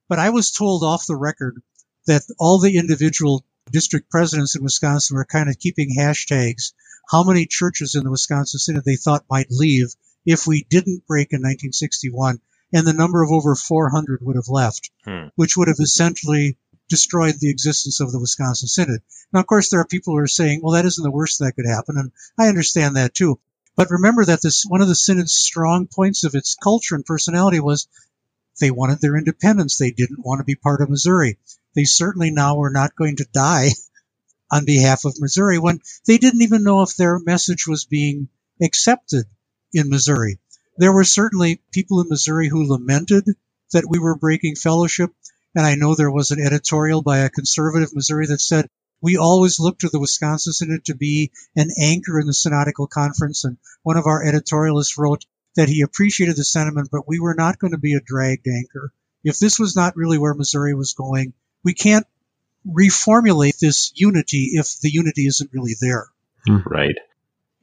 But 0.08 0.20
I 0.20 0.30
was 0.30 0.52
told 0.52 0.84
off 0.84 1.06
the 1.06 1.16
record 1.16 1.62
that 2.08 2.24
all 2.40 2.60
the 2.60 2.78
individual 2.78 3.46
district 3.72 4.10
presidents 4.10 4.56
in 4.56 4.64
Wisconsin 4.64 5.16
were 5.16 5.26
kind 5.26 5.50
of 5.50 5.60
keeping 5.60 5.96
hashtags 5.98 6.74
how 7.12 7.24
many 7.24 7.46
churches 7.46 7.96
in 7.96 8.04
the 8.04 8.12
Wisconsin 8.12 8.60
Synod 8.60 8.86
they 8.86 8.96
thought 8.96 9.26
might 9.30 9.48
leave 9.50 9.94
if 10.26 10.48
we 10.48 10.66
didn't 10.70 11.06
break 11.08 11.34
in 11.34 11.40
1961, 11.40 12.40
and 12.74 12.88
the 12.88 12.94
number 12.94 13.22
of 13.22 13.32
over 13.32 13.56
400 13.56 14.20
would 14.22 14.36
have 14.36 14.48
left, 14.48 14.92
hmm. 15.04 15.28
which 15.36 15.58
would 15.58 15.68
have 15.68 15.80
essentially 15.80 16.58
destroyed 16.92 17.40
the 17.40 17.50
existence 17.50 18.00
of 18.00 18.12
the 18.12 18.20
Wisconsin 18.20 18.68
Synod. 18.68 19.02
Now, 19.34 19.40
of 19.40 19.48
course, 19.48 19.70
there 19.70 19.80
are 19.80 19.88
people 19.88 20.14
who 20.14 20.20
are 20.20 20.28
saying, 20.28 20.60
well, 20.62 20.74
that 20.74 20.86
isn't 20.86 21.04
the 21.04 21.10
worst 21.10 21.40
that 21.40 21.54
could 21.56 21.66
happen, 21.66 21.98
and 21.98 22.12
I 22.38 22.50
understand 22.50 22.98
that 22.98 23.16
too. 23.16 23.40
But 23.76 23.90
remember 23.90 24.26
that 24.26 24.42
this 24.42 24.66
one 24.68 24.82
of 24.82 24.90
the 24.90 24.96
Synod's 24.96 25.34
strong 25.34 25.88
points 25.88 26.24
of 26.24 26.36
its 26.36 26.56
culture 26.56 26.94
and 26.94 27.06
personality 27.06 27.60
was 27.60 27.88
they 28.60 28.70
wanted 28.70 29.00
their 29.00 29.18
independence. 29.18 29.78
They 29.78 29.92
didn't 29.92 30.26
want 30.26 30.40
to 30.40 30.44
be 30.44 30.56
part 30.56 30.82
of 30.82 30.90
Missouri. 30.90 31.40
They 31.74 31.86
certainly 31.86 32.32
now 32.32 32.58
were 32.58 32.70
not 32.70 32.96
going 32.96 33.16
to 33.16 33.28
die 33.32 33.70
on 34.52 34.66
behalf 34.66 35.06
of 35.06 35.20
Missouri 35.20 35.58
when 35.58 35.80
they 36.06 36.18
didn't 36.18 36.42
even 36.42 36.64
know 36.64 36.82
if 36.82 36.96
their 36.96 37.18
message 37.20 37.66
was 37.66 37.86
being 37.86 38.28
accepted 38.62 39.26
in 39.74 39.90
Missouri. 39.90 40.40
There 40.78 40.94
were 40.94 41.06
certainly 41.06 41.62
people 41.72 42.02
in 42.02 42.10
Missouri 42.10 42.50
who 42.50 42.68
lamented 42.68 43.26
that 43.72 43.90
we 43.90 44.00
were 44.00 44.16
breaking 44.16 44.56
fellowship. 44.56 45.12
And 45.56 45.66
I 45.66 45.76
know 45.76 45.96
there 45.96 46.12
was 46.12 46.32
an 46.32 46.40
editorial 46.40 47.02
by 47.02 47.20
a 47.20 47.30
conservative 47.30 47.94
Missouri 47.94 48.28
that 48.28 48.42
said, 48.42 48.68
we 49.02 49.18
always 49.18 49.60
look 49.60 49.80
to 49.80 49.90
the 49.90 50.00
Wisconsin 50.00 50.54
Synod 50.54 50.86
to 50.86 50.96
be 50.96 51.32
an 51.56 51.70
anchor 51.82 52.20
in 52.20 52.28
the 52.28 52.34
synodical 52.34 52.88
conference. 52.88 53.44
And 53.44 53.58
one 53.84 53.98
of 53.98 54.06
our 54.06 54.24
editorialists 54.24 54.98
wrote 54.98 55.26
that 55.56 55.70
he 55.70 55.82
appreciated 55.82 56.36
the 56.36 56.44
sentiment, 56.44 56.90
but 56.92 57.08
we 57.08 57.20
were 57.20 57.36
not 57.36 57.60
going 57.60 57.72
to 57.72 57.80
be 57.80 57.94
a 57.94 58.00
dragged 58.00 58.48
anchor. 58.48 58.94
If 59.24 59.40
this 59.40 59.60
was 59.60 59.76
not 59.76 59.96
really 59.96 60.18
where 60.18 60.34
Missouri 60.34 60.74
was 60.74 60.94
going, 60.94 61.34
we 61.64 61.74
can't 61.74 62.06
reformulate 62.66 63.58
this 63.60 63.92
unity 63.96 64.52
if 64.54 64.80
the 64.80 64.92
unity 64.92 65.26
isn't 65.26 65.52
really 65.52 65.76
there. 65.80 66.08
Hmm. 66.48 66.60
Right. 66.66 66.96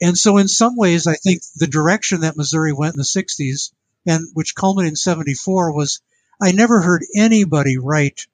And 0.00 0.16
so, 0.16 0.36
in 0.36 0.48
some 0.48 0.76
ways, 0.76 1.06
I 1.06 1.14
think 1.14 1.42
the 1.56 1.66
direction 1.66 2.20
that 2.20 2.36
Missouri 2.36 2.72
went 2.72 2.94
in 2.94 2.98
the 2.98 3.04
60s, 3.04 3.72
and 4.06 4.28
which 4.34 4.54
culminated 4.54 4.92
in 4.92 4.96
74, 4.96 5.72
was 5.72 6.00
I 6.40 6.52
never 6.52 6.80
heard 6.80 7.04
anybody 7.16 7.78
write 7.78 8.26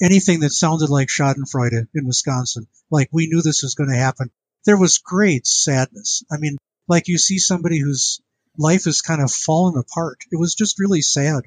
anything 0.00 0.40
that 0.40 0.50
sounded 0.50 0.90
like 0.90 1.08
Schadenfreude 1.08 1.88
in 1.94 2.06
Wisconsin. 2.06 2.68
Like 2.90 3.08
we 3.10 3.26
knew 3.26 3.42
this 3.42 3.62
was 3.62 3.74
going 3.74 3.90
to 3.90 3.96
happen. 3.96 4.30
There 4.64 4.78
was 4.78 4.98
great 4.98 5.46
sadness. 5.46 6.22
I 6.30 6.36
mean, 6.36 6.56
like 6.86 7.08
you 7.08 7.18
see 7.18 7.38
somebody 7.38 7.80
whose 7.80 8.20
life 8.56 8.84
has 8.84 9.02
kind 9.02 9.20
of 9.20 9.32
fallen 9.32 9.76
apart. 9.76 10.18
It 10.30 10.38
was 10.38 10.54
just 10.54 10.78
really 10.78 11.02
sad. 11.02 11.44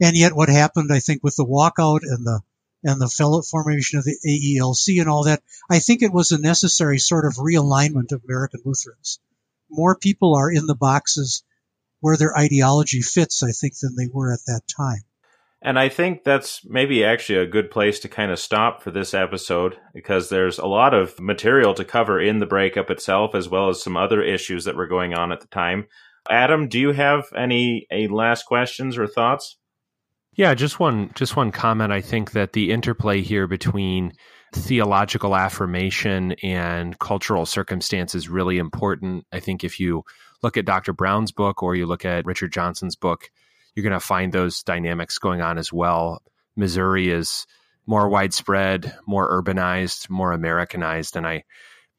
And 0.00 0.16
yet, 0.16 0.34
what 0.34 0.48
happened, 0.48 0.92
I 0.92 0.98
think, 0.98 1.22
with 1.22 1.36
the 1.36 1.46
walkout 1.46 2.00
and 2.02 2.26
the 2.26 2.40
and 2.84 3.00
the 3.00 3.08
fellow 3.08 3.42
formation 3.42 3.98
of 3.98 4.04
the 4.04 4.18
AELC 4.26 5.00
and 5.00 5.08
all 5.08 5.24
that, 5.24 5.42
I 5.68 5.78
think 5.78 6.02
it 6.02 6.12
was 6.12 6.30
a 6.30 6.38
necessary 6.38 6.98
sort 6.98 7.24
of 7.24 7.34
realignment 7.34 8.12
of 8.12 8.22
American 8.24 8.60
Lutherans. 8.64 9.18
More 9.70 9.96
people 9.96 10.36
are 10.36 10.50
in 10.50 10.66
the 10.66 10.76
boxes 10.76 11.42
where 12.00 12.16
their 12.16 12.36
ideology 12.36 13.00
fits, 13.00 13.42
I 13.42 13.50
think, 13.52 13.78
than 13.78 13.96
they 13.96 14.08
were 14.12 14.32
at 14.32 14.44
that 14.46 14.62
time. 14.68 15.02
And 15.66 15.80
I 15.80 15.88
think 15.88 16.22
that's 16.22 16.64
maybe 16.64 17.04
actually 17.04 17.40
a 17.40 17.46
good 17.46 17.72
place 17.72 17.98
to 18.00 18.08
kind 18.08 18.30
of 18.30 18.38
stop 18.38 18.84
for 18.84 18.92
this 18.92 19.12
episode 19.12 19.76
because 19.92 20.28
there's 20.28 20.60
a 20.60 20.66
lot 20.66 20.94
of 20.94 21.18
material 21.18 21.74
to 21.74 21.84
cover 21.84 22.20
in 22.20 22.38
the 22.38 22.46
breakup 22.46 22.88
itself, 22.88 23.34
as 23.34 23.48
well 23.48 23.68
as 23.68 23.82
some 23.82 23.96
other 23.96 24.22
issues 24.22 24.64
that 24.64 24.76
were 24.76 24.86
going 24.86 25.12
on 25.12 25.32
at 25.32 25.40
the 25.40 25.48
time. 25.48 25.88
Adam, 26.30 26.68
do 26.68 26.78
you 26.78 26.92
have 26.92 27.24
any, 27.36 27.84
any 27.90 28.06
last 28.06 28.44
questions 28.44 28.96
or 28.96 29.08
thoughts? 29.08 29.58
Yeah, 30.34 30.54
just 30.54 30.78
one 30.78 31.10
just 31.16 31.34
one 31.34 31.50
comment. 31.50 31.92
I 31.92 32.00
think 32.00 32.30
that 32.30 32.52
the 32.52 32.70
interplay 32.70 33.22
here 33.22 33.48
between 33.48 34.12
theological 34.54 35.34
affirmation 35.34 36.32
and 36.44 36.96
cultural 37.00 37.44
circumstance 37.44 38.14
is 38.14 38.28
really 38.28 38.58
important. 38.58 39.26
I 39.32 39.40
think 39.40 39.64
if 39.64 39.80
you 39.80 40.04
look 40.44 40.56
at 40.56 40.64
Dr. 40.64 40.92
Braun's 40.92 41.32
book 41.32 41.60
or 41.60 41.74
you 41.74 41.86
look 41.86 42.04
at 42.04 42.24
Richard 42.24 42.52
Johnson's 42.52 42.94
book, 42.94 43.30
you're 43.76 43.82
going 43.82 43.92
to 43.92 44.00
find 44.00 44.32
those 44.32 44.62
dynamics 44.62 45.18
going 45.18 45.42
on 45.42 45.58
as 45.58 45.72
well. 45.72 46.22
Missouri 46.56 47.10
is 47.10 47.46
more 47.86 48.08
widespread, 48.08 48.96
more 49.06 49.30
urbanized, 49.42 50.10
more 50.10 50.32
Americanized, 50.32 51.16
and 51.16 51.26
I 51.26 51.44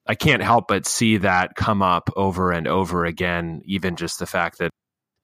I 0.10 0.16
can't 0.16 0.42
help 0.42 0.68
but 0.70 0.86
see 0.86 1.18
that 1.18 1.56
come 1.56 1.82
up 1.82 2.10
over 2.16 2.52
and 2.52 2.68
over 2.68 3.06
again. 3.06 3.62
Even 3.66 3.96
just 3.96 4.20
the 4.20 4.26
fact 4.26 4.58
that 4.60 4.72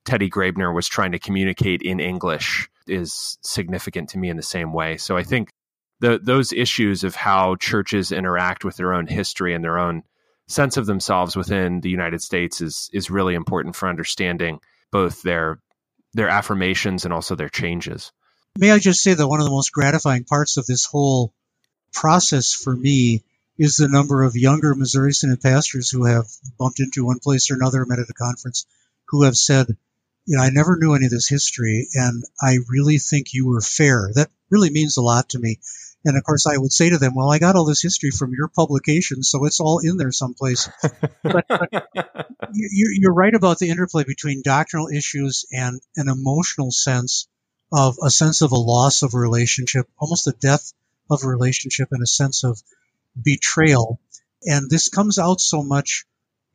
Teddy 0.06 0.30
Graebner 0.30 0.74
was 0.74 0.88
trying 0.88 1.14
to 1.14 1.20
communicate 1.20 1.82
in 1.82 2.00
English 2.00 2.70
is 2.88 3.38
significant 3.42 4.10
to 4.10 4.18
me 4.18 4.30
in 4.30 4.38
the 4.38 4.44
same 4.44 4.74
way. 4.74 4.98
So 4.98 5.16
I 5.16 5.24
think 5.24 5.50
the, 6.02 6.20
those 6.22 6.52
issues 6.52 7.06
of 7.06 7.16
how 7.16 7.56
churches 7.56 8.12
interact 8.12 8.66
with 8.66 8.76
their 8.76 8.94
own 8.94 9.08
history 9.08 9.56
and 9.56 9.64
their 9.64 9.80
own 9.80 10.04
sense 10.48 10.76
of 10.76 10.86
themselves 10.86 11.38
within 11.38 11.80
the 11.80 11.90
United 11.90 12.22
States 12.22 12.60
is 12.60 12.90
is 12.94 13.10
really 13.10 13.34
important 13.34 13.76
for 13.76 13.88
understanding 13.88 14.60
both 14.92 15.22
their 15.24 15.60
their 16.14 16.30
affirmations 16.30 17.06
and 17.06 17.14
also 17.14 17.36
their 17.36 17.50
changes. 17.50 18.12
May 18.58 18.72
I 18.72 18.80
just 18.80 19.02
say 19.02 19.14
that 19.14 19.28
one 19.28 19.40
of 19.40 19.46
the 19.46 19.52
most 19.52 19.72
gratifying 19.72 20.26
parts 20.26 20.58
of 20.58 20.66
this 20.66 20.86
whole 20.86 21.34
process 21.92 22.54
for 22.54 22.76
me 22.76 23.24
is 23.58 23.78
the 23.78 23.88
number 23.88 24.24
of 24.24 24.36
younger 24.36 24.76
Missouri 24.76 25.14
Synod 25.14 25.42
pastors 25.42 25.90
who 25.90 26.06
have 26.06 26.26
bumped 26.58 26.80
into 26.80 27.06
one 27.06 27.20
place 27.20 27.52
or 27.52 27.56
another, 27.56 27.86
met 27.86 28.00
at 28.00 28.10
a 28.10 28.14
conference, 28.14 28.66
who 29.08 29.24
have 29.24 29.36
said, 29.36 29.68
you 30.26 30.38
know, 30.38 30.44
I 30.44 30.50
never 30.50 30.78
knew 30.80 30.94
any 30.94 31.06
of 31.06 31.12
this 31.12 31.28
history, 31.28 31.88
and 31.94 32.24
I 32.42 32.60
really 32.70 32.98
think 32.98 33.34
you 33.34 33.48
were 33.48 33.62
fair. 33.62 34.12
That 34.16 34.30
really 34.50 34.70
means 34.70 34.98
a 34.98 35.02
lot 35.02 35.30
to 35.30 35.40
me. 35.40 35.60
And 36.06 36.18
of 36.18 36.24
course, 36.24 36.46
I 36.48 36.58
would 36.58 36.74
say 36.74 36.90
to 36.90 36.98
them, 36.98 37.16
"Well, 37.16 37.32
I 37.32 37.40
got 37.40 37.56
all 37.56 37.66
this 37.66 37.82
history 37.82 38.12
from 38.12 38.34
your 38.34 38.50
publication, 38.50 39.24
so 39.24 39.46
it's 39.46 39.60
all 39.60 39.80
in 39.80 39.98
there 39.98 40.12
someplace." 40.12 40.70
but, 41.24 41.46
but 41.48 41.86
you, 42.54 43.08
are 43.08 43.14
right 43.14 43.34
about 43.34 43.60
the 43.60 43.70
interplay 43.70 44.04
between 44.04 44.42
doctrinal 44.44 44.90
issues 44.90 45.46
and 45.52 45.82
an 45.96 46.10
emotional 46.10 46.72
sense 46.72 47.28
of 47.72 47.98
a 48.04 48.10
sense 48.10 48.42
of 48.42 48.52
a 48.52 48.58
loss 48.58 49.02
of 49.02 49.14
a 49.14 49.20
relationship, 49.20 49.88
almost 49.98 50.28
a 50.28 50.34
death 50.34 50.74
of 51.10 51.24
a 51.24 51.28
relationship, 51.28 51.90
and 51.92 52.04
a 52.04 52.08
sense 52.08 52.44
of 52.44 52.62
betrayal. 53.22 54.00
And 54.44 54.70
this 54.70 54.90
comes 54.90 55.18
out 55.20 55.40
so 55.40 55.64
much 55.64 56.06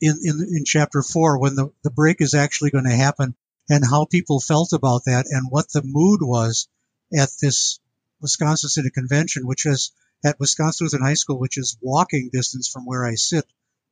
in 0.01 0.19
in, 0.23 0.41
in 0.43 0.65
chapter 0.67 1.03
four 1.03 1.39
when 1.39 1.55
the, 1.55 1.73
the 1.83 1.91
break 1.91 2.21
is 2.21 2.35
actually 2.35 2.71
going 2.71 2.85
to 2.85 2.95
happen 2.95 3.35
and 3.71 3.85
how 3.85 4.05
people 4.05 4.41
felt 4.41 4.73
about 4.73 5.05
that 5.07 5.27
and 5.31 5.51
what 5.51 5.71
the 5.73 5.83
mood 5.83 6.21
was 6.23 6.69
at 7.17 7.31
this 7.41 7.81
Wisconsin 8.21 8.69
Synod 8.69 8.93
Convention, 8.95 9.47
which 9.47 9.67
is 9.67 9.93
at 10.25 10.39
Wisconsin 10.41 10.85
Lutheran 10.85 11.05
High 11.05 11.15
School, 11.15 11.39
which 11.39 11.59
is 11.59 11.77
walking 11.81 12.31
distance 12.33 12.69
from 12.69 12.85
where 12.85 13.07
I 13.07 13.15
sit 13.15 13.45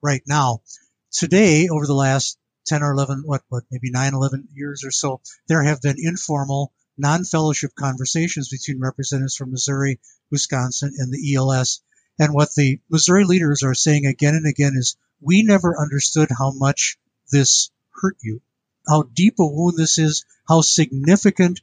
right 0.02 0.22
now. 0.26 0.62
Today, 1.12 1.68
over 1.68 1.86
the 1.86 1.94
last 1.94 2.38
10 2.66 2.82
or 2.82 2.92
11, 2.92 3.22
what, 3.24 3.42
what, 3.48 3.64
maybe 3.70 3.90
9, 3.90 4.14
11 4.14 4.48
years 4.52 4.84
or 4.84 4.90
so, 4.90 5.20
there 5.48 5.62
have 5.62 5.80
been 5.80 5.96
informal, 5.98 6.72
non-fellowship 6.98 7.72
conversations 7.74 8.48
between 8.48 8.80
representatives 8.80 9.36
from 9.36 9.52
Missouri, 9.52 10.00
Wisconsin, 10.30 10.92
and 10.98 11.12
the 11.12 11.34
ELS. 11.34 11.80
And 12.18 12.32
what 12.32 12.54
the 12.54 12.80
Missouri 12.90 13.24
leaders 13.24 13.62
are 13.62 13.74
saying 13.74 14.06
again 14.06 14.34
and 14.34 14.46
again 14.46 14.74
is, 14.76 14.96
we 15.20 15.42
never 15.42 15.80
understood 15.80 16.28
how 16.36 16.50
much 16.52 16.98
this 17.30 17.70
hurt 17.92 18.16
you 18.22 18.40
how 18.88 19.02
deep 19.02 19.38
a 19.38 19.46
wound 19.46 19.76
this 19.76 19.98
is, 19.98 20.24
how 20.48 20.60
significant 20.60 21.60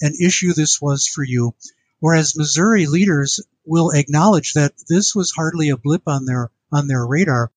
an 0.00 0.12
issue 0.20 0.52
this 0.52 0.80
was 0.80 1.06
for 1.06 1.24
you. 1.24 1.54
Whereas 1.98 2.36
Missouri 2.36 2.86
leaders 2.86 3.40
will 3.64 3.90
acknowledge 3.90 4.52
that 4.52 4.74
this 4.88 5.14
was 5.14 5.30
hardly 5.30 5.70
a 5.70 5.76
blip 5.76 6.02
on 6.06 6.26
their 6.26 6.50
on 6.70 6.88
their 6.88 7.06
radar. 7.06 7.50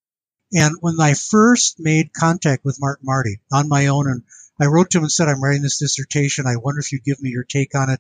And 0.54 0.76
when 0.80 1.00
I 1.00 1.14
first 1.14 1.80
made 1.80 2.14
contact 2.14 2.64
with 2.64 2.80
Martin 2.80 3.06
Marty 3.06 3.42
on 3.52 3.68
my 3.68 3.88
own, 3.88 4.10
and 4.10 4.24
I 4.60 4.66
wrote 4.66 4.92
to 4.92 4.98
him 4.98 5.04
and 5.04 5.12
said, 5.12 5.28
I'm 5.28 5.44
writing 5.44 5.62
this 5.62 5.80
dissertation. 5.80 6.48
I 6.48 6.56
wonder 6.56 6.80
if 6.80 6.92
you'd 6.92 7.04
give 7.04 7.22
me 7.22 7.30
your 7.30 7.44
take 7.44 7.76
on 7.76 7.90
it. 7.90 8.00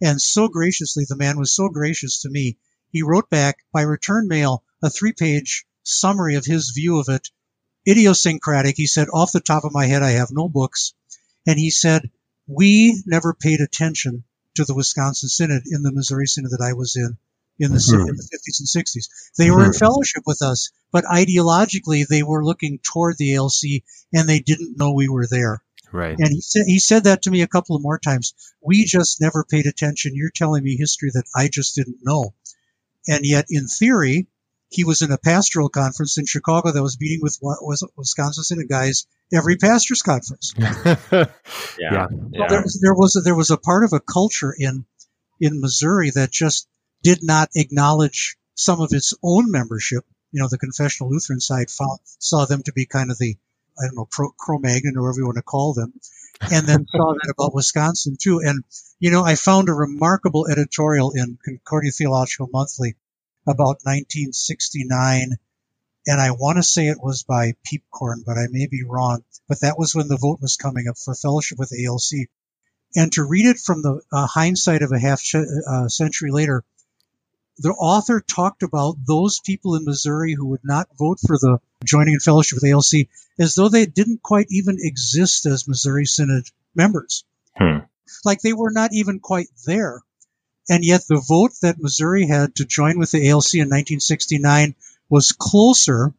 And 0.00 0.20
so 0.20 0.48
graciously, 0.48 1.04
the 1.08 1.16
man 1.16 1.38
was 1.38 1.54
so 1.54 1.68
gracious 1.68 2.22
to 2.22 2.30
me. 2.30 2.56
He 2.90 3.02
wrote 3.02 3.28
back 3.28 3.58
by 3.72 3.82
return 3.82 4.28
mail 4.28 4.64
a 4.82 4.90
three 4.90 5.12
page 5.12 5.66
summary 5.82 6.36
of 6.36 6.44
his 6.44 6.70
view 6.70 6.98
of 7.00 7.08
it. 7.08 7.28
Idiosyncratic. 7.88 8.76
He 8.76 8.86
said, 8.86 9.08
off 9.12 9.32
the 9.32 9.40
top 9.40 9.64
of 9.64 9.72
my 9.72 9.86
head, 9.86 10.02
I 10.02 10.12
have 10.12 10.30
no 10.30 10.48
books. 10.48 10.94
And 11.46 11.58
he 11.58 11.70
said, 11.70 12.10
we 12.46 13.02
never 13.06 13.34
paid 13.34 13.60
attention 13.60 14.24
to 14.60 14.64
the 14.66 14.74
Wisconsin 14.74 15.28
Synod 15.28 15.62
in 15.66 15.82
the 15.82 15.92
Missouri 15.92 16.26
Synod 16.26 16.52
that 16.52 16.64
I 16.64 16.74
was 16.74 16.96
in 16.96 17.16
in 17.58 17.72
the, 17.72 17.84
Hmm. 17.86 18.08
in 18.08 18.16
the 18.16 18.28
50s 18.32 18.60
and 18.60 18.68
60s. 18.68 19.08
They 19.36 19.50
were 19.50 19.64
in 19.64 19.72
Hmm. 19.72 19.78
fellowship 19.78 20.22
with 20.26 20.40
us, 20.40 20.70
but 20.92 21.04
ideologically 21.04 22.06
they 22.06 22.22
were 22.22 22.44
looking 22.44 22.78
toward 22.82 23.18
the 23.18 23.34
ALC 23.34 23.84
and 24.14 24.26
they 24.26 24.40
didn't 24.40 24.78
know 24.78 24.92
we 24.92 25.08
were 25.08 25.26
there. 25.26 25.62
Right. 25.92 26.16
And 26.18 26.28
he 26.28 26.40
said, 26.40 26.62
he 26.66 26.78
said 26.78 27.04
that 27.04 27.22
to 27.22 27.30
me 27.30 27.42
a 27.42 27.48
couple 27.48 27.76
of 27.76 27.82
more 27.82 27.98
times. 27.98 28.32
We 28.62 28.84
just 28.84 29.20
never 29.20 29.44
paid 29.44 29.66
attention. 29.66 30.12
You're 30.14 30.30
telling 30.34 30.62
me 30.62 30.76
history 30.76 31.10
that 31.12 31.26
I 31.36 31.48
just 31.48 31.74
didn't 31.74 31.98
know. 32.02 32.34
And 33.08 33.26
yet, 33.26 33.46
in 33.50 33.66
theory, 33.66 34.28
he 34.70 34.84
was 34.84 35.02
in 35.02 35.10
a 35.10 35.18
pastoral 35.18 35.68
conference 35.68 36.16
in 36.16 36.26
Chicago 36.26 36.70
that 36.70 36.82
was 36.82 36.98
meeting 37.00 37.18
with 37.22 37.38
was 37.42 37.84
Wisconsin 37.96 38.44
Synod 38.44 38.68
guys 38.68 39.06
every 39.32 39.56
pastors 39.56 40.02
conference. 40.02 40.54
Yeah. 41.78 41.90
Yeah. 41.92 42.06
Yeah. 42.32 42.40
Well, 42.40 42.48
there, 42.48 42.62
was, 42.62 42.80
there 42.80 42.94
was 42.94 43.16
a, 43.16 43.20
there 43.20 43.34
was 43.34 43.50
a 43.50 43.56
part 43.56 43.84
of 43.84 43.92
a 43.92 44.00
culture 44.00 44.54
in 44.56 44.84
in 45.40 45.60
Missouri 45.60 46.10
that 46.10 46.30
just 46.30 46.68
did 47.02 47.20
not 47.22 47.48
acknowledge 47.56 48.36
some 48.54 48.80
of 48.80 48.90
its 48.92 49.14
own 49.22 49.50
membership. 49.50 50.04
You 50.32 50.42
know, 50.42 50.48
the 50.48 50.58
confessional 50.58 51.10
Lutheran 51.10 51.40
side 51.40 51.70
found, 51.70 51.98
saw 52.04 52.44
them 52.44 52.62
to 52.64 52.72
be 52.72 52.86
kind 52.86 53.10
of 53.10 53.18
the 53.18 53.36
I 53.78 53.86
don't 53.86 53.96
know 53.96 54.08
pro, 54.10 54.30
Cro-Magnon 54.30 54.96
or 54.96 55.02
whatever 55.02 55.20
you 55.20 55.24
want 55.26 55.36
to 55.36 55.42
call 55.42 55.74
them, 55.74 55.94
and 56.52 56.66
then 56.66 56.86
saw 56.86 57.14
that 57.14 57.34
about 57.36 57.54
Wisconsin 57.54 58.16
too. 58.20 58.40
And 58.44 58.62
you 59.00 59.10
know, 59.10 59.24
I 59.24 59.34
found 59.34 59.68
a 59.68 59.74
remarkable 59.74 60.46
editorial 60.48 61.12
in 61.12 61.38
Concordia 61.44 61.90
Theological 61.90 62.48
Monthly 62.52 62.94
about 63.50 63.84
1969 63.84 65.36
and 66.06 66.20
I 66.20 66.30
want 66.30 66.56
to 66.56 66.62
say 66.62 66.88
it 66.88 67.02
was 67.02 67.24
by 67.24 67.54
Piepkorn, 67.64 68.24
but 68.24 68.38
I 68.38 68.46
may 68.50 68.66
be 68.66 68.82
wrong. 68.82 69.22
But 69.48 69.60
that 69.60 69.78
was 69.78 69.94
when 69.94 70.08
the 70.08 70.16
vote 70.16 70.40
was 70.40 70.56
coming 70.56 70.88
up 70.88 70.96
for 70.96 71.14
fellowship 71.14 71.58
with 71.58 71.72
ALC. 71.72 72.28
And 72.96 73.12
to 73.12 73.24
read 73.24 73.46
it 73.46 73.58
from 73.58 73.82
the 73.82 74.00
uh, 74.12 74.26
hindsight 74.26 74.82
of 74.82 74.92
a 74.92 74.98
half 74.98 75.20
ch- 75.20 75.36
uh, 75.36 75.88
century 75.88 76.30
later, 76.30 76.64
the 77.58 77.70
author 77.70 78.20
talked 78.20 78.62
about 78.62 78.96
those 79.06 79.40
people 79.40 79.74
in 79.76 79.84
Missouri 79.84 80.32
who 80.32 80.46
would 80.46 80.64
not 80.64 80.88
vote 80.98 81.18
for 81.24 81.36
the 81.36 81.58
joining 81.84 82.14
in 82.14 82.20
fellowship 82.20 82.58
with 82.60 82.70
ALC 82.70 83.08
as 83.38 83.54
though 83.54 83.68
they 83.68 83.86
didn't 83.86 84.22
quite 84.22 84.46
even 84.50 84.78
exist 84.80 85.46
as 85.46 85.68
Missouri 85.68 86.06
Synod 86.06 86.44
members. 86.74 87.24
Hmm. 87.54 87.80
Like 88.24 88.40
they 88.40 88.54
were 88.54 88.72
not 88.72 88.92
even 88.92 89.20
quite 89.20 89.48
there. 89.66 90.02
And 90.70 90.84
yet 90.84 91.02
the 91.08 91.22
vote 91.28 91.50
that 91.62 91.82
Missouri 91.82 92.26
had 92.26 92.54
to 92.54 92.64
join 92.64 92.96
with 92.96 93.10
the 93.10 93.28
ALC 93.28 93.54
in 93.54 93.66
1969 93.66 94.76
was 95.08 95.32
closer 95.32 96.14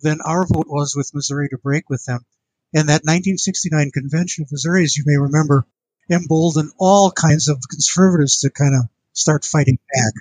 than 0.00 0.20
our 0.20 0.44
vote 0.44 0.66
was 0.66 0.96
with 0.96 1.14
Missouri 1.14 1.48
to 1.50 1.56
break 1.56 1.88
with 1.88 2.04
them. 2.04 2.26
And 2.74 2.88
that 2.88 3.04
1969 3.04 3.92
convention 3.92 4.42
of 4.42 4.50
Missouri, 4.50 4.82
as 4.82 4.96
you 4.96 5.04
may 5.06 5.16
remember, 5.16 5.66
emboldened 6.10 6.72
all 6.80 7.12
kinds 7.12 7.46
of 7.46 7.62
conservatives 7.70 8.40
to 8.40 8.50
kind 8.50 8.74
of 8.74 8.88
start 9.12 9.44
fighting 9.44 9.78
back. 9.94 10.14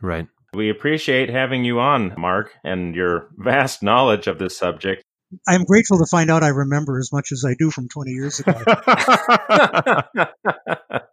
Right. 0.00 0.28
We 0.54 0.70
appreciate 0.70 1.28
having 1.28 1.62
you 1.62 1.78
on, 1.78 2.14
Mark, 2.16 2.54
and 2.64 2.94
your 2.94 3.28
vast 3.36 3.82
knowledge 3.82 4.28
of 4.28 4.38
this 4.38 4.56
subject. 4.56 5.02
I'm 5.46 5.64
grateful 5.64 5.98
to 5.98 6.06
find 6.06 6.30
out 6.30 6.42
I 6.42 6.48
remember 6.48 6.98
as 6.98 7.12
much 7.12 7.32
as 7.32 7.44
I 7.46 7.52
do 7.52 7.70
from 7.70 7.90
20 7.90 8.12
years 8.12 8.40
ago. 8.40 8.54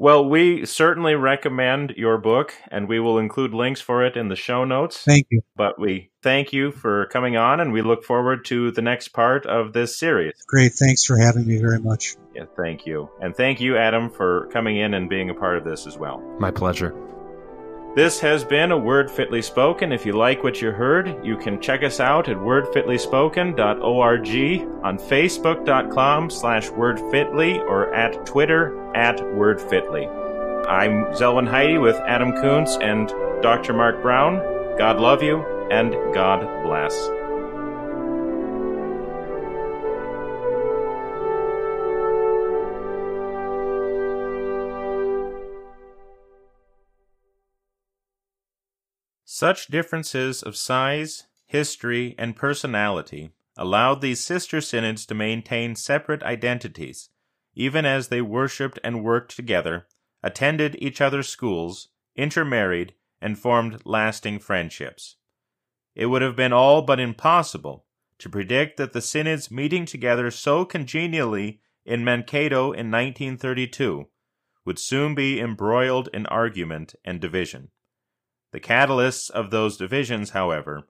well, 0.00 0.26
we 0.26 0.64
certainly 0.64 1.14
recommend 1.14 1.90
your 1.90 2.16
book, 2.16 2.54
and 2.70 2.88
we 2.88 2.98
will 2.98 3.18
include 3.18 3.52
links 3.52 3.82
for 3.82 4.02
it 4.02 4.16
in 4.16 4.28
the 4.28 4.34
show 4.34 4.64
notes. 4.64 5.02
Thank 5.04 5.26
you. 5.28 5.42
But 5.56 5.78
we 5.78 6.10
thank 6.22 6.54
you 6.54 6.72
for 6.72 7.04
coming 7.12 7.36
on, 7.36 7.60
and 7.60 7.70
we 7.70 7.82
look 7.82 8.02
forward 8.02 8.46
to 8.46 8.70
the 8.70 8.80
next 8.80 9.08
part 9.08 9.44
of 9.44 9.74
this 9.74 9.98
series. 9.98 10.32
Great. 10.46 10.72
Thanks 10.72 11.04
for 11.04 11.18
having 11.18 11.46
me 11.46 11.58
very 11.58 11.80
much. 11.80 12.16
Yeah, 12.34 12.44
thank 12.56 12.86
you. 12.86 13.10
And 13.20 13.36
thank 13.36 13.60
you, 13.60 13.76
Adam, 13.76 14.08
for 14.08 14.48
coming 14.50 14.78
in 14.78 14.94
and 14.94 15.10
being 15.10 15.28
a 15.28 15.34
part 15.34 15.58
of 15.58 15.64
this 15.64 15.86
as 15.86 15.98
well. 15.98 16.18
My 16.38 16.50
pleasure. 16.50 16.94
This 17.96 18.20
has 18.20 18.44
been 18.44 18.70
a 18.70 18.78
Word 18.78 19.10
Fitly 19.10 19.42
Spoken. 19.42 19.90
If 19.90 20.06
you 20.06 20.12
like 20.12 20.44
what 20.44 20.62
you 20.62 20.70
heard, 20.70 21.26
you 21.26 21.36
can 21.36 21.60
check 21.60 21.82
us 21.82 21.98
out 21.98 22.28
at 22.28 22.36
wordfitlyspoken.org, 22.36 24.84
on 24.84 24.96
facebook.com 24.96 26.30
slash 26.30 26.68
wordfitly, 26.68 27.58
or 27.58 27.92
at 27.92 28.24
Twitter 28.24 28.94
at 28.94 29.18
wordfitly. 29.18 30.06
I'm 30.68 31.06
Zelwyn 31.06 31.48
Heide 31.48 31.80
with 31.80 31.96
Adam 31.96 32.30
Koontz 32.34 32.76
and 32.76 33.08
Dr. 33.42 33.72
Mark 33.72 34.00
Braun. 34.02 34.36
God 34.78 35.00
love 35.00 35.24
you, 35.24 35.44
and 35.72 35.92
God 36.14 36.42
bless. 36.62 37.19
Such 49.40 49.68
differences 49.68 50.42
of 50.42 50.54
size, 50.54 51.24
history, 51.46 52.14
and 52.18 52.36
personality 52.36 53.30
allowed 53.56 54.02
these 54.02 54.22
sister 54.22 54.60
synods 54.60 55.06
to 55.06 55.14
maintain 55.14 55.76
separate 55.76 56.22
identities, 56.22 57.08
even 57.54 57.86
as 57.86 58.08
they 58.08 58.20
worshipped 58.20 58.78
and 58.84 59.02
worked 59.02 59.34
together, 59.34 59.86
attended 60.22 60.76
each 60.78 61.00
other's 61.00 61.30
schools, 61.30 61.88
intermarried, 62.14 62.92
and 63.18 63.38
formed 63.38 63.80
lasting 63.86 64.40
friendships. 64.40 65.16
It 65.94 66.10
would 66.10 66.20
have 66.20 66.36
been 66.36 66.52
all 66.52 66.82
but 66.82 67.00
impossible 67.00 67.86
to 68.18 68.28
predict 68.28 68.76
that 68.76 68.92
the 68.92 69.00
synods 69.00 69.50
meeting 69.50 69.86
together 69.86 70.30
so 70.30 70.66
congenially 70.66 71.62
in 71.86 72.04
Mankato 72.04 72.72
in 72.72 72.90
1932 72.90 74.06
would 74.66 74.78
soon 74.78 75.14
be 75.14 75.40
embroiled 75.40 76.10
in 76.12 76.26
argument 76.26 76.94
and 77.06 77.22
division. 77.22 77.70
The 78.52 78.60
catalysts 78.60 79.30
of 79.30 79.50
those 79.50 79.76
divisions, 79.76 80.30
however, 80.30 80.88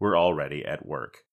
were 0.00 0.16
already 0.16 0.64
at 0.64 0.86
work. 0.86 1.24